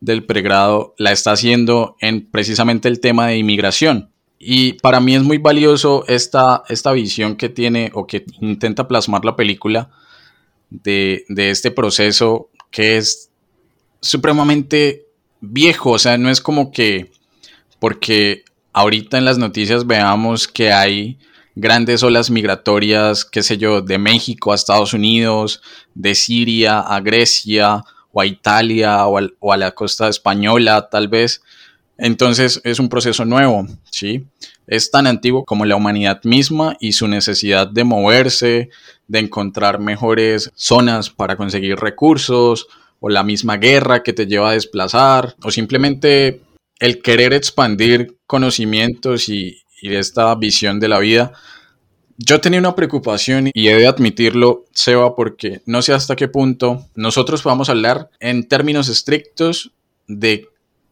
del 0.00 0.24
pregrado 0.24 0.94
la 0.98 1.12
está 1.12 1.32
haciendo 1.32 1.96
en 2.00 2.30
precisamente 2.30 2.88
el 2.88 3.00
tema 3.00 3.28
de 3.28 3.38
inmigración. 3.38 4.10
Y 4.38 4.74
para 4.74 5.00
mí 5.00 5.14
es 5.14 5.22
muy 5.22 5.38
valioso 5.38 6.04
esta, 6.08 6.62
esta 6.68 6.92
visión 6.92 7.36
que 7.36 7.48
tiene 7.48 7.90
o 7.94 8.06
que 8.06 8.24
intenta 8.40 8.86
plasmar 8.86 9.24
la 9.24 9.36
película 9.36 9.90
de, 10.70 11.24
de 11.28 11.50
este 11.50 11.70
proceso 11.70 12.50
que 12.70 12.98
es 12.98 13.30
supremamente 14.00 15.06
viejo, 15.40 15.92
o 15.92 15.98
sea, 15.98 16.18
no 16.18 16.30
es 16.30 16.40
como 16.40 16.70
que 16.70 17.10
porque 17.78 18.44
ahorita 18.72 19.18
en 19.18 19.24
las 19.24 19.38
noticias 19.38 19.86
veamos 19.86 20.48
que 20.48 20.72
hay 20.72 21.18
grandes 21.56 22.02
olas 22.02 22.30
migratorias, 22.30 23.24
qué 23.24 23.42
sé 23.42 23.56
yo, 23.56 23.80
de 23.80 23.98
México 23.98 24.52
a 24.52 24.54
Estados 24.54 24.92
Unidos, 24.92 25.62
de 25.94 26.14
Siria 26.14 26.80
a 26.80 27.00
Grecia 27.00 27.82
o 28.12 28.20
a 28.20 28.26
Italia 28.26 29.06
o 29.06 29.52
a, 29.52 29.56
la 29.56 29.72
costa 29.72 30.08
española 30.08 30.88
tal 30.90 31.08
vez. 31.08 31.42
Entonces 31.98 32.60
es 32.62 32.78
un 32.78 32.90
proceso 32.90 33.24
nuevo, 33.24 33.66
¿sí? 33.90 34.26
Es 34.66 34.90
tan 34.90 35.06
antiguo 35.06 35.44
como 35.44 35.64
la 35.64 35.76
humanidad 35.76 36.22
misma 36.24 36.76
y 36.78 36.92
su 36.92 37.08
necesidad 37.08 37.66
de 37.66 37.84
moverse, 37.84 38.68
de 39.08 39.18
encontrar 39.18 39.80
mejores 39.80 40.50
zonas 40.54 41.08
para 41.08 41.36
conseguir 41.36 41.76
recursos, 41.76 42.66
o 43.00 43.08
la 43.08 43.22
misma 43.22 43.56
guerra 43.56 44.02
que 44.02 44.12
te 44.12 44.26
lleva 44.26 44.50
a 44.50 44.54
desplazar, 44.54 45.36
o 45.42 45.50
simplemente 45.50 46.42
el 46.80 47.00
querer 47.00 47.32
expandir 47.32 48.18
conocimientos 48.26 49.28
y, 49.28 49.62
esta 49.82 50.34
visión 50.34 50.80
de 50.80 50.88
la 50.88 50.98
vida. 50.98 51.32
Yo 52.18 52.40
tenía 52.40 52.60
una 52.60 52.74
preocupación 52.74 53.50
y 53.52 53.68
he 53.68 53.74
de 53.74 53.86
admitirlo, 53.86 54.64
Seba, 54.72 55.14
porque 55.14 55.60
no 55.66 55.82
sé 55.82 55.92
hasta 55.92 56.16
qué 56.16 56.28
punto 56.28 56.86
nosotros 56.94 57.42
podamos 57.42 57.68
hablar 57.68 58.10
en 58.20 58.48
términos 58.48 58.88
estrictos 58.88 59.72
de 60.08 60.48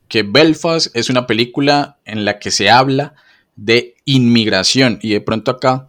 que 0.08 0.22
Belfast 0.22 0.94
es 0.94 1.08
una 1.08 1.26
película 1.26 1.98
en 2.04 2.24
la 2.24 2.38
que 2.38 2.50
se 2.50 2.68
habla 2.68 3.14
de 3.56 3.94
inmigración 4.04 4.98
y 5.00 5.10
de 5.10 5.20
pronto 5.20 5.50
acá, 5.50 5.88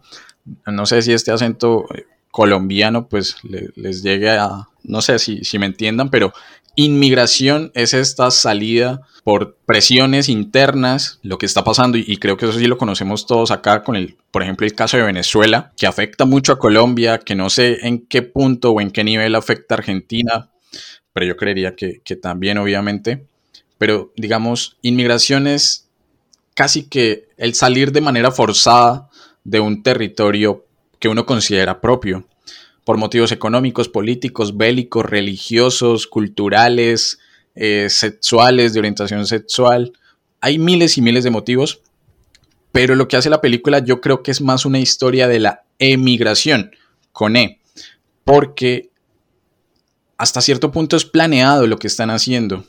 no 0.66 0.86
sé 0.86 1.02
si 1.02 1.12
este 1.12 1.32
acento 1.32 1.84
colombiano 2.30 3.08
pues 3.08 3.36
les 3.42 4.02
llegue 4.02 4.30
a, 4.30 4.68
no 4.84 5.02
sé 5.02 5.18
si, 5.18 5.44
si 5.44 5.58
me 5.58 5.66
entiendan, 5.66 6.10
pero 6.10 6.32
inmigración 6.76 7.72
es 7.74 7.94
esta 7.94 8.30
salida 8.30 9.02
por 9.24 9.56
presiones 9.66 10.28
internas, 10.28 11.18
lo 11.22 11.38
que 11.38 11.46
está 11.46 11.64
pasando, 11.64 11.98
y 11.98 12.16
creo 12.18 12.36
que 12.36 12.46
eso 12.46 12.58
sí 12.58 12.66
lo 12.66 12.78
conocemos 12.78 13.26
todos 13.26 13.50
acá 13.50 13.82
con 13.82 13.96
el, 13.96 14.16
por 14.30 14.42
ejemplo, 14.42 14.64
el 14.64 14.74
caso 14.74 14.96
de 14.96 15.02
Venezuela, 15.02 15.72
que 15.76 15.86
afecta 15.86 16.24
mucho 16.24 16.52
a 16.52 16.58
Colombia, 16.60 17.18
que 17.18 17.34
no 17.34 17.50
sé 17.50 17.78
en 17.82 18.06
qué 18.06 18.22
punto 18.22 18.70
o 18.70 18.80
en 18.80 18.92
qué 18.92 19.02
nivel 19.02 19.34
afecta 19.34 19.74
a 19.74 19.78
Argentina, 19.78 20.50
pero 21.12 21.26
yo 21.26 21.36
creería 21.36 21.74
que, 21.74 22.00
que 22.04 22.14
también, 22.14 22.58
obviamente. 22.58 23.26
Pero 23.78 24.12
digamos, 24.16 24.76
inmigración 24.82 25.46
es 25.46 25.88
casi 26.54 26.88
que 26.88 27.28
el 27.36 27.54
salir 27.54 27.90
de 27.90 28.00
manera 28.00 28.30
forzada 28.30 29.10
de 29.44 29.60
un 29.60 29.82
territorio 29.82 30.66
que 30.98 31.08
uno 31.08 31.26
considera 31.26 31.80
propio, 31.80 32.26
por 32.86 32.98
motivos 32.98 33.32
económicos, 33.32 33.88
políticos, 33.88 34.56
bélicos, 34.56 35.04
religiosos, 35.04 36.06
culturales, 36.06 37.18
eh, 37.56 37.88
sexuales, 37.90 38.72
de 38.72 38.78
orientación 38.78 39.26
sexual. 39.26 39.92
Hay 40.40 40.60
miles 40.60 40.96
y 40.96 41.02
miles 41.02 41.24
de 41.24 41.30
motivos, 41.30 41.80
pero 42.70 42.94
lo 42.94 43.08
que 43.08 43.16
hace 43.16 43.28
la 43.28 43.40
película 43.40 43.80
yo 43.80 44.00
creo 44.00 44.22
que 44.22 44.30
es 44.30 44.40
más 44.40 44.64
una 44.64 44.78
historia 44.78 45.26
de 45.26 45.40
la 45.40 45.64
emigración, 45.80 46.76
con 47.10 47.34
E, 47.34 47.58
porque 48.22 48.90
hasta 50.16 50.40
cierto 50.40 50.70
punto 50.70 50.96
es 50.96 51.04
planeado 51.04 51.66
lo 51.66 51.80
que 51.80 51.88
están 51.88 52.10
haciendo. 52.10 52.66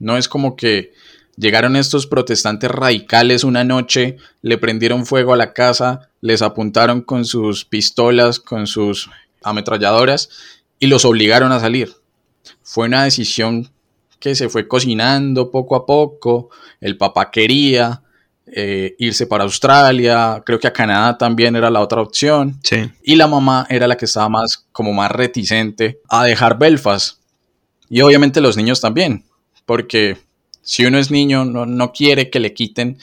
No 0.00 0.16
es 0.16 0.28
como 0.28 0.56
que 0.56 0.94
Llegaron 1.40 1.74
estos 1.74 2.06
protestantes 2.06 2.70
radicales 2.70 3.44
una 3.44 3.64
noche, 3.64 4.18
le 4.42 4.58
prendieron 4.58 5.06
fuego 5.06 5.32
a 5.32 5.38
la 5.38 5.54
casa, 5.54 6.10
les 6.20 6.42
apuntaron 6.42 7.00
con 7.00 7.24
sus 7.24 7.64
pistolas, 7.64 8.40
con 8.40 8.66
sus 8.66 9.08
ametralladoras 9.42 10.28
y 10.78 10.86
los 10.86 11.04
obligaron 11.04 11.52
a 11.52 11.60
salir. 11.60 11.94
Fue 12.62 12.86
una 12.86 13.04
decisión 13.04 13.70
que 14.18 14.34
se 14.34 14.48
fue 14.48 14.68
cocinando 14.68 15.50
poco 15.50 15.76
a 15.76 15.86
poco. 15.86 16.50
El 16.80 16.96
papá 16.96 17.30
quería 17.30 18.02
eh, 18.46 18.96
irse 18.98 19.26
para 19.26 19.44
Australia, 19.44 20.42
creo 20.44 20.58
que 20.58 20.66
a 20.66 20.72
Canadá 20.72 21.16
también 21.16 21.54
era 21.54 21.70
la 21.70 21.80
otra 21.80 22.00
opción. 22.00 22.60
Y 23.02 23.16
la 23.16 23.28
mamá 23.28 23.66
era 23.70 23.86
la 23.86 23.96
que 23.96 24.06
estaba 24.06 24.28
más, 24.28 24.66
como 24.72 24.92
más 24.92 25.10
reticente 25.10 26.00
a 26.08 26.24
dejar 26.24 26.58
Belfast. 26.58 27.18
Y 27.88 28.00
obviamente 28.02 28.40
los 28.40 28.56
niños 28.56 28.80
también, 28.80 29.24
porque 29.66 30.18
si 30.62 30.84
uno 30.84 30.98
es 30.98 31.10
niño, 31.10 31.44
no, 31.44 31.92
quiere 31.92 32.30
que 32.30 32.40
le 32.40 32.54
quiten 32.54 32.98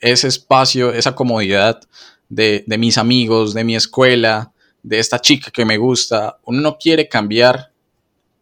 ese 0.00 0.28
espacio, 0.28 0.92
esa 0.92 1.14
comodidad 1.14 1.80
de, 2.28 2.64
mis 2.78 2.98
amigos, 2.98 3.54
de 3.54 3.64
mi 3.64 3.76
escuela, 3.76 4.52
de 4.82 4.98
esta 4.98 5.20
chica 5.20 5.50
que 5.50 5.64
me 5.64 5.76
gusta. 5.76 6.38
Uno 6.44 6.60
no 6.60 6.78
quiere 6.78 7.08
cambiar 7.08 7.72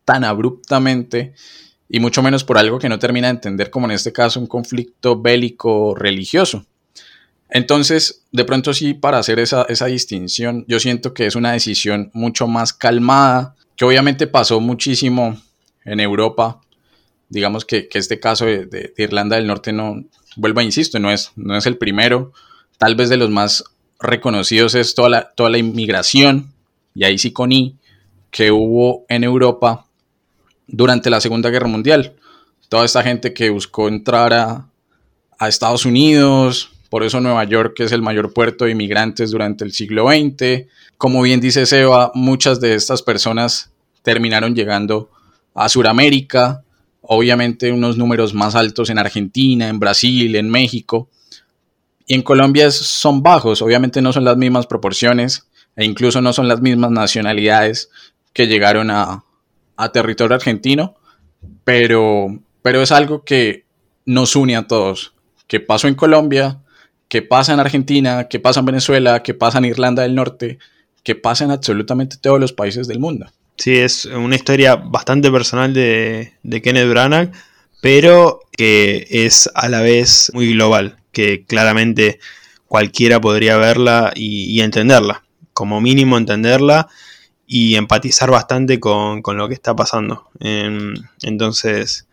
tan 0.05 0.25
abruptamente 0.25 1.35
y 1.89 2.01
mucho 2.01 2.23
menos 2.23 2.45
por 2.45 2.59
algo 2.59 2.79
que 2.79 2.89
no 2.89 2.99
termina 2.99 3.29
de 3.29 3.35
entender, 3.35 3.71
como 3.71 3.87
en 3.87 3.93
este 3.93 4.13
caso 4.13 4.41
un 4.41 4.47
conflicto 4.47 5.21
bélico 5.21 5.95
religioso. 5.95 6.67
Entonces, 7.51 8.25
de 8.31 8.45
pronto 8.45 8.75
sí, 8.75 8.93
para 8.93 9.19
hacer 9.19 9.39
esa, 9.39 9.63
esa, 9.71 9.87
distinción, 9.87 10.67
yo 10.69 10.79
siento 10.81 11.15
que 11.15 11.27
es 11.27 11.35
una 11.35 11.53
decisión 11.53 12.11
mucho 12.13 12.47
más 12.47 12.75
calmada, 12.75 13.57
que 13.75 13.87
obviamente 13.87 14.27
pasó 14.27 14.61
muchísimo 14.61 15.41
en 15.85 16.01
Europa 16.01 16.61
digamos 17.29 17.65
que, 17.65 17.89
este 17.93 18.21
caso 18.21 18.47
de, 18.47 18.93
Irlanda 18.97 19.37
del 19.37 19.47
Norte 19.47 19.73
no, 19.73 20.05
vuelvo 20.37 20.61
a 20.61 20.65
insisto, 20.65 20.99
no 20.99 21.11
es, 21.11 21.33
no 21.37 21.57
es 21.57 21.67
el 21.67 21.77
primero, 21.77 22.33
tal 22.79 22.95
vez 22.95 23.09
de 23.09 23.17
los 23.17 23.31
más 23.31 23.65
reconocidos 24.01 24.75
es 24.75 24.95
toda 24.95 25.09
la, 25.09 25.31
toda 25.31 25.51
la 25.51 25.59
inmigración, 25.59 26.53
y 26.95 27.05
ahí 27.05 27.19
sí 27.19 27.33
con 27.33 27.51
que 28.31 28.51
hubo 28.51 29.05
en 29.09 29.25
Europa 29.25 29.87
durante 30.67 31.11
la 31.11 31.21
Segunda 31.21 31.51
Guerra 31.51 31.69
Mundial. 31.69 32.15
Toda 32.69 32.85
esta 32.85 33.03
gente 33.03 33.33
que 33.33 33.51
buscó 33.51 33.89
entrar 33.89 34.35
a, 34.35 34.69
a 35.39 35.49
Estados 35.49 35.87
Unidos, 35.87 36.71
por 36.91 37.03
eso 37.03 37.21
Nueva 37.21 37.45
York 37.45 37.81
es 37.81 37.93
el 37.93 38.03
mayor 38.03 38.33
puerto 38.33 38.65
de 38.65 38.73
inmigrantes 38.73 39.31
durante 39.31 39.65
el 39.65 39.73
siglo 39.73 40.09
XX. 40.09 40.67
Como 40.97 41.23
bien 41.23 41.41
dice 41.41 41.67
Seba, 41.67 42.11
muchas 42.15 42.61
de 42.61 42.75
estas 42.75 43.03
personas 43.03 43.71
terminaron 44.03 44.55
llegando 44.55 45.11
a 45.55 45.69
Sudamérica, 45.69 46.63
obviamente 47.03 47.73
unos 47.73 47.99
números 47.99 48.33
más 48.33 48.55
altos 48.55 48.91
en 48.91 48.99
Argentina, 48.99 49.69
en 49.69 49.79
Brasil, 49.79 50.35
en 50.37 50.49
México. 50.49 51.09
Y 52.09 52.15
en 52.15 52.23
Colombia 52.23 52.71
son 52.71 53.23
bajos, 53.23 53.63
obviamente 53.63 54.03
no 54.03 54.13
son 54.13 54.25
las 54.25 54.37
mismas 54.37 54.67
proporciones 54.67 55.47
e 55.77 55.85
incluso 55.85 56.21
no 56.21 56.33
son 56.33 56.49
las 56.49 56.61
mismas 56.61 56.91
nacionalidades 56.91 57.91
que 58.33 58.49
llegaron 58.49 58.91
a, 58.91 59.25
territorio 59.93 60.35
argentino, 60.35 60.97
pero, 61.63 62.37
pero 62.63 62.83
es 62.83 62.91
algo 62.91 63.23
que 63.25 63.65
nos 64.07 64.35
une 64.35 64.57
a 64.57 64.67
todos, 64.67 65.13
que 65.47 65.61
pasó 65.61 65.87
en 65.87 65.95
Colombia, 65.95 66.59
que 67.09 67.23
pasa 67.23 67.53
en 67.53 67.61
Argentina, 67.61 68.27
que 68.27 68.41
pasa 68.41 68.61
en 68.61 68.67
Venezuela, 68.67 69.23
que 69.23 69.35
pasa 69.35 69.59
en 69.59 69.67
Irlanda 69.67 70.03
del 70.03 70.15
Norte, 70.15 70.59
que 71.03 71.15
pasa 71.15 71.45
en 71.45 71.51
absolutamente 71.51 72.17
todos 72.17 72.41
los 72.41 72.53
países 72.53 72.89
del 72.89 72.99
mundo. 72.99 73.27
Sí, 73.57 73.77
es 73.77 74.05
una 74.05 74.37
historia 74.37 74.77
bastante 74.77 75.31
personal 75.31 75.75
de, 75.75 76.33
Kenneth 76.63 76.89
Branagh, 76.89 77.33
pero 77.81 78.41
que 78.53 79.07
es 79.11 79.51
a 79.55 79.69
la 79.69 79.81
vez 79.81 80.31
muy 80.35 80.53
global, 80.53 80.98
que 81.19 81.45
claramente 81.45 82.21
cualquiera 82.69 83.21
podría 83.21 83.57
verla 83.57 84.13
y, 84.15 84.61
entenderla, 84.61 85.25
como 85.53 85.81
mínimo 85.81 86.17
entenderla 86.17 86.87
y 87.45 87.75
empatizar 87.75 88.31
bastante 88.31 88.79
con, 88.79 89.21
lo 89.25 89.49
que 89.49 89.55
está 89.55 89.75
pasando. 89.75 90.29
entonces, 91.23 92.07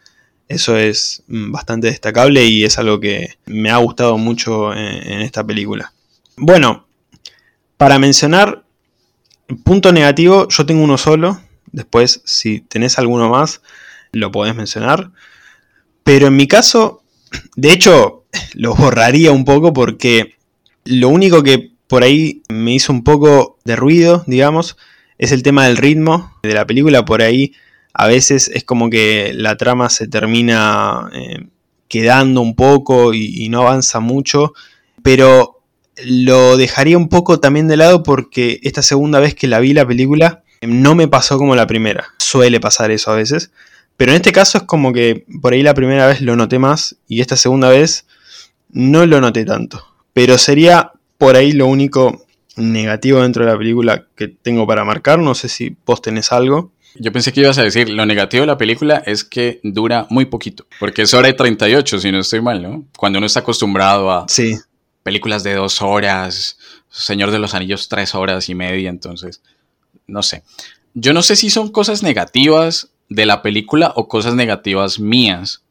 eso 0.48 0.76
es 0.76 1.22
bastante 1.28 1.86
destacable 1.86 2.46
y 2.46 2.64
es 2.64 2.80
algo 2.80 3.00
que 3.00 3.36
me 3.46 3.70
ha 3.70 3.78
gustado 3.78 4.18
mucho 4.18 4.74
en 4.74 5.22
esta 5.22 5.44
película. 5.44 5.94
Bueno, 6.36 6.88
para 7.78 8.00
mencionar, 8.00 8.64
punto 9.64 9.92
negativo, 9.92 10.48
yo 10.50 10.66
tengo 10.66 10.84
uno 10.84 10.98
solo. 10.98 11.40
Después, 11.72 12.22
si 12.26 12.62
tenés 12.62 12.98
alguno 12.98 13.30
más, 13.30 13.62
lo 14.14 14.32
podés 14.32 14.56
mencionar. 14.56 15.12
Pero 16.04 16.26
en 16.26 16.36
mi 16.36 16.48
caso, 16.48 17.04
de 17.56 17.72
hecho, 17.72 18.26
lo 18.54 18.76
borraría 18.76 19.32
un 19.32 19.46
poco 19.46 19.74
porque 19.74 20.36
lo 20.86 21.10
único 21.10 21.44
que 21.44 21.72
por 21.88 22.04
ahí 22.04 22.42
me 22.50 22.74
hizo 22.74 22.92
un 22.92 23.04
poco 23.04 23.58
de 23.64 23.76
ruido, 23.76 24.24
digamos, 24.28 24.78
es 25.18 25.32
el 25.32 25.44
tema 25.44 25.66
del 25.66 25.78
ritmo 25.78 26.34
de 26.44 26.54
la 26.54 26.66
película. 26.66 27.06
Por 27.06 27.22
ahí 27.22 27.54
a 27.94 28.08
veces 28.08 28.50
es 28.54 28.64
como 28.64 28.90
que 28.90 29.32
la 29.34 29.58
trama 29.58 29.90
se 29.90 30.08
termina 30.08 31.10
eh, 31.14 31.48
quedando 31.88 32.42
un 32.42 32.56
poco 32.56 33.14
y, 33.14 33.48
no 33.50 33.62
avanza 33.62 34.00
mucho. 34.00 34.54
Pero 35.04 35.62
lo 36.04 36.58
dejaría 36.58 36.98
un 36.98 37.10
poco 37.10 37.40
también 37.40 37.68
de 37.68 37.78
lado 37.78 38.04
porque 38.04 38.60
esta 38.64 38.82
segunda 38.82 39.20
vez 39.20 39.36
que 39.36 39.48
la 39.48 39.60
vi 39.60 39.74
la 39.74 39.88
película 39.88 40.44
no 40.62 40.96
me 40.96 41.08
pasó 41.08 41.38
como 41.38 41.56
la 41.56 41.68
primera. 41.68 42.08
Suele 42.18 42.60
pasar 42.60 42.92
eso 42.92 43.12
a 43.12 43.16
veces. 43.16 43.52
Pero 43.98 44.12
en 44.12 44.18
este 44.18 44.32
caso 44.32 44.58
es 44.58 44.64
como 44.66 44.94
que 44.94 45.26
por 45.42 45.54
ahí 45.54 45.64
la 45.64 45.74
primera 45.74 46.08
vez 46.08 46.22
lo 46.22 46.36
noté 46.36 46.60
más 46.60 46.98
y 47.08 47.22
esta 47.22 47.38
segunda 47.38 47.70
vez 47.70 48.06
no 48.70 49.06
lo 49.06 49.22
noté 49.22 49.46
tanto. 49.46 49.86
Pero 50.14 50.38
sería 50.38 50.92
por 51.18 51.36
ahí 51.36 51.54
lo 51.54 51.68
único 51.68 52.26
negativo 52.58 53.22
dentro 53.22 53.46
de 53.46 53.52
la 53.52 53.58
película 53.58 54.06
que 54.16 54.28
tengo 54.28 54.68
para 54.68 54.84
marcar. 54.84 55.20
No 55.20 55.36
sé 55.36 55.50
si 55.50 55.76
vos 55.86 56.02
tenés 56.02 56.32
algo. 56.32 56.72
Yo 56.98 57.12
pensé 57.12 57.34
que 57.34 57.42
ibas 57.42 57.58
a 57.58 57.64
decir, 57.64 57.90
lo 57.90 58.06
negativo 58.06 58.42
de 58.42 58.48
la 58.48 58.58
película 58.58 59.04
es 59.06 59.24
que 59.24 59.60
dura 59.64 60.08
muy 60.10 60.26
poquito, 60.26 60.66
porque 60.80 61.02
es 61.02 61.14
hora 61.14 61.28
de 61.28 61.34
38, 61.34 62.00
si 62.00 62.10
no 62.10 62.20
estoy 62.20 62.42
mal, 62.42 62.64
¿no? 62.64 62.86
Cuando 62.98 63.18
uno 63.20 63.26
está 63.26 63.42
acostumbrado 63.42 64.10
a 64.10 64.26
sí. 64.30 64.58
películas 65.04 65.44
de 65.44 65.56
dos 65.56 65.82
horas, 65.82 66.58
Señor 66.90 67.32
de 67.32 67.40
los 67.40 67.54
Anillos 67.54 67.90
tres 67.90 68.16
horas 68.16 68.48
y 68.48 68.56
media, 68.56 68.90
entonces, 68.90 69.42
no 70.08 70.24
sé. 70.24 70.44
Yo 70.94 71.12
no 71.12 71.22
sé 71.22 71.36
si 71.36 71.50
son 71.50 71.70
cosas 71.70 72.02
negativas 72.02 72.92
de 73.10 73.26
la 73.26 73.42
película 73.42 73.94
o 73.96 74.08
cosas 74.08 74.36
negativas 74.36 75.00
mías. 75.00 75.64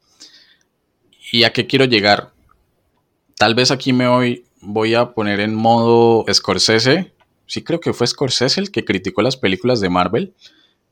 ¿Y 1.33 1.45
a 1.45 1.53
qué 1.53 1.67
quiero 1.67 1.85
llegar? 1.85 2.33
Tal 3.37 3.55
vez 3.55 3.71
aquí 3.71 3.93
me 3.93 4.09
voy, 4.09 4.45
voy 4.61 4.95
a 4.95 5.13
poner 5.13 5.41
en 5.41 5.55
modo 5.55 6.25
Scorsese. 6.33 7.13
Sí 7.47 7.63
creo 7.63 7.81
que 7.81 7.93
fue 7.93 8.07
Scorsese 8.07 8.61
el 8.61 8.71
que 8.71 8.85
criticó 8.85 9.23
las 9.23 9.37
películas 9.37 9.81
de 9.81 9.91
Marvel, 9.91 10.35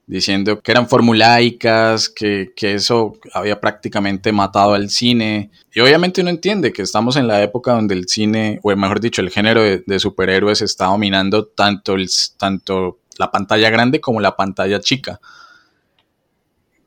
diciendo 0.07 0.61
que 0.61 0.73
eran 0.73 0.89
formulaicas, 0.89 2.09
que, 2.09 2.53
que 2.57 2.75
eso 2.75 3.15
había 3.33 3.61
prácticamente 3.61 4.33
matado 4.33 4.75
al 4.75 4.91
cine. 4.91 5.51
Y 5.73 5.81
obviamente 5.81 6.21
uno 6.21 6.31
entiende 6.31 6.73
que 6.73 6.83
estamos 6.83 7.17
en 7.17 7.29
la 7.29 7.43
época 7.43 7.73
donde 7.73 7.95
el 7.95 8.09
cine, 8.09 8.59
o 8.63 8.75
mejor 8.75 9.01
dicho, 9.01 9.23
el 9.23 9.31
género 9.31 9.63
de, 9.63 9.99
superhéroes 9.99 10.61
está 10.61 10.87
dominando 10.87 11.47
tanto, 11.47 11.95
el, 11.95 12.09
tanto 12.37 12.99
la 13.19 13.31
pantalla 13.31 13.71
grande 13.71 14.01
como 14.01 14.21
la 14.21 14.37
pantalla 14.37 14.81
chica. 14.81 15.21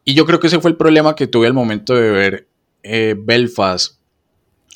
Y 0.06 0.14
yo 0.14 0.26
creo 0.28 0.40
que 0.40 0.48
ese 0.48 0.60
fue 0.60 0.70
el 0.70 0.78
problema 0.78 1.16
que 1.16 1.26
tuve 1.26 1.48
al 1.48 1.54
momento 1.54 1.96
de 1.96 2.12
ver 2.12 2.48
eh, 2.84 3.16
Belfast. 3.18 3.98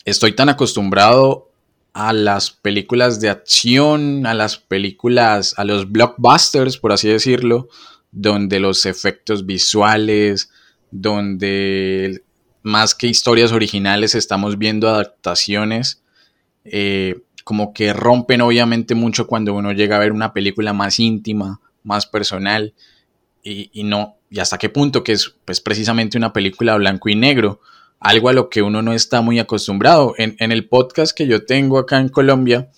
Estoy 0.04 0.34
tan 0.34 0.50
acostumbrado 0.50 1.52
a 1.94 2.13
las 2.13 2.50
películas 2.50 3.22
de 3.22 3.30
acción, 3.30 4.26
a 4.26 4.34
las 4.34 4.58
películas, 4.58 5.54
a 5.58 5.63
los 5.65 5.92
blockbusters, 5.92 6.78
por 6.78 6.92
así 6.92 7.08
decirlo, 7.08 7.70
donde 8.12 8.60
los 8.60 8.88
efectos 8.88 9.46
visuales, 9.46 10.50
donde 10.89 12.24
más 12.63 12.96
que 12.96 13.08
historias 13.08 13.52
originales 13.52 14.15
estamos 14.15 14.58
viendo 14.58 14.89
adaptaciones, 14.89 16.02
eh, 16.63 17.22
como 17.44 17.74
que 17.74 17.94
rompen 17.94 18.42
obviamente 18.42 18.96
mucho 18.96 19.28
cuando 19.28 19.54
uno 19.54 19.74
llega 19.74 19.96
a 19.96 20.00
ver 20.00 20.12
una 20.12 20.34
película 20.34 20.74
más 20.74 21.00
íntima, 21.00 21.62
más 21.84 22.08
personal, 22.08 22.74
y, 23.43 23.84
no, 23.84 24.17
y 24.30 24.39
hasta 24.39 24.58
qué 24.58 24.69
punto 24.69 25.04
que 25.04 25.13
es 25.13 25.34
pues, 25.45 25.62
precisamente 25.62 26.17
una 26.17 26.34
película 26.34 26.75
blanco 26.75 27.10
y 27.10 27.15
negro 27.15 27.62
algo 27.99 28.30
a 28.30 28.34
lo 28.34 28.49
que 28.49 28.62
uno 28.62 28.82
no 28.82 28.93
está 28.93 29.21
muy 29.21 29.39
acostumbrado. 29.39 30.13
En, 30.17 30.52
el 30.52 30.67
podcast 30.67 31.15
que 31.15 31.28
yo 31.28 31.45
tengo 31.45 31.78
acá 31.78 31.99
en 31.99 32.10
Colombia, 32.10 32.69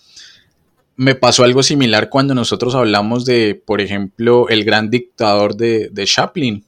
me 0.96 1.14
pasó 1.14 1.44
algo 1.44 1.62
similar 1.62 2.08
cuando 2.08 2.34
nosotros 2.34 2.74
hablamos 2.74 3.24
de, 3.24 3.54
por 3.54 3.80
ejemplo, 3.80 4.48
el 4.48 4.64
gran 4.64 4.90
dictador 4.90 5.56
de, 5.56 5.88
de 5.90 6.06
Chaplin. 6.06 6.64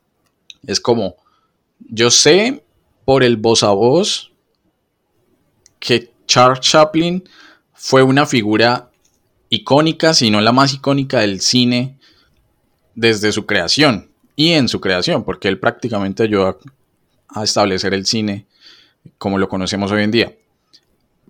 Es 0.66 0.80
como, 0.80 1.16
yo 1.80 2.10
sé 2.10 2.62
por 3.04 3.22
el 3.22 3.36
voz 3.36 3.62
a 3.62 3.70
voz 3.70 4.32
que 5.78 6.12
Charles 6.26 6.60
Chaplin 6.60 7.24
fue 7.74 8.02
una 8.02 8.24
figura 8.24 8.90
icónica, 9.50 10.14
si 10.14 10.30
no 10.30 10.40
la 10.40 10.52
más 10.52 10.72
icónica 10.72 11.20
del 11.20 11.40
cine 11.40 11.98
desde 12.94 13.32
su 13.32 13.46
creación 13.46 14.10
y 14.36 14.52
en 14.52 14.68
su 14.68 14.80
creación, 14.80 15.24
porque 15.24 15.48
él 15.48 15.58
prácticamente 15.58 16.22
ayudó 16.22 16.48
a 16.48 16.58
a 17.34 17.44
establecer 17.44 17.92
el 17.92 18.06
cine 18.06 18.46
como 19.18 19.38
lo 19.38 19.48
conocemos 19.48 19.92
hoy 19.92 20.02
en 20.02 20.10
día. 20.10 20.32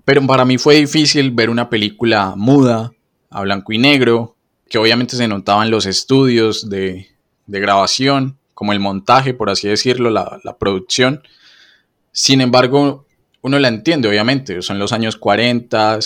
Pero 0.05 0.25
para 0.27 0.45
mí 0.45 0.59
fue 0.59 0.77
difícil 0.77 1.31
ver 1.31 1.51
una 1.51 1.71
película 1.71 2.35
muda, 2.37 2.93
a 3.31 3.41
blanco 3.43 3.73
y 3.73 3.79
negro, 3.79 4.37
que 4.69 4.79
obviamente 4.79 5.17
se 5.17 5.27
notaban 5.27 5.71
los 5.71 5.87
estudios 5.87 6.69
de, 6.69 7.09
grabación, 7.47 8.39
como 8.53 8.73
el 8.73 8.81
montaje, 8.81 9.35
por 9.35 9.51
así 9.51 9.67
decirlo, 9.67 10.11
la, 10.11 10.41
la, 10.45 10.57
producción. 10.57 11.23
Sin 12.13 12.41
embargo, 12.41 13.07
uno 13.43 13.59
la 13.59 13.69
entiende, 13.69 14.09
obviamente, 14.09 14.63
son 14.63 14.79
los 14.79 14.93
años 14.93 15.17
40, 15.17 15.99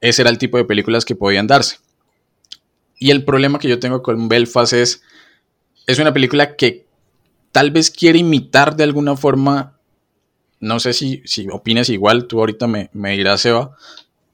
ese 0.00 0.22
era 0.22 0.30
el 0.30 0.38
tipo 0.38 0.56
de 0.56 0.64
películas 0.64 1.04
que 1.04 1.14
podían 1.14 1.46
darse. 1.46 1.78
Y 3.00 3.10
el 3.10 3.24
problema 3.24 3.58
que 3.58 3.68
yo 3.68 3.80
tengo 3.80 4.02
con 4.02 4.28
Belfast 4.28 4.74
es, 4.74 5.02
es 5.86 5.98
una 5.98 6.12
película 6.12 6.54
que 6.54 6.84
tal 7.50 7.70
vez 7.70 7.90
quiere 7.90 8.18
imitar 8.18 8.76
de 8.76 8.84
alguna 8.84 9.16
forma, 9.16 9.78
no 10.60 10.78
sé 10.78 10.92
si, 10.92 11.22
si 11.24 11.48
opinas 11.50 11.88
igual, 11.88 12.26
tú 12.26 12.38
ahorita 12.38 12.66
me, 12.66 12.90
me 12.92 13.16
dirás, 13.16 13.44
Eva, 13.46 13.74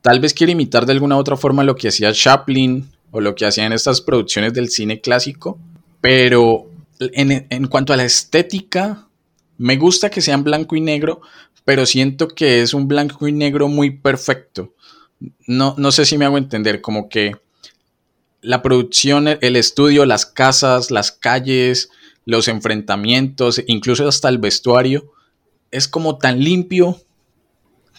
tal 0.02 0.18
vez 0.18 0.34
quiere 0.34 0.52
imitar 0.52 0.84
de 0.84 0.92
alguna 0.92 1.16
otra 1.16 1.36
forma 1.36 1.62
lo 1.62 1.76
que 1.76 1.88
hacía 1.88 2.12
Chaplin 2.12 2.90
o 3.12 3.20
lo 3.20 3.36
que 3.36 3.46
hacían 3.46 3.72
estas 3.72 4.00
producciones 4.00 4.52
del 4.52 4.68
cine 4.68 5.00
clásico, 5.00 5.60
pero 6.00 6.68
en, 6.98 7.46
en 7.48 7.66
cuanto 7.68 7.92
a 7.92 7.96
la 7.96 8.04
estética, 8.04 9.06
me 9.58 9.76
gusta 9.76 10.10
que 10.10 10.20
sean 10.20 10.42
blanco 10.42 10.74
y 10.74 10.80
negro, 10.80 11.20
pero 11.64 11.86
siento 11.86 12.26
que 12.26 12.62
es 12.62 12.74
un 12.74 12.88
blanco 12.88 13.28
y 13.28 13.32
negro 13.32 13.68
muy 13.68 13.90
perfecto. 13.90 14.74
No, 15.46 15.76
no 15.78 15.92
sé 15.92 16.04
si 16.04 16.18
me 16.18 16.24
hago 16.24 16.36
entender, 16.36 16.80
como 16.80 17.08
que 17.08 17.36
la 18.46 18.62
producción, 18.62 19.26
el 19.26 19.56
estudio, 19.56 20.06
las 20.06 20.24
casas, 20.24 20.92
las 20.92 21.10
calles, 21.10 21.90
los 22.24 22.46
enfrentamientos, 22.46 23.60
incluso 23.66 24.06
hasta 24.06 24.28
el 24.28 24.38
vestuario, 24.38 25.12
es 25.72 25.88
como 25.88 26.16
tan 26.18 26.38
limpio, 26.38 26.96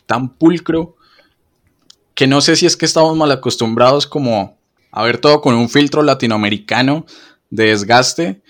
tan 0.05 0.33
pulcro, 0.35 0.95
que 2.15 2.27
no 2.27 2.39
sé 2.39 2.55
si 2.55 2.65
es 2.65 2.77
que 2.77 2.85
estamos 2.85 3.15
mal 3.17 3.29
acostumbrados 3.29 4.07
como 4.07 4.57
a 4.91 5.03
ver 5.03 5.17
todo 5.17 5.41
con 5.41 5.53
un 5.53 5.67
filtro 5.67 6.01
latinoamericano 6.01 7.05
de 7.49 7.65
desgaste. 7.65 8.41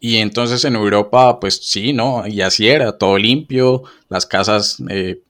Y 0.00 0.16
entonces 0.16 0.64
en 0.64 0.74
Europa, 0.74 1.38
pues 1.38 1.60
sí, 1.62 1.92
¿no? 1.92 2.26
Y 2.26 2.40
así 2.40 2.66
era, 2.66 2.98
todo 2.98 3.18
limpio, 3.18 3.84
las 4.08 4.26
casas 4.26 4.82
eh, 4.90 5.22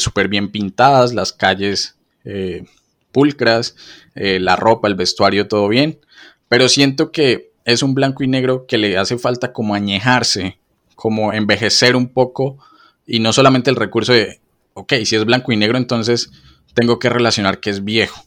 súper 0.00 0.28
bien 0.28 0.52
pintadas, 0.52 1.14
las 1.14 1.32
calles 1.32 1.96
eh, 2.24 2.66
pulcras, 3.10 3.74
eh, 4.20 4.40
la 4.40 4.56
ropa, 4.56 4.88
el 4.88 4.96
vestuario, 4.96 5.46
todo 5.46 5.68
bien. 5.68 6.00
Pero 6.48 6.68
siento 6.68 7.12
que 7.12 7.52
es 7.64 7.84
un 7.84 7.94
blanco 7.94 8.24
y 8.24 8.26
negro 8.26 8.66
que 8.66 8.76
le 8.76 8.98
hace 8.98 9.16
falta 9.16 9.52
como 9.52 9.74
añejarse, 9.74 10.58
como 10.96 11.32
envejecer 11.32 11.94
un 11.94 12.08
poco 12.08 12.58
y 13.06 13.20
no 13.20 13.32
solamente 13.32 13.70
el 13.70 13.76
recurso 13.76 14.12
de, 14.12 14.40
ok, 14.74 14.94
si 15.04 15.14
es 15.14 15.24
blanco 15.24 15.52
y 15.52 15.56
negro, 15.56 15.78
entonces 15.78 16.32
tengo 16.74 16.98
que 16.98 17.08
relacionar 17.08 17.60
que 17.60 17.70
es 17.70 17.84
viejo. 17.84 18.24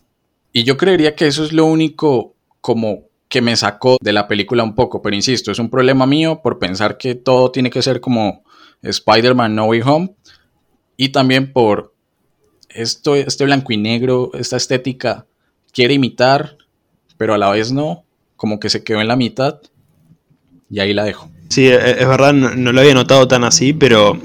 Y 0.54 0.64
yo 0.64 0.78
creería 0.78 1.16
que 1.16 1.28
eso 1.28 1.44
es 1.44 1.52
lo 1.52 1.66
único 1.66 2.36
como 2.62 3.10
que 3.28 3.42
me 3.42 3.58
sacó 3.58 3.98
de 4.02 4.14
la 4.14 4.30
película 4.30 4.64
un 4.64 4.76
poco, 4.76 5.02
pero 5.02 5.16
insisto, 5.16 5.52
es 5.52 5.60
un 5.60 5.70
problema 5.70 6.06
mío 6.06 6.42
por 6.42 6.58
pensar 6.58 6.98
que 6.98 7.16
todo 7.16 7.52
tiene 7.52 7.70
que 7.70 7.82
ser 7.82 8.00
como 8.00 8.44
Spider-Man 8.82 9.56
No 9.56 9.66
Way 9.66 9.82
Home 9.82 10.16
y 10.96 11.10
también 11.10 11.52
por 11.52 11.94
esto, 12.70 13.16
este 13.16 13.44
blanco 13.44 13.74
y 13.74 13.78
negro, 13.78 14.32
esta 14.34 14.58
estética 14.58 15.26
quiere 15.74 15.94
imitar, 15.94 16.58
pero 17.18 17.34
a 17.34 17.38
la 17.38 17.50
vez 17.50 17.72
no 17.72 18.04
como 18.42 18.60
que 18.60 18.70
se 18.70 18.84
quedó 18.84 19.02
en 19.02 19.08
la 19.08 19.16
mitad 19.16 19.60
y 20.68 20.80
ahí 20.80 20.96
la 20.96 21.04
dejo. 21.04 21.30
Sí, 21.50 21.68
e, 21.68 21.76
es 21.76 22.08
verdad, 22.08 22.34
no, 22.34 22.72
lo 22.72 22.82
había 22.82 22.96
notado 22.96 23.28
tan 23.28 23.44
así, 23.44 23.72
pero 23.72 24.18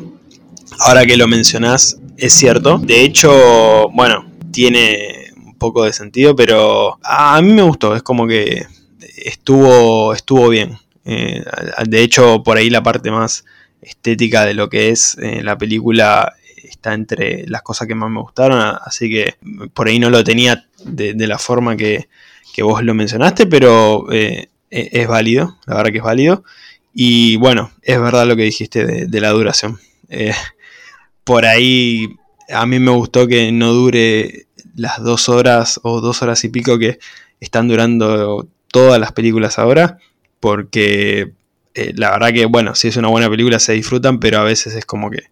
ahora 0.79 1.05
que 1.05 1.19
lo 1.19 1.29
mencionás, 1.29 1.99
es 2.17 2.33
cierto. 2.33 2.79
De 2.79 3.03
hecho, 3.03 3.91
bueno, 3.91 4.25
tiene 4.53 5.33
un 5.45 5.59
poco 5.59 5.85
de 5.85 5.93
sentido, 5.93 6.35
pero 6.35 6.99
a 7.03 7.43
mí 7.43 7.53
me 7.53 7.61
gustó, 7.61 7.95
es 7.95 8.03
como 8.03 8.27
que 8.27 8.65
estuvo, 9.19 10.15
estuvo 10.15 10.49
bien. 10.49 10.79
Eh, 11.05 11.45
de 11.87 12.03
hecho, 12.03 12.43
por 12.43 12.57
ahí 12.57 12.71
la 12.71 12.83
parte 12.83 13.11
más 13.11 13.45
estética 13.83 14.47
de 14.47 14.55
lo 14.55 14.71
que 14.71 14.89
es 14.89 15.19
eh, 15.19 15.43
la 15.43 15.59
película 15.59 16.36
entre 16.95 17.47
las 17.47 17.63
cosas 17.63 17.89
que 17.89 17.95
más 17.95 18.11
me 18.11 18.21
gustaron, 18.21 18.77
así 18.85 19.11
que 19.11 19.35
por 19.75 19.89
ahí 19.89 19.99
no 19.99 20.11
lo 20.11 20.23
tenía 20.25 20.67
de, 20.85 21.15
la 21.27 21.39
forma 21.39 21.77
que, 21.77 22.09
vos 22.59 22.83
lo 22.83 22.95
mencionaste, 22.95 23.47
pero 23.47 24.11
eh, 24.13 24.49
e, 24.71 24.89
es 24.93 25.09
válido, 25.09 25.59
la 25.67 25.77
verdad 25.77 25.93
que 25.93 25.99
es 25.99 26.05
válido. 26.05 26.45
Y 26.95 27.37
bueno, 27.37 27.71
es 27.83 28.01
verdad 28.01 28.27
lo 28.27 28.37
que 28.37 28.45
dijiste 28.45 29.07
de, 29.07 29.21
la 29.21 29.31
duración. 29.31 29.79
Eh, 30.09 30.33
por 31.25 31.45
ahí 31.45 32.17
a 32.49 32.65
mí 32.67 32.79
me 32.79 32.91
gustó 32.93 33.27
que 33.27 33.53
no 33.53 33.73
dure 33.73 34.47
las 34.75 35.03
dos 35.03 35.29
horas 35.29 35.81
o 35.83 36.01
dos 36.01 36.23
horas 36.23 36.45
y 36.45 36.49
pico 36.49 36.79
que 36.79 36.99
están 37.41 37.69
durando 37.69 38.49
todas 38.71 39.01
las 39.01 39.13
películas 39.13 39.59
ahora, 39.59 39.99
porque 40.41 41.33
eh, 41.75 41.93
la 41.97 42.11
verdad 42.11 42.33
que, 42.33 42.47
bueno, 42.47 42.75
si 42.75 42.89
es 42.89 42.97
una 42.97 43.09
buena 43.09 43.29
película 43.29 43.59
se 43.59 43.73
disfrutan, 43.73 44.21
pero 44.21 44.39
a 44.39 44.45
veces 44.45 44.75
es 44.75 44.87
como 44.87 45.11
que, 45.11 45.25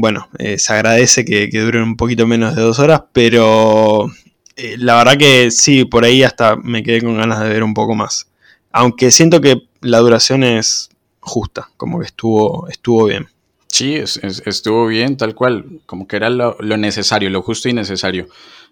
bueno, 0.00 0.28
eh, 0.38 0.58
se 0.58 0.72
agradece 0.72 1.24
que, 1.26 1.48
duren 1.52 1.82
un 1.82 1.96
poquito 1.96 2.26
menos 2.26 2.56
de 2.56 2.62
dos 2.62 2.78
horas, 2.78 3.02
pero 3.12 4.10
eh, 4.56 4.76
la 4.78 4.96
verdad 4.96 5.18
que 5.18 5.50
sí, 5.50 5.84
por 5.84 6.04
ahí 6.04 6.22
hasta 6.22 6.56
me 6.56 6.82
quedé 6.82 7.02
con 7.02 7.18
ganas 7.18 7.40
de 7.40 7.50
ver 7.50 7.62
un 7.62 7.74
poco 7.74 7.94
más. 7.94 8.28
Aunque 8.72 9.10
siento 9.10 9.42
que 9.42 9.68
la 9.82 9.98
duración 9.98 10.42
es 10.42 10.88
justa, 11.20 11.68
como 11.76 12.00
que 12.00 12.06
estuvo, 12.06 12.66
estuvo 12.68 13.04
bien. 13.04 13.28
Sí, 13.66 13.94
estuvo 13.94 14.86
bien, 14.86 15.16
tal 15.16 15.34
cual, 15.34 15.66
como 15.84 16.08
que 16.08 16.16
era 16.16 16.30
lo, 16.30 16.56
lo, 16.60 16.76
necesario, 16.76 17.28
lo 17.28 17.42
justo 17.42 17.68
y 17.68 17.74
necesario. 17.74 18.26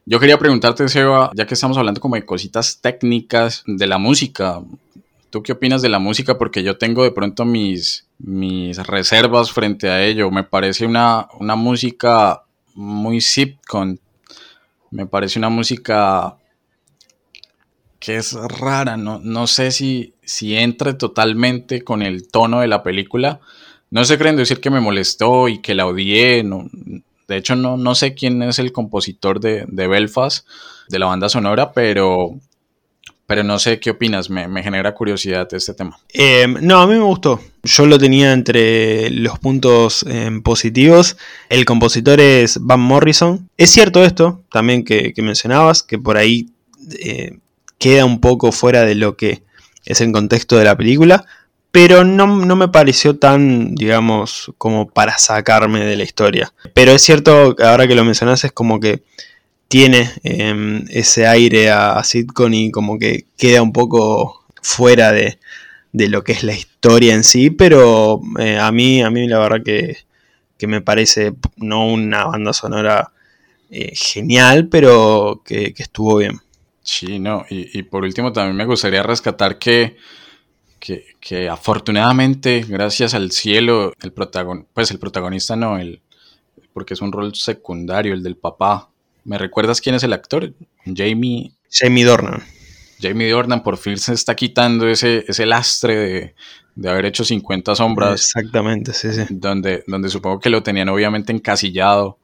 Yo 0.06 0.18
quería 0.18 0.38
preguntarte, 0.38 0.88
Seba, 0.88 1.30
ya 1.34 1.46
que 1.46 1.54
estamos 1.54 1.76
hablando 1.76 2.00
como 2.00 2.14
de 2.14 2.24
cositas 2.24 2.80
técnicas 2.80 3.62
de 3.66 3.86
la 3.86 3.98
música, 3.98 4.62
¿Tú 5.30 5.42
qué 5.42 5.52
opinas 5.52 5.82
de 5.82 5.90
la 5.90 5.98
música? 5.98 6.38
Porque 6.38 6.62
yo 6.62 6.78
tengo 6.78 7.04
de 7.04 7.10
pronto 7.10 7.44
mis, 7.44 8.06
mis 8.18 8.78
reservas 8.78 9.52
frente 9.52 9.90
a 9.90 10.02
ello. 10.02 10.30
Me 10.30 10.42
parece 10.42 10.86
una, 10.86 11.28
una 11.38 11.54
música 11.54 12.44
muy 12.74 13.20
sitcom. 13.20 13.98
Me 14.90 15.06
parece 15.06 15.38
una 15.38 15.50
música 15.50 16.36
que 18.00 18.16
es 18.16 18.32
rara. 18.32 18.96
No, 18.96 19.20
no 19.22 19.46
sé 19.46 19.70
si, 19.70 20.14
si 20.22 20.56
entre 20.56 20.94
totalmente 20.94 21.82
con 21.82 22.00
el 22.00 22.28
tono 22.28 22.60
de 22.60 22.68
la 22.68 22.82
película. 22.82 23.40
No 23.90 24.04
se 24.04 24.16
creen 24.16 24.36
decir 24.36 24.60
que 24.60 24.70
me 24.70 24.80
molestó 24.80 25.48
y 25.48 25.58
que 25.58 25.74
la 25.74 25.86
odié. 25.86 26.42
De 27.26 27.36
hecho, 27.36 27.54
no, 27.54 27.76
no 27.76 27.94
sé 27.94 28.14
quién 28.14 28.42
es 28.42 28.58
el 28.58 28.72
compositor 28.72 29.40
de, 29.40 29.66
de 29.68 29.86
Belfast, 29.88 30.46
de 30.88 30.98
la 30.98 31.06
banda 31.06 31.28
sonora, 31.28 31.72
pero 31.72 32.38
pero 33.28 33.44
no 33.44 33.58
sé 33.58 33.78
qué 33.78 33.90
opinas, 33.90 34.30
me, 34.30 34.62
genera 34.62 34.94
curiosidad 34.94 35.46
este 35.52 35.74
tema. 35.74 35.98
Em, 36.14 36.56
no, 36.62 36.80
a 36.80 36.86
mí 36.86 36.94
me 36.94 37.04
gustó. 37.04 37.38
Yo 37.62 37.84
lo 37.84 37.98
tenía 37.98 38.32
entre 38.32 39.10
los 39.10 39.38
puntos 39.38 40.02
em, 40.08 40.40
positivos. 40.40 41.18
El 41.50 41.66
compositor 41.66 42.20
es 42.20 42.56
Van 42.58 42.80
Morrison. 42.80 43.50
Es 43.58 43.68
cierto 43.68 44.02
esto, 44.02 44.42
también 44.50 44.82
que, 44.82 45.12
mencionabas, 45.18 45.82
que 45.82 45.98
por 45.98 46.16
ahí 46.16 46.48
eh, 47.00 47.36
queda 47.76 48.06
un 48.06 48.18
poco 48.22 48.50
fuera 48.50 48.86
de 48.86 48.94
lo 48.94 49.18
que 49.18 49.42
es 49.84 50.00
el 50.00 50.10
contexto 50.10 50.56
de 50.56 50.64
la 50.64 50.78
película. 50.78 51.26
Pero 51.70 52.04
no, 52.04 52.26
no, 52.26 52.56
me 52.56 52.68
pareció 52.68 53.18
tan, 53.18 53.74
digamos, 53.74 54.54
como 54.56 54.88
para 54.88 55.18
sacarme 55.18 55.84
de 55.84 55.96
la 55.96 56.04
historia. 56.04 56.54
Pero 56.72 56.92
es 56.92 57.02
cierto, 57.02 57.54
ahora 57.62 57.86
que 57.86 57.94
lo 57.94 58.06
mencionas, 58.06 58.42
es 58.44 58.52
como 58.52 58.80
que 58.80 59.02
tiene 59.68 60.10
em, 60.24 60.86
ese 60.88 61.26
aire 61.26 61.70
a, 61.70 62.02
sitcom 62.02 62.52
y 62.54 62.70
como 62.70 62.98
que 62.98 63.26
queda 63.36 63.62
un 63.62 63.72
poco 63.72 64.44
fuera 64.62 65.12
de, 65.12 65.38
lo 65.92 66.24
que 66.24 66.32
es 66.32 66.42
la 66.42 66.54
historia 66.54 67.14
en 67.14 67.22
sí, 67.22 67.50
pero 67.50 68.20
eh, 68.38 68.58
a 68.58 68.72
mí, 68.72 69.02
a 69.02 69.10
mí 69.10 69.28
la 69.28 69.38
verdad 69.38 69.62
que, 69.64 69.98
me 70.66 70.80
parece 70.80 71.34
no 71.56 71.86
una 71.86 72.24
banda 72.24 72.52
sonora 72.52 73.12
eh, 73.70 73.92
genial, 73.94 74.68
pero 74.68 75.42
que, 75.44 75.74
estuvo 75.76 76.16
bien. 76.16 76.40
Sí, 76.82 77.18
no, 77.18 77.44
y, 77.50 77.82
por 77.82 78.02
último 78.04 78.32
también 78.32 78.56
me 78.56 78.64
gustaría 78.64 79.02
rescatar 79.02 79.58
que, 79.58 79.96
que, 80.80 81.48
afortunadamente, 81.48 82.64
gracias 82.66 83.12
al 83.12 83.30
cielo, 83.30 83.92
el 84.00 84.12
protagonista, 84.12 84.70
pues 84.72 84.90
el 84.90 84.98
protagonista 84.98 85.54
no, 85.54 85.78
el, 85.78 86.00
porque 86.72 86.94
es 86.94 87.02
un 87.02 87.12
rol 87.12 87.34
secundario, 87.34 88.14
el 88.14 88.22
del 88.22 88.36
papá, 88.36 88.88
¿Me 89.28 89.36
recuerdas 89.36 89.82
quién 89.82 89.94
es 89.94 90.02
el 90.04 90.14
actor? 90.14 90.54
Jamie. 90.86 91.52
Jamie 91.70 92.04
Dornan. 92.04 92.42
Jamie 92.98 93.30
Dornan 93.30 93.62
por 93.62 93.76
fin 93.76 93.98
se 93.98 94.14
está 94.14 94.34
quitando 94.34 94.88
ese, 94.88 95.22
ese 95.28 95.44
lastre 95.44 96.34
de, 96.74 96.88
haber 96.88 97.04
hecho 97.04 97.24
50 97.24 97.74
sombras. 97.74 98.14
Exactamente, 98.14 98.94
sí, 98.94 99.12
sí. 99.12 99.24
Donde, 99.28 99.84
donde 99.86 100.08
supongo 100.08 100.40
que 100.40 100.48
lo 100.48 100.62
tenían 100.62 100.88
obviamente 100.88 101.30
encasillado. 101.30 102.18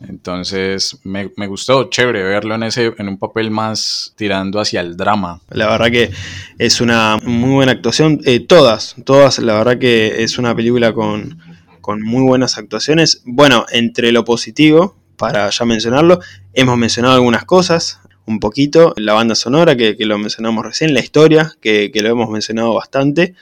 Entonces 0.00 0.98
me, 1.04 1.26
gustó, 1.46 1.90
chévere 1.90 2.22
verlo 2.22 2.54
en 2.54 2.62
ese, 2.62 2.94
en 2.96 3.08
un 3.08 3.18
papel 3.18 3.50
más 3.50 4.14
tirando 4.16 4.58
hacia 4.58 4.80
el 4.80 4.96
drama. 4.96 5.42
La 5.50 5.68
verdad 5.68 5.90
que 5.90 6.10
es 6.56 6.80
una 6.80 7.18
muy 7.22 7.50
buena 7.50 7.72
actuación. 7.72 8.18
Eh, 8.24 8.40
todas, 8.40 8.96
todas, 9.04 9.40
la 9.40 9.58
verdad 9.58 9.78
que 9.78 10.22
es 10.22 10.38
una 10.38 10.56
película 10.56 10.94
con, 10.94 11.38
con 11.82 12.00
muy 12.00 12.22
buenas 12.22 12.56
actuaciones. 12.56 13.20
Bueno, 13.26 13.66
entre 13.70 14.10
lo 14.10 14.24
positivo, 14.24 14.96
para 15.16 15.50
ya 15.50 15.64
mencionarlo. 15.64 16.20
Hemos 16.52 16.76
mencionado 16.78 17.14
algunas 17.14 17.44
cosas, 17.44 18.00
un 18.26 18.40
poquito, 18.40 18.94
la 18.96 19.14
banda 19.14 19.34
sonora, 19.34 19.76
que, 19.76 19.96
lo 20.00 20.18
mencionamos 20.18 20.64
recién, 20.64 20.94
la 20.94 21.00
historia, 21.00 21.54
que, 21.60 21.90
lo 21.94 22.08
hemos 22.08 22.30
mencionado 22.30 22.74
bastante. 22.74 23.34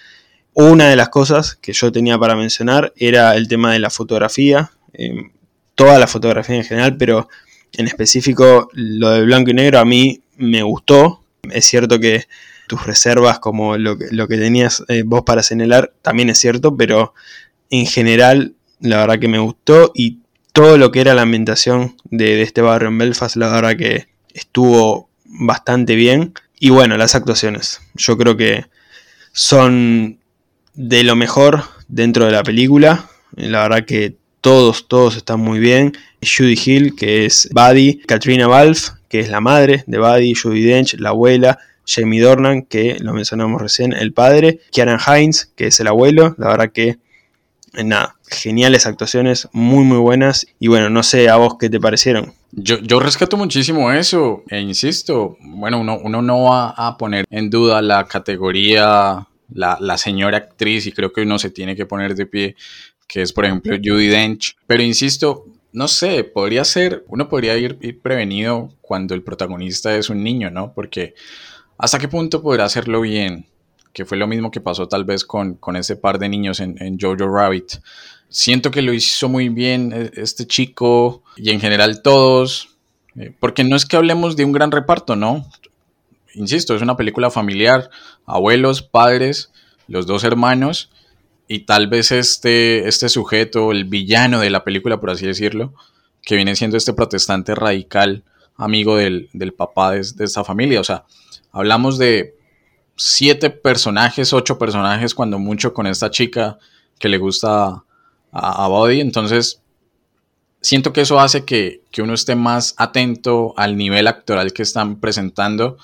Una 0.53 0.89
de 0.89 0.97
las 0.97 1.09
cosas 1.09 1.57
que 1.57 1.73
yo 1.73 1.91
tenía 1.91 2.19
para 2.19 2.37
mencionar 2.37 2.93
era 2.97 3.35
el 3.37 3.49
tema 3.49 3.73
de 3.73 3.81
la 3.81 3.91
fotografía, 3.91 4.71
em, 4.93 5.33
toda 5.75 5.99
la 5.99 6.07
fotografía 6.07 6.57
en 6.57 6.65
general, 6.65 6.97
pero 6.97 7.29
en 7.73 7.87
específico 7.87 8.69
lo 8.73 9.11
de 9.11 9.23
blanco 9.23 9.51
y 9.51 9.55
negro 9.55 9.81
a 9.81 9.85
mí 9.85 10.23
me 10.37 10.63
gustó. 10.63 11.25
Es 11.51 11.65
cierto 11.65 11.99
que 11.99 12.27
tus 12.69 12.87
reservas, 12.87 13.41
como 13.41 13.77
lo 13.77 13.99
que, 13.99 14.07
lo 14.11 14.29
que 14.29 14.37
tenías 14.37 14.85
eh, 14.89 15.03
vos 15.05 15.23
para 15.23 15.43
señalar, 15.43 15.93
también 16.03 16.31
es 16.31 16.39
cierto, 16.39 16.77
pero 16.77 17.15
en 17.71 17.87
general 17.87 18.55
la 18.81 18.99
verdad 18.99 19.19
que 19.19 19.29
me 19.29 19.39
gustó 19.39 19.93
todo 20.55 20.79
lo 20.79 20.93
que 20.93 21.01
era 21.01 21.14
la 21.14 21.23
ambientación 21.23 21.97
de, 22.05 22.40
este 22.40 22.62
barrio 22.62 22.88
en 22.88 22.97
Belfast, 22.97 23.35
la 23.35 23.49
verdad 23.49 23.77
que 23.77 24.07
estuvo 24.35 25.11
bastante 25.25 25.97
bien. 25.97 26.33
Y 26.61 26.71
bueno, 26.71 26.97
las 26.97 27.17
actuaciones. 27.17 27.81
Yo 27.95 28.17
creo 28.17 28.37
que 28.37 28.64
son 29.33 30.21
de 30.75 31.03
lo 31.03 31.17
mejor 31.17 31.64
dentro 31.88 32.27
de 32.27 32.31
la 32.31 32.45
película. 32.45 33.11
La 33.35 33.62
verdad 33.62 33.85
que 33.85 34.14
todos, 34.40 34.87
todos 34.87 35.17
están 35.17 35.40
muy 35.40 35.59
bien. 35.59 35.93
Judy 36.23 36.57
Hill, 36.64 36.95
que 36.95 37.27
es 37.27 37.49
Buddy, 37.53 37.99
Katrina 38.07 38.47
Balfe, 38.47 38.93
que 39.09 39.19
es 39.19 39.31
la 39.31 39.40
madre 39.40 39.83
de 39.88 39.99
Buddy, 39.99 40.37
Judy 40.37 40.62
Dench, 40.62 40.95
la 41.01 41.09
abuela, 41.09 41.59
Jamie 41.85 42.21
Dornan, 42.21 42.62
que 42.62 42.97
lo 43.01 43.12
mencionamos 43.12 43.61
recién, 43.61 43.93
el 43.93 44.12
padre, 44.12 44.61
Kieran 44.71 45.01
Hines, 45.05 45.51
que 45.57 45.67
es 45.67 45.81
el 45.81 45.88
abuelo. 45.88 46.37
La 46.38 46.47
verdad 46.47 46.71
que 46.73 46.99
nada, 47.83 48.17
geniales 48.29 48.87
actuaciones, 48.87 49.49
muy 49.53 49.85
muy 49.85 49.99
buenas. 49.99 50.47
Y 50.59 50.69
bueno, 50.69 50.91
no 50.91 51.03
sé 51.03 51.29
a 51.29 51.37
vos 51.37 51.57
qué 51.59 51.69
te 51.69 51.81
parecieron. 51.81 52.35
Yo, 52.53 52.79
yo 52.79 53.01
rescato 53.01 53.37
muchísimo 53.37 53.91
eso, 53.93 54.45
e 54.49 54.61
insisto, 54.61 55.37
bueno, 55.41 55.81
uno, 55.81 55.99
uno 56.03 56.23
no 56.23 56.45
va 56.45 56.71
a 56.71 56.97
poner 56.97 57.25
en 57.31 57.51
duda 57.51 57.83
la 57.83 58.07
categoría, 58.07 59.27
la, 59.53 59.77
la 59.81 59.99
señora 59.99 60.39
actriz, 60.39 60.87
y 60.87 60.93
creo 60.93 61.13
que 61.13 61.23
uno 61.23 61.39
se 61.39 61.51
tiene 61.51 61.75
que 61.75 61.87
poner 61.87 62.15
de 62.15 62.27
pie, 62.27 62.55
que 63.09 63.23
es 63.23 63.33
por 63.33 63.45
ejemplo 63.45 63.77
Judy 63.77 64.07
Dench. 64.07 64.57
Pero 64.67 64.83
insisto, 64.83 65.47
no 65.73 65.89
sé, 65.89 66.23
podría 66.23 66.65
ser, 66.65 67.05
uno 67.09 67.29
podría 67.29 67.57
ir, 67.57 67.77
ir, 67.81 68.01
prevenido 68.01 68.71
cuando 68.81 69.15
el 69.15 69.25
protagonista 69.25 69.97
es 69.97 70.09
un 70.09 70.23
niño, 70.23 70.51
¿no? 70.51 70.73
Porque 70.73 71.15
hasta 71.77 71.99
qué 71.99 72.07
punto 72.07 72.41
podrá 72.41 72.65
hacerlo 72.65 73.01
bien 73.01 73.47
que 73.95 74.05
fue 74.05 74.19
lo 74.19 74.27
mismo 74.27 74.51
que 74.51 74.61
pasó 74.61 74.89
tal 74.89 75.05
vez 75.05 75.25
con, 75.25 75.55
con 75.55 75.77
ese 75.77 75.97
par 75.97 76.19
de 76.19 76.29
niños 76.29 76.61
en, 76.61 76.99
Jojo 77.01 77.29
Rabbit. 77.29 77.77
Siento 78.29 78.73
que 78.73 78.83
lo 78.83 78.92
hizo 78.92 79.29
muy 79.29 79.49
bien 79.49 79.92
eh, 79.95 80.11
este 80.17 80.47
chico 80.47 81.23
y 81.37 81.51
en 81.51 81.61
general 81.61 82.03
todos, 82.03 82.77
eh, 83.17 83.33
porque 83.38 83.63
no 83.63 83.77
es 83.77 83.87
que 83.87 83.97
hablemos 83.97 84.37
de 84.37 84.45
un 84.45 84.53
gran 84.53 84.73
reparto, 84.73 85.15
¿no? 85.15 85.49
Insisto, 86.35 86.75
es 86.75 86.83
una 86.83 86.97
película 86.97 87.31
familiar, 87.31 87.88
abuelos, 88.27 88.83
padres, 88.83 89.53
los 89.87 90.07
dos 90.07 90.25
hermanos 90.25 90.90
y 91.47 91.61
tal 91.61 91.87
vez 91.87 92.11
este, 92.11 92.88
este 92.88 93.09
sujeto, 93.09 93.71
el 93.71 93.85
villano 93.85 94.40
de 94.40 94.51
la 94.51 94.65
película, 94.65 94.99
por 94.99 95.11
así 95.11 95.25
decirlo, 95.25 95.73
que 96.23 96.35
viene 96.35 96.57
siendo 96.57 96.77
este 96.77 96.95
protestante 96.95 97.55
radical, 97.55 98.25
amigo 98.57 98.97
del, 98.97 99.29
del 99.33 99.53
papá 99.53 99.92
de, 99.92 100.05
de 100.17 100.25
esta 100.25 100.42
familia. 100.42 100.81
O 100.81 100.85
sea, 100.85 101.05
hablamos 101.53 101.97
de 101.97 102.34
siete 102.97 103.51
personajes, 103.51 104.33
ocho 104.33 104.59
personajes, 104.59 105.15
cuando 105.15 105.38
mucho 105.38 105.73
con 105.75 105.87
esta 105.87 106.11
chica 106.11 106.59
que 106.99 107.09
le 107.09 107.19
gusta 107.19 107.85
a, 108.33 108.69
Body. 108.69 109.01
Entonces, 109.01 109.63
siento 110.61 110.92
que 110.92 111.03
eso 111.03 111.21
hace 111.21 111.45
que, 111.45 111.83
uno 111.99 112.15
esté 112.15 112.35
más 112.35 112.75
atento 112.77 113.55
al 113.57 113.77
nivel 113.77 114.07
actoral 114.07 114.53
que 114.53 114.63
están 114.63 115.01
presentando. 115.01 115.77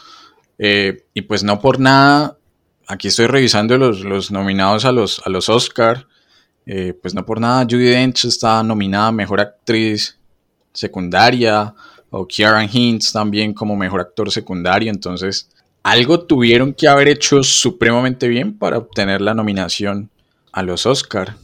Eh, 0.58 1.04
y 1.14 1.22
pues 1.22 1.42
no 1.42 1.60
por 1.60 1.80
nada, 1.80 2.36
aquí 2.86 3.08
estoy 3.08 3.26
revisando 3.26 3.78
los, 3.78 4.30
nominados 4.30 4.84
a 4.84 4.92
los, 4.92 5.22
a 5.24 5.30
los 5.30 5.48
Oscar 5.48 6.06
Eh, 6.66 6.92
pues 6.92 7.14
no 7.14 7.24
por 7.24 7.40
nada, 7.40 7.64
Judy 7.64 7.88
Dench 7.88 8.26
está 8.26 8.62
nominada 8.62 9.08
a 9.08 9.12
Mejor 9.12 9.40
Actriz 9.40 10.18
Secundaria, 10.72 11.74
o 12.10 12.26
Kieran 12.26 12.68
Hintz 12.70 13.12
también 13.12 13.54
como 13.54 13.76
Mejor 13.76 14.00
Actor 14.00 14.30
Secundario, 14.30 14.90
entonces 14.90 15.48
algo 15.82 16.20
tuvieron 16.20 16.74
que 16.74 16.88
haber 16.88 17.08
hecho 17.08 17.42
supremamente 17.42 18.28
bien 18.28 18.56
para 18.56 18.78
obtener 18.78 19.20
la 19.20 19.34
nominación 19.34 20.10
a 20.52 20.62
los 20.62 20.86
Oscar. 20.86 21.36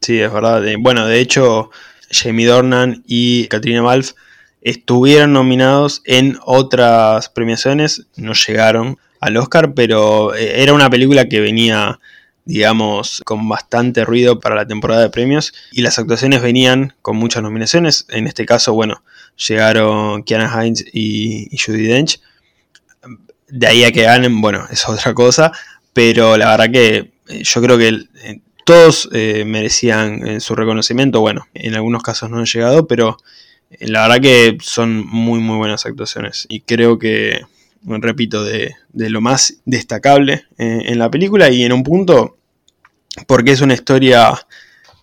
Sí, 0.00 0.20
es 0.20 0.32
verdad. 0.32 0.62
Bueno, 0.78 1.06
de 1.06 1.20
hecho, 1.20 1.70
Jamie 2.10 2.46
Dornan 2.46 3.02
y 3.06 3.46
Katrina 3.48 3.82
Balfe 3.82 4.14
estuvieron 4.62 5.32
nominados 5.32 6.02
en 6.04 6.38
otras 6.44 7.28
premiaciones, 7.28 8.06
no 8.16 8.32
llegaron 8.34 8.98
al 9.20 9.36
Oscar, 9.36 9.74
pero 9.74 10.34
eh, 10.34 10.62
era 10.62 10.72
una 10.72 10.90
película 10.90 11.26
que 11.26 11.40
venía, 11.40 11.98
digamos, 12.44 13.22
con 13.24 13.48
bastante 13.48 14.04
ruido 14.04 14.40
para 14.40 14.54
la 14.54 14.66
temporada 14.66 15.02
de 15.02 15.10
premios 15.10 15.52
y 15.72 15.82
las 15.82 15.98
actuaciones 15.98 16.42
venían 16.42 16.94
con 17.02 17.16
muchas 17.16 17.42
nominaciones. 17.42 18.06
En 18.10 18.26
este 18.26 18.46
caso, 18.46 18.72
bueno, 18.72 19.02
llegaron 19.36 20.22
Kiana 20.22 20.64
Hines 20.64 20.84
y, 20.92 21.48
y 21.54 21.58
Judy 21.58 21.86
Dench 21.86 22.20
de 23.50 23.66
ahí 23.66 23.84
a 23.84 23.92
que 23.92 24.02
ganen, 24.02 24.40
bueno, 24.40 24.66
es 24.70 24.88
otra 24.88 25.14
cosa, 25.14 25.52
pero 25.92 26.36
la 26.36 26.50
verdad 26.50 26.70
que 26.70 27.12
eh, 27.28 27.42
yo 27.42 27.62
creo 27.62 27.78
que 27.78 27.88
eh, 27.88 28.40
todos 28.64 29.08
eh, 29.12 29.44
merecían 29.44 30.40
su 30.40 30.54
reconocimiento, 30.54 31.20
bueno, 31.20 31.46
en 31.54 31.74
algunos 31.74 32.02
casos 32.02 32.30
no 32.30 32.38
han 32.38 32.46
llegado, 32.46 32.86
pero 32.86 33.16
la 33.80 34.02
verdad 34.02 34.20
que 34.20 34.58
son 34.60 35.06
muy 35.06 35.40
muy 35.40 35.56
buenas 35.56 35.86
actuaciones 35.86 36.46
y 36.48 36.60
creo 36.60 36.98
que, 36.98 37.40
repito, 37.84 38.44
de, 38.44 38.74
lo 38.92 39.20
más 39.20 39.58
destacable 39.64 40.44
en 40.58 40.98
la 40.98 41.10
película 41.10 41.50
y 41.50 41.62
en 41.62 41.72
un 41.72 41.84
punto, 41.84 42.36
porque 43.28 43.52
es 43.52 43.60
una 43.60 43.74
historia 43.74 44.34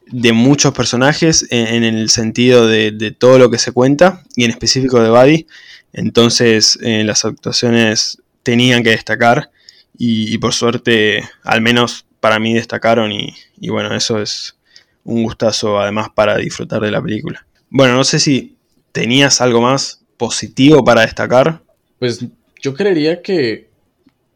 de 0.08 0.34
muchos 0.34 0.74
personajes 0.74 1.48
en, 1.50 1.84
el 1.84 2.10
sentido 2.10 2.68
de, 2.68 2.92
de, 2.92 3.12
todo 3.12 3.40
lo 3.40 3.50
que 3.50 3.58
se 3.58 3.72
cuenta 3.72 4.24
y 4.36 4.44
en 4.44 4.52
específico 4.52 5.02
de 5.02 5.10
Buddy. 5.10 5.48
Entonces 5.94 6.78
las 6.82 7.24
actuaciones 7.24 8.20
tenían 8.48 8.82
que 8.82 8.92
destacar 8.92 9.52
y, 9.98 10.38
por 10.38 10.54
suerte, 10.54 11.22
al 11.44 11.60
menos 11.60 12.06
para 12.22 12.40
mí 12.40 12.54
destacaron 12.54 13.12
y, 13.12 13.36
bueno, 13.68 13.94
eso 13.94 14.22
es 14.22 14.56
un 15.04 15.24
gustazo 15.24 15.78
además 15.78 16.08
para 16.16 16.38
disfrutar 16.38 16.82
de 16.82 16.92
la 16.92 17.02
película. 17.02 17.46
Bueno, 17.70 17.96
no 17.96 18.06
sé 18.06 18.20
si 18.20 18.56
tenías 18.94 19.42
algo 19.42 19.60
más 19.60 20.02
positivo 20.16 20.82
para 20.82 21.02
destacar. 21.02 21.62
Pues 22.00 22.24
yo 22.62 22.74
creería 22.74 23.22
que, 23.22 23.70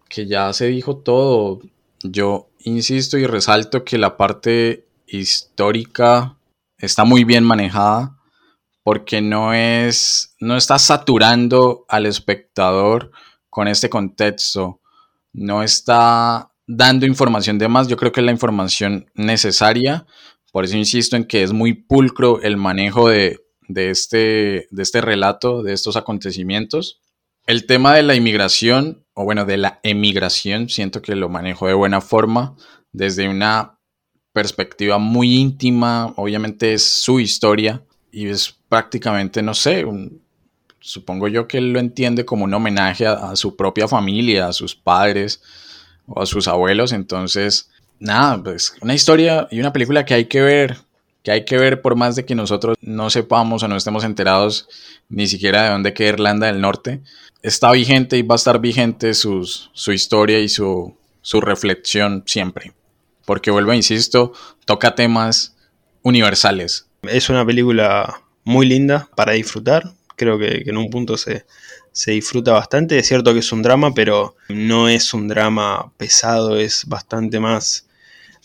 que 0.10 0.28
ya 0.28 0.52
se 0.52 0.68
dijo 0.68 0.98
todo. 0.98 1.62
Yo 2.04 2.50
insisto 2.60 3.18
y 3.18 3.26
resalto 3.26 3.86
que 3.86 3.98
la 3.98 4.18
parte 4.18 4.84
histórica 5.08 6.36
está 6.80 7.06
muy 7.06 7.24
bien 7.24 7.46
manejada 7.46 8.18
porque 8.84 9.22
no 9.22 9.54
es 9.54 10.36
no 10.42 10.58
está 10.58 10.80
saturando 10.80 11.86
al 11.88 12.08
espectador 12.08 13.12
con 13.52 13.68
este 13.68 13.90
contexto 13.90 14.82
no 15.34 15.62
está 15.62 16.52
dando 16.66 17.06
información 17.06 17.60
de 17.60 17.68
más, 17.68 17.88
yo 17.88 17.98
creo 17.98 18.12
que 18.12 18.22
es 18.22 18.26
la 18.26 18.32
información 18.32 19.12
necesaria. 19.14 20.06
Por 20.52 20.66
eso 20.66 20.78
insisto 20.78 21.16
en 21.16 21.26
que 21.26 21.44
es 21.44 21.52
muy 21.52 21.74
pulcro 21.74 22.42
el 22.42 22.58
manejo 22.58 23.10
de, 23.10 23.40
este, 23.76 24.68
de 24.72 24.84
este 24.84 25.02
relato, 25.02 25.64
de 25.64 25.74
estos 25.74 25.96
acontecimientos. 25.98 27.02
El 27.46 27.66
tema 27.66 27.94
de 27.94 28.04
la 28.04 28.16
inmigración, 28.16 29.06
o 29.14 29.26
bueno, 29.26 29.46
de 29.46 29.58
la 29.58 29.80
emigración, 29.84 30.70
siento 30.70 31.02
que 31.02 31.16
lo 31.16 31.30
manejo 31.30 31.68
de 31.68 31.74
buena 31.74 32.00
forma, 32.00 32.56
desde 32.94 33.28
una 33.28 33.80
perspectiva 34.34 34.98
muy 34.98 35.36
íntima, 35.36 36.14
obviamente 36.16 36.74
es 36.74 36.84
su 36.84 37.20
historia 37.20 37.84
y 38.12 38.28
es 38.28 38.58
prácticamente, 38.70 39.42
no 39.42 39.54
sé, 39.54 39.84
un, 39.84 40.21
supongo 40.82 41.28
yo 41.28 41.48
que 41.48 41.60
él 41.60 41.72
lo 41.72 41.80
entiende 41.80 42.26
como 42.26 42.46
un 42.46 42.54
homenaje 42.54 43.08
a, 43.08 43.36
su 43.36 43.56
propia 43.56 43.88
familia, 43.88 44.48
a 44.48 44.54
sus 44.54 44.76
padres 44.76 45.42
o 46.08 46.22
a 46.22 46.26
sus 46.26 46.48
abuelos. 46.48 46.92
Entonces, 46.92 47.70
nada, 48.00 48.44
pues 48.44 48.74
una 48.82 48.94
historia 48.94 49.48
y 49.52 49.60
una 49.60 49.72
película 49.72 50.04
que 50.06 50.16
hay 50.16 50.26
que 50.26 50.42
ver, 50.42 50.78
que 51.24 51.32
hay 51.32 51.46
que 51.46 51.58
ver 51.58 51.82
por 51.82 51.96
más 51.96 52.16
de 52.16 52.26
que 52.26 52.36
nosotros 52.36 52.78
no 52.82 53.10
sepamos 53.10 53.64
o 53.64 53.68
no 53.68 53.78
estemos 53.78 54.04
enterados 54.04 54.68
ni 55.08 55.28
siquiera 55.28 55.64
de 55.64 55.70
dónde 55.70 55.94
queda 55.94 56.10
Irlanda 56.10 56.48
del 56.48 56.60
Norte. 56.60 57.02
Está 57.44 57.72
vigente 57.72 58.18
y 58.18 58.24
va 58.24 58.36
a 58.36 58.38
estar 58.38 58.60
vigente 58.60 59.14
su 59.14 59.92
historia 59.94 60.40
y 60.40 60.50
su, 60.50 60.96
su 61.22 61.42
reflexión 61.42 62.24
siempre. 62.26 62.74
Porque 63.26 63.52
vuelvo, 63.52 63.74
insisto, 63.74 64.34
toca 64.66 64.96
temas 64.96 65.56
universales. 66.02 66.88
Es 67.04 67.30
una 67.30 67.46
película 67.46 68.22
muy 68.44 68.66
linda 68.66 69.10
para 69.16 69.34
disfrutar, 69.34 69.92
creo 70.22 70.38
que, 70.38 70.64
en 70.68 70.78
un 70.78 70.90
punto 70.92 71.18
se, 71.18 71.46
disfruta 72.06 72.54
bastante. 72.54 73.00
Es 73.00 73.08
cierto 73.08 73.34
que 73.34 73.40
es 73.40 73.52
un 73.52 73.64
drama, 73.64 73.94
pero 73.94 74.36
no 74.50 74.88
es 74.88 75.16
un 75.16 75.28
drama 75.28 75.92
pesado, 75.98 76.58
es 76.58 76.86
bastante 76.86 77.40
más 77.40 77.88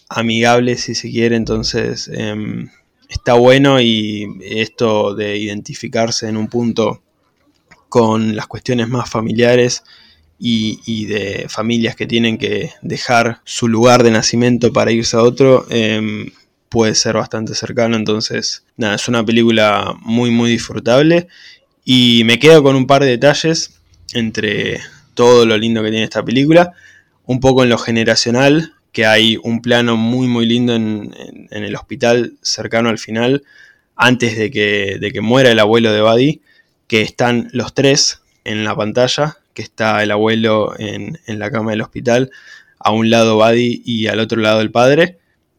amigable 0.08 0.76
si 0.76 0.94
se 0.94 1.10
quiere, 1.10 1.36
entonces 1.36 2.08
em, 2.14 2.70
está 3.08 3.34
bueno 3.34 3.80
y 3.80 4.26
esto 4.42 5.14
de 5.14 5.36
identificarse 5.36 6.28
en 6.28 6.36
un 6.36 6.48
punto 6.48 7.02
con 7.88 8.34
las 8.36 8.46
cuestiones 8.46 8.88
más 8.88 9.10
familiares 9.10 9.82
y, 10.38 11.06
de 11.06 11.46
familias 11.48 11.96
que 11.96 12.06
tienen 12.06 12.38
que 12.38 12.70
dejar 12.82 13.40
su 13.44 13.68
lugar 13.68 14.02
de 14.02 14.12
nacimiento 14.12 14.72
para 14.72 14.92
irse 14.92 15.16
a 15.16 15.22
otro, 15.22 15.66
em, 15.70 16.30
puede 16.68 16.94
ser 16.94 17.16
bastante 17.16 17.54
cercano, 17.54 17.96
entonces 17.96 18.64
nada, 18.76 18.94
es 18.94 19.08
una 19.08 19.24
película 19.24 19.94
muy 20.00 20.30
muy 20.30 20.50
disfrutable 20.50 21.28
y 21.88 22.24
me 22.24 22.40
quedo 22.40 22.64
con 22.64 22.74
un 22.74 22.88
par 22.88 23.04
de 23.04 23.10
detalles 23.10 23.80
entre 24.12 24.80
todo 25.14 25.46
lo 25.46 25.56
lindo 25.56 25.84
que 25.84 25.90
tiene 25.90 26.04
esta 26.04 26.24
película. 26.24 26.72
Un 27.26 27.38
poco 27.38 27.62
en 27.62 27.68
lo 27.68 27.78
generacional, 27.78 28.74
que 28.90 29.06
hay 29.06 29.38
un 29.40 29.62
plano 29.62 29.96
muy 29.96 30.26
muy 30.26 30.46
lindo 30.46 30.74
en, 30.74 31.14
el 31.50 31.76
hospital 31.76 32.34
cercano 32.42 32.88
al 32.88 32.98
final, 32.98 33.44
antes 33.94 34.36
de 34.36 34.50
que, 34.50 34.98
de 35.00 35.12
que 35.12 35.20
muera 35.20 35.52
el 35.52 35.60
abuelo 35.60 35.92
de 35.92 36.02
Buddy, 36.02 36.40
que 36.88 37.02
están 37.02 37.48
los 37.52 37.72
tres 37.72 38.20
en 38.42 38.64
la 38.64 38.74
pantalla, 38.74 39.36
que 39.54 39.62
está 39.62 40.02
el 40.02 40.10
abuelo 40.10 40.74
en, 40.78 41.20
en 41.26 41.38
la 41.38 41.52
cama 41.52 41.70
del 41.70 41.82
hospital, 41.82 42.32
a 42.80 42.90
un 42.90 43.10
lado 43.10 43.36
Buddy 43.36 43.82
y 43.84 44.08
al 44.08 44.18
otro 44.18 44.40
lado 44.40 44.60
el 44.60 44.72
padre 44.72 45.18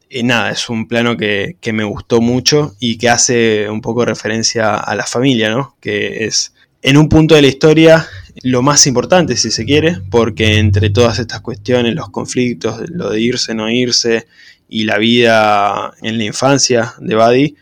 y 0.09 0.23
nada, 0.23 0.51
es 0.51 0.69
un 0.69 0.87
plano 0.87 1.17
que, 1.17 1.57
me 1.73 1.83
gustó 1.83 2.21
mucho 2.21 2.75
y 2.79 2.97
que 2.97 3.09
hace 3.09 3.69
un 3.69 3.81
poco 3.81 4.05
referencia 4.05 4.75
a 4.75 4.95
la 4.95 5.05
familia, 5.05 5.49
¿no? 5.49 5.75
Que 5.81 6.25
es 6.25 6.53
en 6.81 6.97
un 6.97 7.09
punto 7.09 7.35
de 7.35 7.41
la 7.41 7.47
historia 7.47 8.07
lo 8.43 8.61
más 8.61 8.87
importante, 8.87 9.35
si 9.35 9.51
se 9.51 9.65
quiere, 9.65 9.97
porque 10.09 10.57
entre 10.59 10.89
todas 10.89 11.19
estas 11.19 11.41
cuestiones, 11.41 11.95
los 11.95 12.09
conflictos, 12.09 12.89
lo 12.89 13.09
de 13.09 13.19
irse, 13.19 13.53
no 13.53 13.69
irse 13.69 14.27
y 14.69 14.83
la 14.83 14.97
vida 14.97 15.93
en 16.01 16.17
la 16.17 16.23
infancia 16.23 16.93
de 16.99 17.15
Buddy, 17.15 17.55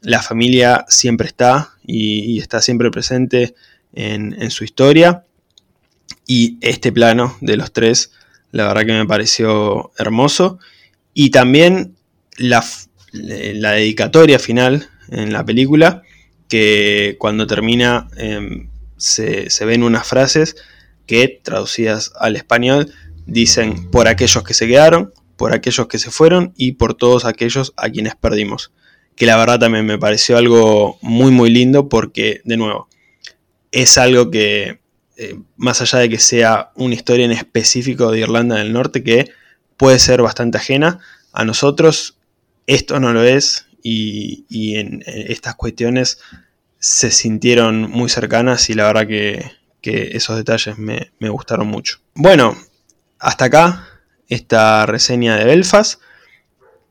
la 0.00 0.22
familia 0.22 0.84
siempre 0.88 1.28
está 1.28 1.74
y, 1.86 2.38
está 2.38 2.60
siempre 2.60 2.90
presente 2.90 3.54
en, 3.92 4.40
en 4.40 4.50
su 4.50 4.64
historia. 4.64 5.24
Y 6.26 6.58
este 6.62 6.90
plano 6.90 7.36
de 7.40 7.56
los 7.56 7.72
tres, 7.72 8.12
la 8.50 8.66
verdad 8.66 8.86
que 8.86 8.92
me 8.92 9.06
pareció 9.06 9.92
hermoso. 9.98 10.58
Y 11.14 11.30
también 11.30 11.94
la, 12.36 12.64
dedicatoria 13.12 14.38
final 14.38 14.88
en 15.08 15.32
la 15.32 15.44
película, 15.44 16.02
que 16.48 17.16
cuando 17.18 17.46
termina 17.46 18.08
em, 18.16 18.68
se, 18.96 19.64
ven 19.64 19.82
unas 19.82 20.06
frases 20.06 20.56
que 21.06 21.40
traducidas 21.42 22.12
al 22.18 22.36
español 22.36 22.92
dicen 23.26 23.90
por 23.90 24.08
aquellos 24.08 24.42
que 24.42 24.54
se 24.54 24.66
quedaron, 24.66 25.12
por 25.36 25.52
aquellos 25.52 25.86
que 25.86 25.98
se 25.98 26.10
fueron 26.10 26.52
y 26.56 26.72
por 26.72 26.94
todos 26.94 27.24
aquellos 27.24 27.72
a 27.76 27.88
quienes 27.90 28.16
perdimos. 28.16 28.72
Que 29.14 29.26
la 29.26 29.36
verdad 29.36 29.60
también 29.60 29.86
me 29.86 29.98
pareció 29.98 30.36
algo 30.36 30.98
muy 31.00 31.30
muy 31.30 31.50
lindo 31.50 31.88
porque, 31.88 32.40
de 32.44 32.56
nuevo, 32.56 32.88
es 33.70 33.96
algo 33.98 34.30
que, 34.30 34.80
eh, 35.16 35.38
más 35.56 35.80
allá 35.80 36.00
de 36.00 36.08
que 36.08 36.18
sea 36.18 36.72
una 36.74 36.94
historia 36.94 37.24
en 37.24 37.32
específico 37.32 38.10
de 38.10 38.20
Irlanda 38.20 38.56
del 38.56 38.72
Norte, 38.72 39.04
que 39.04 39.30
puede 39.76 39.98
ser 39.98 40.22
bastante 40.22 40.58
ajena. 40.58 41.00
A 41.32 41.44
nosotros 41.44 42.18
esto 42.66 43.00
no 43.00 43.12
lo 43.12 43.22
es 43.22 43.66
y, 43.82 44.76
en, 44.76 45.02
estas 45.06 45.54
cuestiones 45.54 46.18
se 46.78 47.10
sintieron 47.10 47.90
muy 47.90 48.08
cercanas 48.08 48.70
y 48.70 48.74
la 48.74 48.86
verdad 48.86 49.06
que, 49.06 49.64
esos 49.82 50.36
detalles 50.36 50.78
me, 50.78 51.10
gustaron 51.28 51.66
mucho. 51.66 51.98
Bueno, 52.14 52.56
hasta 53.18 53.46
acá 53.46 53.86
esta 54.28 54.86
reseña 54.86 55.36
de 55.36 55.44
Belfast. 55.44 56.00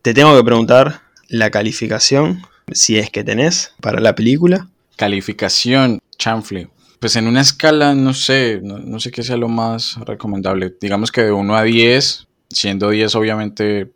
Te 0.04 0.14
tengo 0.14 0.38
que 0.38 0.44
preguntar 0.44 1.02
la 1.28 1.50
calificación, 1.50 2.46
si 2.72 3.00
es 3.00 3.10
que 3.10 3.24
tenés, 3.24 3.74
para 3.82 4.00
la 4.00 4.14
película. 4.14 4.70
Calificación, 4.96 6.00
chanfle. 6.20 6.70
Pues 7.00 7.16
en 7.16 7.26
una 7.26 7.42
escala, 7.42 7.96
no 7.96 8.14
sé, 8.14 8.60
no, 8.62 8.78
no 8.78 9.00
sé 9.00 9.10
qué 9.10 9.24
sea 9.24 9.38
lo 9.38 9.50
más 9.50 9.96
recomendable. 10.06 10.76
Digamos 10.80 11.12
que 11.12 11.24
de 11.24 11.32
1 11.32 11.56
a 11.56 11.64
10, 11.64 12.28
siendo 12.54 12.90
10 12.90 13.16
obviamente 13.16 13.92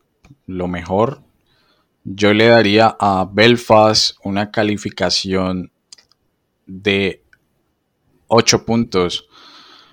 lo 0.46 0.68
mejor, 0.68 1.22
yo 2.04 2.34
le 2.34 2.48
daría 2.48 2.96
a 3.00 3.30
Belfast 3.32 4.18
una 4.24 4.52
calificación 4.52 5.72
de 6.66 7.24
8 8.28 8.66
puntos. 8.66 9.28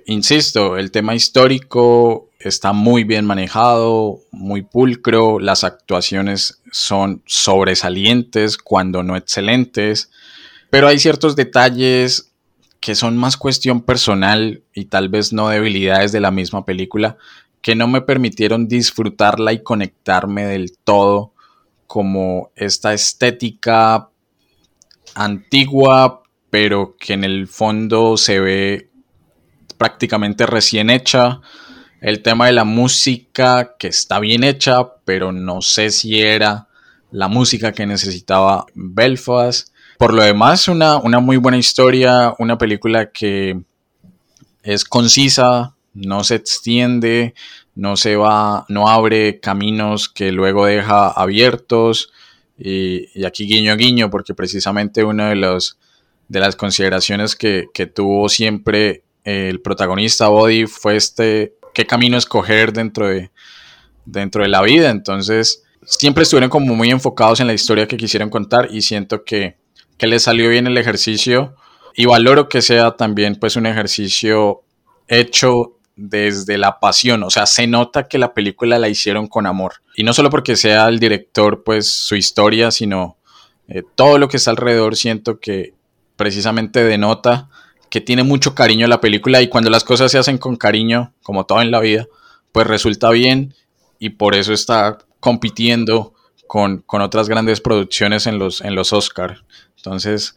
Insisto, 0.06 0.76
el 0.76 0.90
tema 0.90 1.14
histórico 1.14 2.30
está 2.38 2.72
muy 2.72 3.04
bien 3.04 3.24
manejado, 3.24 4.20
muy 4.30 4.62
pulcro, 4.62 5.40
las 5.40 5.64
actuaciones 5.64 6.62
son 6.70 7.22
sobresalientes, 7.26 8.58
cuando 8.58 9.02
no 9.02 9.16
excelentes, 9.16 10.10
pero 10.70 10.88
hay 10.88 10.98
ciertos 10.98 11.36
detalles 11.36 12.32
que 12.80 12.94
son 12.94 13.16
más 13.16 13.38
cuestión 13.38 13.80
personal 13.80 14.62
y 14.74 14.84
tal 14.84 15.08
vez 15.08 15.32
no 15.32 15.48
debilidades 15.48 16.12
de 16.12 16.20
la 16.20 16.30
misma 16.30 16.66
película 16.66 17.16
que 17.64 17.74
no 17.74 17.88
me 17.88 18.02
permitieron 18.02 18.68
disfrutarla 18.68 19.54
y 19.54 19.62
conectarme 19.62 20.44
del 20.44 20.76
todo 20.76 21.32
como 21.86 22.50
esta 22.56 22.92
estética 22.92 24.10
antigua 25.14 26.20
pero 26.50 26.94
que 27.00 27.14
en 27.14 27.24
el 27.24 27.48
fondo 27.48 28.18
se 28.18 28.38
ve 28.38 28.90
prácticamente 29.78 30.44
recién 30.44 30.90
hecha. 30.90 31.40
El 32.02 32.20
tema 32.20 32.46
de 32.46 32.52
la 32.52 32.64
música 32.64 33.76
que 33.78 33.88
está 33.88 34.20
bien 34.20 34.44
hecha, 34.44 34.96
pero 35.06 35.32
no 35.32 35.62
sé 35.62 35.88
si 35.88 36.20
era 36.20 36.68
la 37.10 37.28
música 37.28 37.72
que 37.72 37.86
necesitaba 37.86 38.66
Belfast. 38.74 39.70
Por 39.96 40.12
lo 40.12 40.22
demás, 40.22 40.68
una, 40.68 40.98
una 40.98 41.18
muy 41.18 41.38
buena 41.38 41.56
historia, 41.56 42.34
una 42.38 42.58
película 42.58 43.10
que 43.10 43.58
es 44.62 44.84
concisa, 44.84 45.74
no 45.94 46.24
se 46.24 46.34
extiende, 46.36 47.34
no 47.74 47.96
se 47.96 48.16
va, 48.16 48.66
no 48.68 48.88
abre 48.88 49.40
caminos 49.40 50.08
que 50.08 50.32
luego 50.32 50.66
deja 50.66 51.08
abiertos. 51.08 52.12
Y, 52.58 53.24
aquí 53.24 53.46
guiño 53.46 53.76
guiño, 53.76 54.10
porque 54.10 54.34
precisamente 54.34 55.04
uno 55.04 55.26
de 55.26 55.36
los 55.36 55.78
de 56.28 56.40
las 56.40 56.56
consideraciones 56.56 57.36
que, 57.36 57.66
que 57.74 57.86
tuvo 57.86 58.28
siempre 58.28 59.04
el 59.24 59.60
protagonista 59.60 60.28
Body 60.28 60.66
fue 60.66 60.96
este 60.96 61.54
qué 61.74 61.86
camino 61.86 62.16
escoger 62.16 62.72
dentro 62.72 63.08
de, 63.08 63.30
dentro 64.06 64.42
de 64.42 64.48
la 64.48 64.62
vida. 64.62 64.90
Entonces, 64.90 65.64
siempre 65.84 66.22
estuvieron 66.22 66.50
como 66.50 66.74
muy 66.74 66.90
enfocados 66.90 67.40
en 67.40 67.46
la 67.46 67.54
historia 67.54 67.86
que 67.86 67.96
quisieron 67.96 68.30
contar 68.30 68.68
y 68.70 68.82
siento 68.82 69.24
que, 69.24 69.56
que 69.98 70.06
les 70.06 70.22
salió 70.22 70.48
bien 70.48 70.66
el 70.66 70.78
ejercicio 70.78 71.56
y 71.94 72.06
valoro 72.06 72.48
que 72.48 72.62
sea 72.62 72.92
también 72.92 73.36
pues 73.36 73.56
un 73.56 73.66
ejercicio 73.66 74.62
hecho 75.08 75.73
desde 75.96 76.58
la 76.58 76.80
pasión, 76.80 77.22
o 77.22 77.30
sea, 77.30 77.46
se 77.46 77.66
nota 77.66 78.08
que 78.08 78.18
la 78.18 78.34
película 78.34 78.78
la 78.78 78.88
hicieron 78.88 79.28
con 79.28 79.46
amor 79.46 79.74
y 79.96 80.02
no 80.02 80.12
solo 80.12 80.28
porque 80.28 80.56
sea 80.56 80.88
el 80.88 80.98
director 80.98 81.62
pues 81.62 81.88
su 81.88 82.16
historia, 82.16 82.70
sino 82.70 83.16
eh, 83.68 83.82
todo 83.94 84.18
lo 84.18 84.28
que 84.28 84.38
está 84.38 84.50
alrededor 84.50 84.96
siento 84.96 85.38
que 85.38 85.74
precisamente 86.16 86.82
denota 86.82 87.48
que 87.90 88.00
tiene 88.00 88.24
mucho 88.24 88.56
cariño 88.56 88.88
la 88.88 89.00
película 89.00 89.40
y 89.40 89.48
cuando 89.48 89.70
las 89.70 89.84
cosas 89.84 90.10
se 90.10 90.18
hacen 90.18 90.38
con 90.38 90.56
cariño, 90.56 91.12
como 91.22 91.46
todo 91.46 91.62
en 91.62 91.70
la 91.70 91.78
vida, 91.78 92.06
pues 92.50 92.66
resulta 92.66 93.10
bien 93.10 93.54
y 94.00 94.10
por 94.10 94.34
eso 94.34 94.52
está 94.52 94.98
compitiendo 95.20 96.12
con, 96.46 96.84
otras 96.88 97.28
grandes 97.28 97.60
producciones 97.60 98.26
en 98.26 98.38
los, 98.38 98.60
en 98.60 98.74
los 98.74 98.92
Oscar. 98.92 99.44
Entonces, 99.76 100.36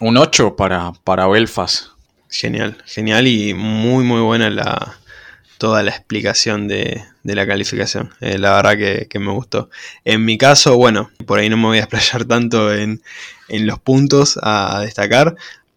un 0.00 0.16
8 0.16 0.56
para, 0.56 0.92
para 1.04 1.26
Belfast. 1.26 1.93
Genial, 2.34 2.76
genial 2.84 3.28
y 3.28 3.54
muy 3.54 4.02
muy 4.02 4.20
buena 4.20 4.50
la, 4.50 4.98
toda 5.56 5.84
la 5.84 5.92
explicación 5.92 6.66
de, 6.66 7.04
la 7.22 7.46
calificación. 7.46 8.10
Eh, 8.20 8.38
la 8.38 8.56
verdad 8.56 9.06
que, 9.08 9.18
me 9.20 9.30
gustó. 9.30 9.70
En 10.04 10.24
mi 10.24 10.36
caso, 10.36 10.76
bueno, 10.76 11.12
por 11.26 11.38
ahí 11.38 11.48
no 11.48 11.56
me 11.56 11.66
voy 11.66 11.78
a 11.78 11.82
explayar 11.82 12.24
tanto 12.28 12.74
en, 12.74 13.00
los 13.48 13.78
puntos 13.78 14.36
a 14.42 14.80
destacar, 14.80 15.36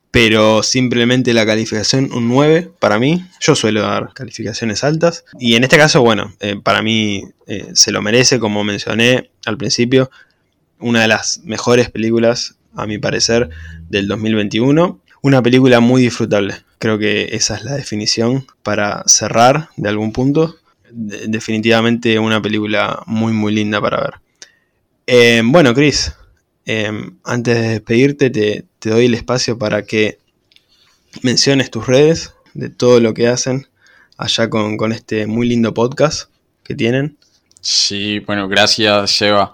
pero 0.10 0.64
simplemente 0.64 1.32
la 1.32 1.45
calificación 1.45 2.12
un 2.12 2.28
9 2.28 2.72
para 2.80 2.97
mí. 2.97 3.24
Yo 3.39 3.53
suelo 3.53 3.82
dar 3.82 4.12
calificaciones 4.16 4.84
altas 4.84 5.26
y 5.39 5.58
en 5.58 5.64
este 5.64 5.78
caso, 5.78 6.01
bueno, 6.01 6.34
eh, 6.39 6.55
para 6.64 6.82
mí 6.82 7.24
eh, 7.45 7.68
se 7.74 7.91
lo 7.91 8.01
merece, 8.01 8.39
como 8.39 8.64
mencioné 8.64 9.30
al 9.45 9.58
principio, 9.58 10.10
una 10.80 11.03
de 11.03 11.08
las 11.08 11.41
mejores 11.43 11.91
películas, 11.91 12.55
a 12.76 12.88
mi 12.88 12.97
parecer, 12.97 13.51
del 13.89 14.08
2021. 14.08 15.01
Una 15.22 15.41
película 15.41 15.80
muy 15.80 16.01
disfrutable. 16.01 16.55
Creo 16.80 16.97
que 16.97 17.30
esa 17.32 17.55
es 17.55 17.63
la 17.63 17.74
definición 17.74 18.45
para 18.63 19.03
cerrar 19.05 19.70
de 19.78 19.89
algún 19.89 20.11
punto. 20.11 20.55
definitivamente 20.89 22.18
una 22.18 22.41
película 22.41 23.03
muy 23.07 23.34
muy 23.34 23.53
linda 23.53 23.82
para 23.82 23.99
ver. 23.99 24.13
Eh, 25.05 25.41
bueno, 25.43 25.74
Chris, 25.74 26.13
Em, 26.70 27.18
antes 27.24 27.55
de 27.55 27.70
despedirte, 27.70 28.30
te, 28.30 28.65
doy 28.82 29.05
el 29.05 29.13
espacio 29.13 29.57
para 29.57 29.84
que 29.84 30.20
menciones 31.22 31.72
tus 31.72 31.88
redes, 31.88 32.34
de 32.53 32.70
todo 32.70 32.99
lo 32.99 33.13
que 33.13 33.30
hacen 33.30 33.68
allá 34.18 34.49
con, 34.49 34.91
este 34.91 35.28
muy 35.28 35.47
lindo 35.47 35.74
podcast 35.74 36.30
que 36.65 36.76
tienen. 36.76 37.18
Sí, 37.61 38.20
bueno, 38.20 38.49
gracias, 38.49 39.11
Sheva. 39.11 39.53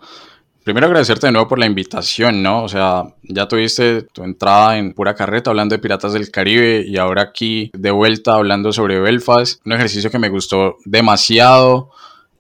Primero 0.64 0.88
agradecerte 0.88 1.28
de 1.28 1.34
nuevo 1.34 1.50
por 1.50 1.60
la 1.60 1.66
invitación, 1.66 2.42
¿no? 2.42 2.64
O 2.64 2.70
sea, 2.70 3.04
ya 3.24 3.48
tuviste 3.50 4.04
tu 4.04 4.24
entrada 4.24 4.78
en 4.78 4.94
pura 4.94 5.14
carreta 5.14 5.50
hablando 5.50 5.76
de 5.76 5.82
Piratas 5.82 6.14
del 6.14 6.32
Caribe 6.32 6.86
y 6.88 6.98
ahora 6.98 7.22
aquí 7.22 7.70
de 7.74 7.92
vuelta 7.92 8.36
hablando 8.36 8.72
sobre 8.72 9.02
Belfast, 9.02 9.60
un 9.66 9.74
ejercicio 9.74 10.10
que 10.10 10.20
me 10.20 10.30
gustó 10.30 10.78
demasiado. 10.86 11.92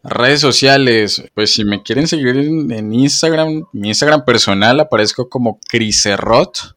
Redes 0.05 0.39
sociales, 0.39 1.24
pues 1.34 1.53
si 1.53 1.65
me 1.65 1.84
quieren 1.84 2.07
seguir 2.07 2.38
en, 2.38 2.93
Instagram, 2.93 3.65
mi 3.74 3.89
Instagram 3.89 4.24
personal 4.24 4.80
aparezco 4.80 5.28
como 5.28 5.59
Criserrot. 5.67 6.76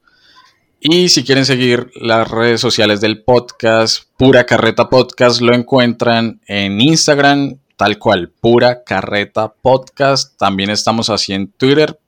Y 0.80 1.09
si 1.09 1.24
quieren 1.24 1.44
seguir 1.44 1.90
las 2.01 2.28
redes 2.28 2.61
sociales 2.61 3.01
del 3.01 3.22
podcast, 3.22 4.05
Pura 4.16 4.44
Carreta 4.47 4.88
Podcast, 4.88 5.40
lo 5.40 5.55
encuentran 5.55 6.40
en 6.47 6.80
Instagram, 6.80 7.59
tal 7.76 7.98
cual, 7.98 8.30
Pura 8.40 8.82
Carreta 8.84 9.52
Podcast. 9.52 10.36
También 10.38 10.70
estamos 10.70 11.10
así 11.10 11.32
en 11.32 11.48
Twitter, 11.48 11.98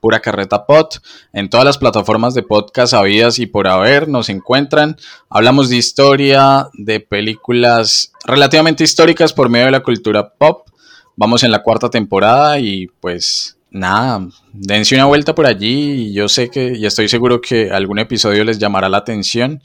Pura 0.00 0.20
Carreta 0.20 0.66
Pod. 0.66 0.86
En 1.32 1.50
todas 1.50 1.66
las 1.66 1.78
plataformas 1.78 2.34
de 2.34 2.42
podcast 2.42 2.94
habidas 2.94 3.38
y 3.38 3.46
por 3.46 3.68
haber 3.68 4.08
nos 4.08 4.28
encuentran. 4.28 4.96
Hablamos 5.28 5.68
de 5.68 5.76
historia, 5.76 6.68
de 6.74 7.00
películas 7.00 8.12
relativamente 8.24 8.84
históricas 8.84 9.32
por 9.32 9.48
medio 9.48 9.66
de 9.66 9.72
la 9.72 9.82
cultura 9.82 10.30
pop. 10.30 10.68
Vamos 11.16 11.42
en 11.42 11.50
la 11.50 11.62
cuarta 11.62 11.90
temporada 11.90 12.58
y 12.58 12.86
pues 13.00 13.58
nada, 13.70 14.26
dense 14.52 14.94
una 14.94 15.06
vuelta 15.06 15.34
por 15.34 15.46
allí 15.46 16.08
y 16.08 16.12
yo 16.12 16.28
sé 16.28 16.50
que 16.50 16.74
y 16.76 16.86
estoy 16.86 17.08
seguro 17.08 17.40
que 17.40 17.70
algún 17.70 17.98
episodio 17.98 18.44
les 18.44 18.58
llamará 18.58 18.88
la 18.88 18.98
atención 18.98 19.62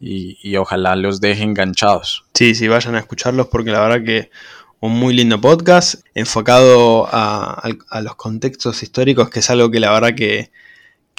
y, 0.00 0.56
ojalá 0.56 0.96
los 0.96 1.20
deje 1.20 1.42
enganchados. 1.42 2.24
Sí, 2.32 2.54
sí, 2.54 2.68
vayan 2.68 2.94
a 2.94 3.00
escucharlos 3.00 3.48
porque 3.48 3.70
la 3.70 3.80
verdad 3.80 4.04
que 4.04 4.30
un 4.80 4.92
muy 4.98 5.14
lindo 5.14 5.40
podcast 5.40 5.96
enfocado 6.14 7.06
a, 7.12 7.68
los 8.02 8.16
contextos 8.16 8.82
históricos, 8.82 9.28
que 9.30 9.40
es 9.40 9.50
algo 9.50 9.70
que 9.70 9.80
la 9.80 9.92
verdad 9.92 10.14
que, 10.14 10.50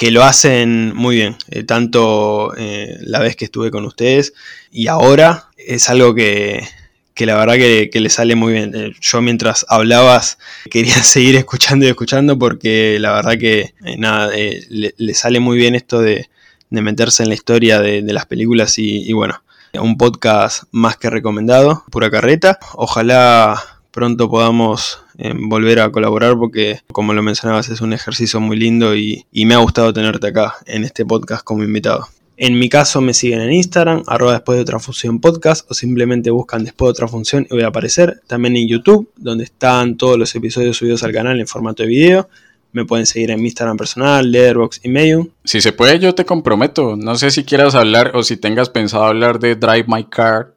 lo 0.10 0.24
hacen 0.24 0.96
muy 0.96 1.18
bien. 1.18 1.36
Eh, 1.52 1.64
tanto 1.64 2.56
eh, 2.58 2.98
la 3.02 3.20
vez 3.20 3.36
que 3.36 3.46
estuve 3.46 3.70
con 3.70 3.86
ustedes 3.86 4.34
y 4.72 4.88
ahora 4.88 5.50
es 5.58 5.92
algo 5.92 6.16
que, 6.16 6.68
que 7.14 7.28
la 7.28 7.36
verdad 7.36 7.54
que, 7.54 7.92
le 7.94 8.10
sale 8.10 8.36
muy 8.36 8.54
bien. 8.54 8.72
Eh, 8.74 8.94
yo 9.00 9.22
mientras 9.22 9.64
hablabas 9.70 10.40
quería 10.72 10.96
seguir 11.04 11.36
escuchando 11.36 11.86
y 11.86 11.90
escuchando 11.90 12.40
porque 12.40 12.98
la 13.00 13.12
verdad 13.14 13.38
que 13.38 13.76
nada, 14.00 14.32
le, 14.70 15.14
sale 15.14 15.40
muy 15.40 15.56
bien 15.58 15.76
esto 15.76 16.02
de, 16.02 16.30
meterse 16.72 17.22
en 17.22 17.30
la 17.30 17.36
historia 17.36 17.80
de, 17.80 18.02
las 18.02 18.26
películas 18.26 18.80
y, 18.80 19.14
bueno, 19.14 19.44
un 19.80 19.98
podcast 19.98 20.64
más 20.72 20.98
que 20.98 21.10
recomendado, 21.10 21.84
pura 21.92 22.10
carreta. 22.12 22.60
Ojalá 22.76 23.62
pronto 23.92 24.30
podamos 24.30 25.00
eh, 25.18 25.34
volver 25.38 25.80
a 25.80 25.92
colaborar 25.92 26.38
porque, 26.38 26.80
como 26.92 27.14
lo 27.14 27.22
mencionabas, 27.22 27.70
es 27.70 27.82
un 27.82 27.94
ejercicio 27.94 28.40
muy 28.40 28.58
lindo 28.58 28.96
y, 28.96 29.26
me 29.32 29.54
ha 29.54 29.58
gustado 29.58 29.94
tenerte 29.94 30.28
acá 30.28 30.56
en 30.66 30.84
este 30.84 31.06
podcast 31.06 31.44
como 31.44 31.64
invitado. 31.64 32.08
En 32.38 32.58
mi 32.58 32.70
caso 32.70 33.02
me 33.02 33.14
siguen 33.14 33.42
en 33.42 33.52
Instagram, 33.52 34.04
arroba 34.08 34.34
después 34.34 34.58
de 34.58 34.64
otra 34.64 34.80
función 34.80 35.20
podcast 35.20 35.70
o 35.70 35.76
simplemente 35.76 36.32
buscan 36.32 36.64
después 36.64 36.88
de 36.88 36.92
otra 36.92 37.08
función 37.08 37.46
y 37.50 37.54
voy 37.54 37.64
a 37.64 37.68
aparecer. 37.68 38.22
También 38.26 38.56
en 38.56 38.68
YouTube, 38.68 39.12
donde 39.16 39.44
están 39.44 39.96
todos 39.96 40.18
los 40.18 40.34
episodios 40.34 40.78
subidos 40.78 41.04
al 41.04 41.12
canal 41.12 41.40
en 41.40 41.48
formato 41.48 41.84
de 41.84 41.90
video. 41.90 42.30
Me 42.74 42.86
pueden 42.86 43.06
seguir 43.06 43.32
en 43.32 43.40
mi 43.40 43.48
Instagram 43.48 43.78
personal, 43.78 44.32
Letterboxd 44.32 44.86
y 44.86 44.90
Medium. 44.90 45.30
Si 45.44 45.60
se 45.60 45.74
puede, 45.74 46.00
yo 46.00 46.16
te 46.16 46.26
comprometo. 46.26 46.96
No 46.96 47.16
sé 47.16 47.32
si 47.32 47.44
quieras 47.44 47.76
hablar 47.76 48.12
o 48.16 48.24
si 48.24 48.38
tengas 48.38 48.70
pensado 48.70 49.04
hablar 49.04 49.40
de 49.40 49.56
Drive 49.56 49.86
My 49.88 50.06
Car 50.06 50.54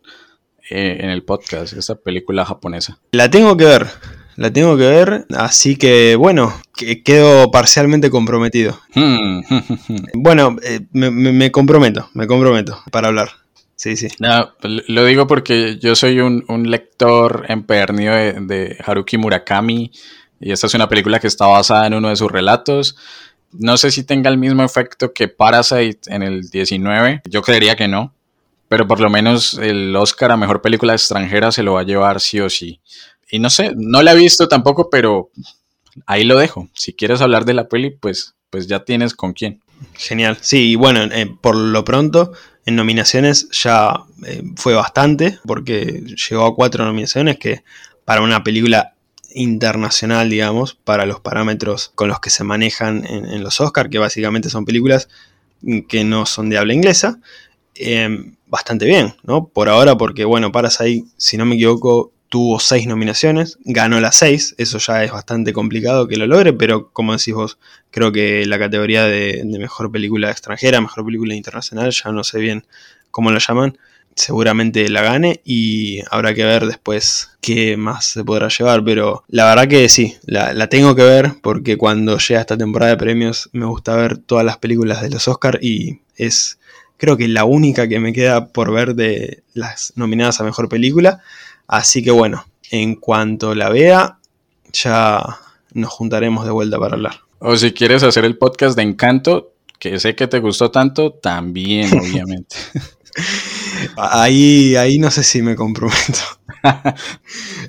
eh, 0.70 0.98
en 1.00 1.10
el 1.10 1.22
podcast, 1.22 1.74
esta 1.74 1.94
película 1.94 2.44
japonesa. 2.46 2.98
La 3.12 3.30
tengo 3.30 3.56
que 3.56 3.64
ver, 3.64 3.86
la 4.36 4.50
tengo 4.50 4.78
que 4.78 4.88
ver, 4.88 5.26
así 5.36 5.76
que 5.76 6.16
bueno, 6.16 6.54
que 6.74 7.02
quedo 7.02 7.50
parcialmente 7.50 8.08
comprometido. 8.08 8.80
Hmm. 8.94 9.40
bueno, 10.14 10.56
eh, 10.62 10.80
me, 10.92 11.52
comprometo, 11.52 12.08
me 12.14 12.26
comprometo 12.26 12.80
para 12.90 13.08
hablar. 13.08 13.28
Sí, 13.76 13.96
sí. 13.96 14.08
lo 14.60 15.04
digo 15.04 15.26
porque 15.26 15.78
yo 15.78 15.94
soy 15.96 16.20
un, 16.20 16.70
lector 16.70 17.44
empedernido 17.48 18.14
de, 18.14 18.32
de 18.40 18.76
Haruki 18.86 19.18
Murakami 19.18 19.90
Y 20.40 20.52
esta 20.52 20.66
es 20.66 20.74
una 20.74 20.88
película 20.88 21.20
que 21.20 21.26
está 21.26 21.46
basada 21.46 21.86
en 21.86 21.94
uno 21.94 22.08
de 22.08 22.16
sus 22.16 22.30
relatos. 22.30 22.96
No 23.52 23.76
sé 23.76 23.90
si 23.90 24.04
tenga 24.04 24.30
el 24.30 24.38
mismo 24.38 24.64
efecto 24.64 25.12
que 25.12 25.28
Parasite 25.28 26.00
en 26.06 26.22
el 26.22 26.50
19. 26.50 27.22
Yo 27.24 27.42
creería 27.42 27.76
que 27.76 27.88
no. 27.88 28.12
Pero 28.68 28.88
por 28.88 29.00
lo 29.00 29.10
menos 29.10 29.54
el 29.58 29.94
Oscar 29.94 30.32
a 30.32 30.36
Mejor 30.36 30.60
Película 30.62 30.94
Extranjera 30.94 31.52
se 31.52 31.62
lo 31.62 31.74
va 31.74 31.80
a 31.80 31.84
llevar 31.84 32.20
sí 32.20 32.40
o 32.40 32.50
sí. 32.50 32.80
Y 33.30 33.38
no 33.38 33.50
sé, 33.50 33.72
no 33.76 34.02
la 34.02 34.12
he 34.12 34.16
visto 34.16 34.48
tampoco, 34.48 34.90
pero 34.90 35.30
ahí 36.06 36.24
lo 36.24 36.36
dejo. 36.36 36.68
Si 36.72 36.92
quieres 36.92 37.20
hablar 37.20 37.44
de 37.44 37.54
la 37.54 37.68
peli, 37.68 37.90
pues, 37.90 38.34
pues 38.50 38.66
ya 38.66 38.84
tienes 38.84 39.14
con 39.14 39.32
quién. 39.32 39.60
Genial. 39.94 40.38
Sí, 40.40 40.76
bueno, 40.76 41.02
eh, 41.04 41.32
por 41.40 41.56
lo 41.56 41.84
pronto, 41.84 42.32
en 42.66 42.76
nominaciones 42.76 43.48
ya 43.50 44.04
eh, 44.26 44.42
fue 44.56 44.74
bastante, 44.74 45.38
porque 45.46 46.02
llegó 46.28 46.46
a 46.46 46.54
cuatro 46.54 46.84
nominaciones, 46.84 47.38
que 47.38 47.62
para 48.04 48.22
una 48.22 48.42
película 48.42 48.93
internacional, 49.34 50.30
digamos, 50.30 50.74
para 50.74 51.06
los 51.06 51.20
parámetros 51.20 51.90
con 51.94 52.08
los 52.08 52.20
que 52.20 52.30
se 52.30 52.44
manejan 52.44 53.04
en, 53.04 53.42
los 53.42 53.60
Oscars, 53.60 53.90
que 53.90 53.98
básicamente 53.98 54.48
son 54.48 54.64
películas 54.64 55.08
que 55.88 56.04
no 56.04 56.24
son 56.24 56.48
de 56.50 56.58
habla 56.58 56.72
inglesa, 56.72 57.18
em, 57.74 58.36
bastante 58.46 58.86
bien, 58.86 59.14
¿no? 59.24 59.48
Por 59.48 59.68
ahora, 59.68 59.96
porque 59.96 60.24
bueno, 60.24 60.52
Parasite, 60.52 61.04
si 61.16 61.36
no 61.36 61.44
me 61.44 61.56
equivoco, 61.56 62.12
tuvo 62.28 62.60
seis 62.60 62.86
nominaciones, 62.86 63.58
ganó 63.64 64.00
las 64.00 64.16
seis, 64.16 64.54
eso 64.58 64.78
ya 64.78 65.04
es 65.04 65.10
bastante 65.10 65.52
complicado 65.52 66.06
que 66.06 66.16
lo 66.16 66.26
logre, 66.26 66.52
pero 66.52 66.90
como 66.92 67.16
decís 67.16 67.34
vos, 67.34 67.58
creo 67.90 68.12
que 68.12 68.46
la 68.46 68.58
categoría 68.58 69.04
de, 69.04 69.42
de 69.44 69.58
mejor 69.58 69.90
película 69.90 70.30
extranjera, 70.30 70.80
mejor 70.80 71.04
película 71.04 71.34
internacional, 71.34 71.90
ya 71.90 72.12
no 72.12 72.24
sé 72.24 72.38
bien 72.38 72.66
cómo 73.10 73.30
lo 73.30 73.38
llaman, 73.38 73.78
seguramente 74.14 74.88
la 74.88 75.02
gane 75.02 75.40
y 75.44 76.00
habrá 76.10 76.34
que 76.34 76.44
ver 76.44 76.66
después 76.66 77.30
qué 77.40 77.76
más 77.76 78.06
se 78.06 78.24
podrá 78.24 78.48
llevar, 78.48 78.84
pero 78.84 79.24
la 79.28 79.46
verdad 79.46 79.68
que 79.68 79.88
sí, 79.88 80.16
la, 80.24 80.68
tengo 80.68 80.94
que 80.94 81.02
ver 81.02 81.32
porque 81.42 81.76
cuando 81.76 82.18
llega 82.18 82.40
esta 82.40 82.56
temporada 82.56 82.92
de 82.92 82.98
premios 82.98 83.50
me 83.52 83.66
gusta 83.66 83.96
ver 83.96 84.18
todas 84.18 84.44
las 84.44 84.58
películas 84.58 85.02
de 85.02 85.10
los 85.10 85.28
Oscars 85.28 85.58
y 85.62 86.00
es 86.16 86.58
creo 86.96 87.16
que 87.16 87.28
la 87.28 87.44
única 87.44 87.88
que 87.88 88.00
me 88.00 88.12
queda 88.12 88.48
por 88.48 88.72
ver 88.72 88.94
de 88.94 89.42
las 89.52 89.92
nominadas 89.96 90.40
a 90.40 90.44
Mejor 90.44 90.68
Película, 90.68 91.22
así 91.66 92.02
que 92.02 92.10
bueno, 92.10 92.46
en 92.70 92.94
cuanto 92.94 93.54
la 93.54 93.68
vea 93.68 94.18
ya 94.72 95.38
nos 95.72 95.90
juntaremos 95.90 96.44
de 96.44 96.52
vuelta 96.52 96.78
para 96.78 96.94
hablar. 96.94 97.20
O 97.40 97.56
si 97.56 97.72
quieres 97.72 98.02
hacer 98.02 98.24
el 98.24 98.38
podcast 98.38 98.76
de 98.76 98.82
Encanto, 98.82 99.52
que 99.78 99.98
sé 99.98 100.14
que 100.14 100.26
te 100.28 100.38
gustó 100.38 100.70
tanto, 100.70 101.12
también 101.12 101.92
obviamente. 101.98 102.56
Ahí, 103.96 104.76
ahí 104.76 104.98
no 104.98 105.10
sé 105.10 105.22
si 105.22 105.42
me 105.42 105.56
comprometo. 105.56 106.20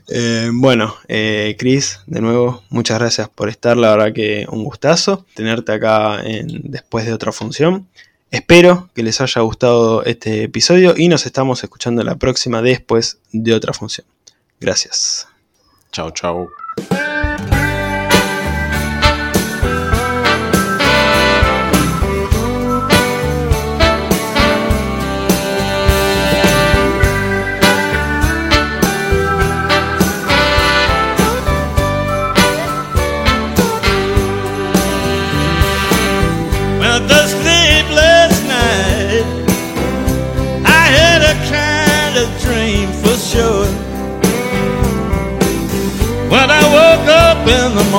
Eh, 0.08 0.52
bueno, 0.54 0.96
eh, 1.10 1.56
Chris, 1.58 2.00
de 2.06 2.22
nuevo, 2.22 2.64
muchas 2.70 3.00
gracias 3.00 3.28
por 3.28 3.50
estar. 3.50 3.76
La 3.76 3.92
verdad 3.92 4.14
que 4.14 4.46
un 4.50 4.64
gustazo 4.64 5.26
tenerte 5.34 5.74
acá 5.74 6.22
en, 6.24 6.62
después 6.64 7.06
de 7.06 7.12
otra 7.12 7.32
función. 7.32 7.90
Espero 8.32 8.90
que 8.94 9.04
les 9.04 9.20
haya 9.20 9.42
gustado 9.42 10.04
este 10.04 10.44
episodio 10.44 10.94
y 10.96 11.08
nos 11.08 11.26
estamos 11.26 11.64
escuchando 11.64 12.04
la 12.04 12.16
próxima 12.16 12.62
después 12.62 13.20
de 13.32 13.54
otra 13.54 13.74
función. 13.74 14.06
Gracias. 14.60 15.28
Chao, 15.92 16.12
chao. 16.12 16.50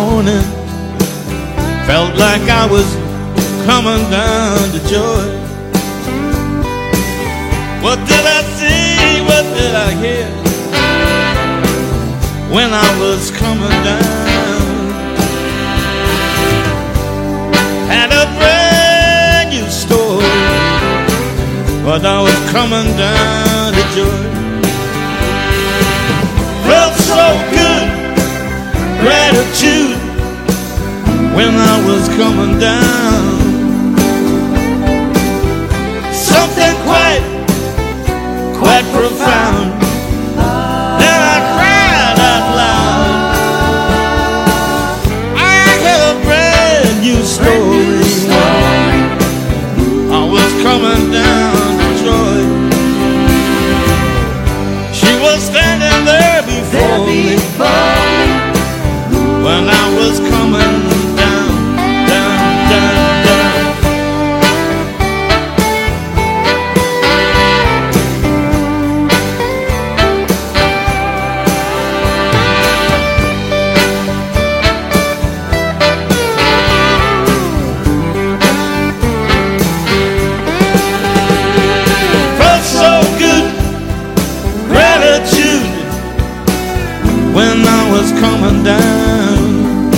Morning. 0.01 0.47
Felt 1.89 2.13
like 2.27 2.45
I 2.63 2.65
was 2.75 2.89
coming 3.69 4.03
down 4.19 4.61
to 4.75 4.81
joy. 4.95 5.27
What 7.85 7.99
did 8.11 8.25
I 8.39 8.41
see? 8.59 9.23
What 9.29 9.45
did 9.57 9.75
I 9.89 9.91
hear? 10.03 10.29
When 12.57 12.71
I 12.87 12.91
was 13.03 13.23
coming 13.43 13.79
down, 13.89 14.77
had 17.95 18.11
a 18.23 18.25
brand 18.39 19.47
new 19.55 19.69
story. 19.85 20.41
But 21.87 22.03
I 22.17 22.19
was 22.27 22.41
coming 22.55 22.89
down 23.07 23.67
to 23.79 23.85
joy. 23.97 24.25
Felt 26.69 26.95
so 27.13 27.25
good 27.57 27.76
gratitude 29.07 29.97
when 31.37 31.55
I 31.55 31.77
was 31.87 32.09
coming 32.21 32.59
down. 32.59 33.37
Something 36.13 36.75
quite, 36.83 37.23
quite 38.59 38.85
profound. 38.93 39.66
down. 88.67 89.91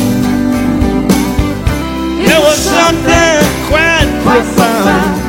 It 2.20 2.38
was 2.38 2.58
something 2.58 3.40
quite 3.70 4.08
profound. 4.22 5.28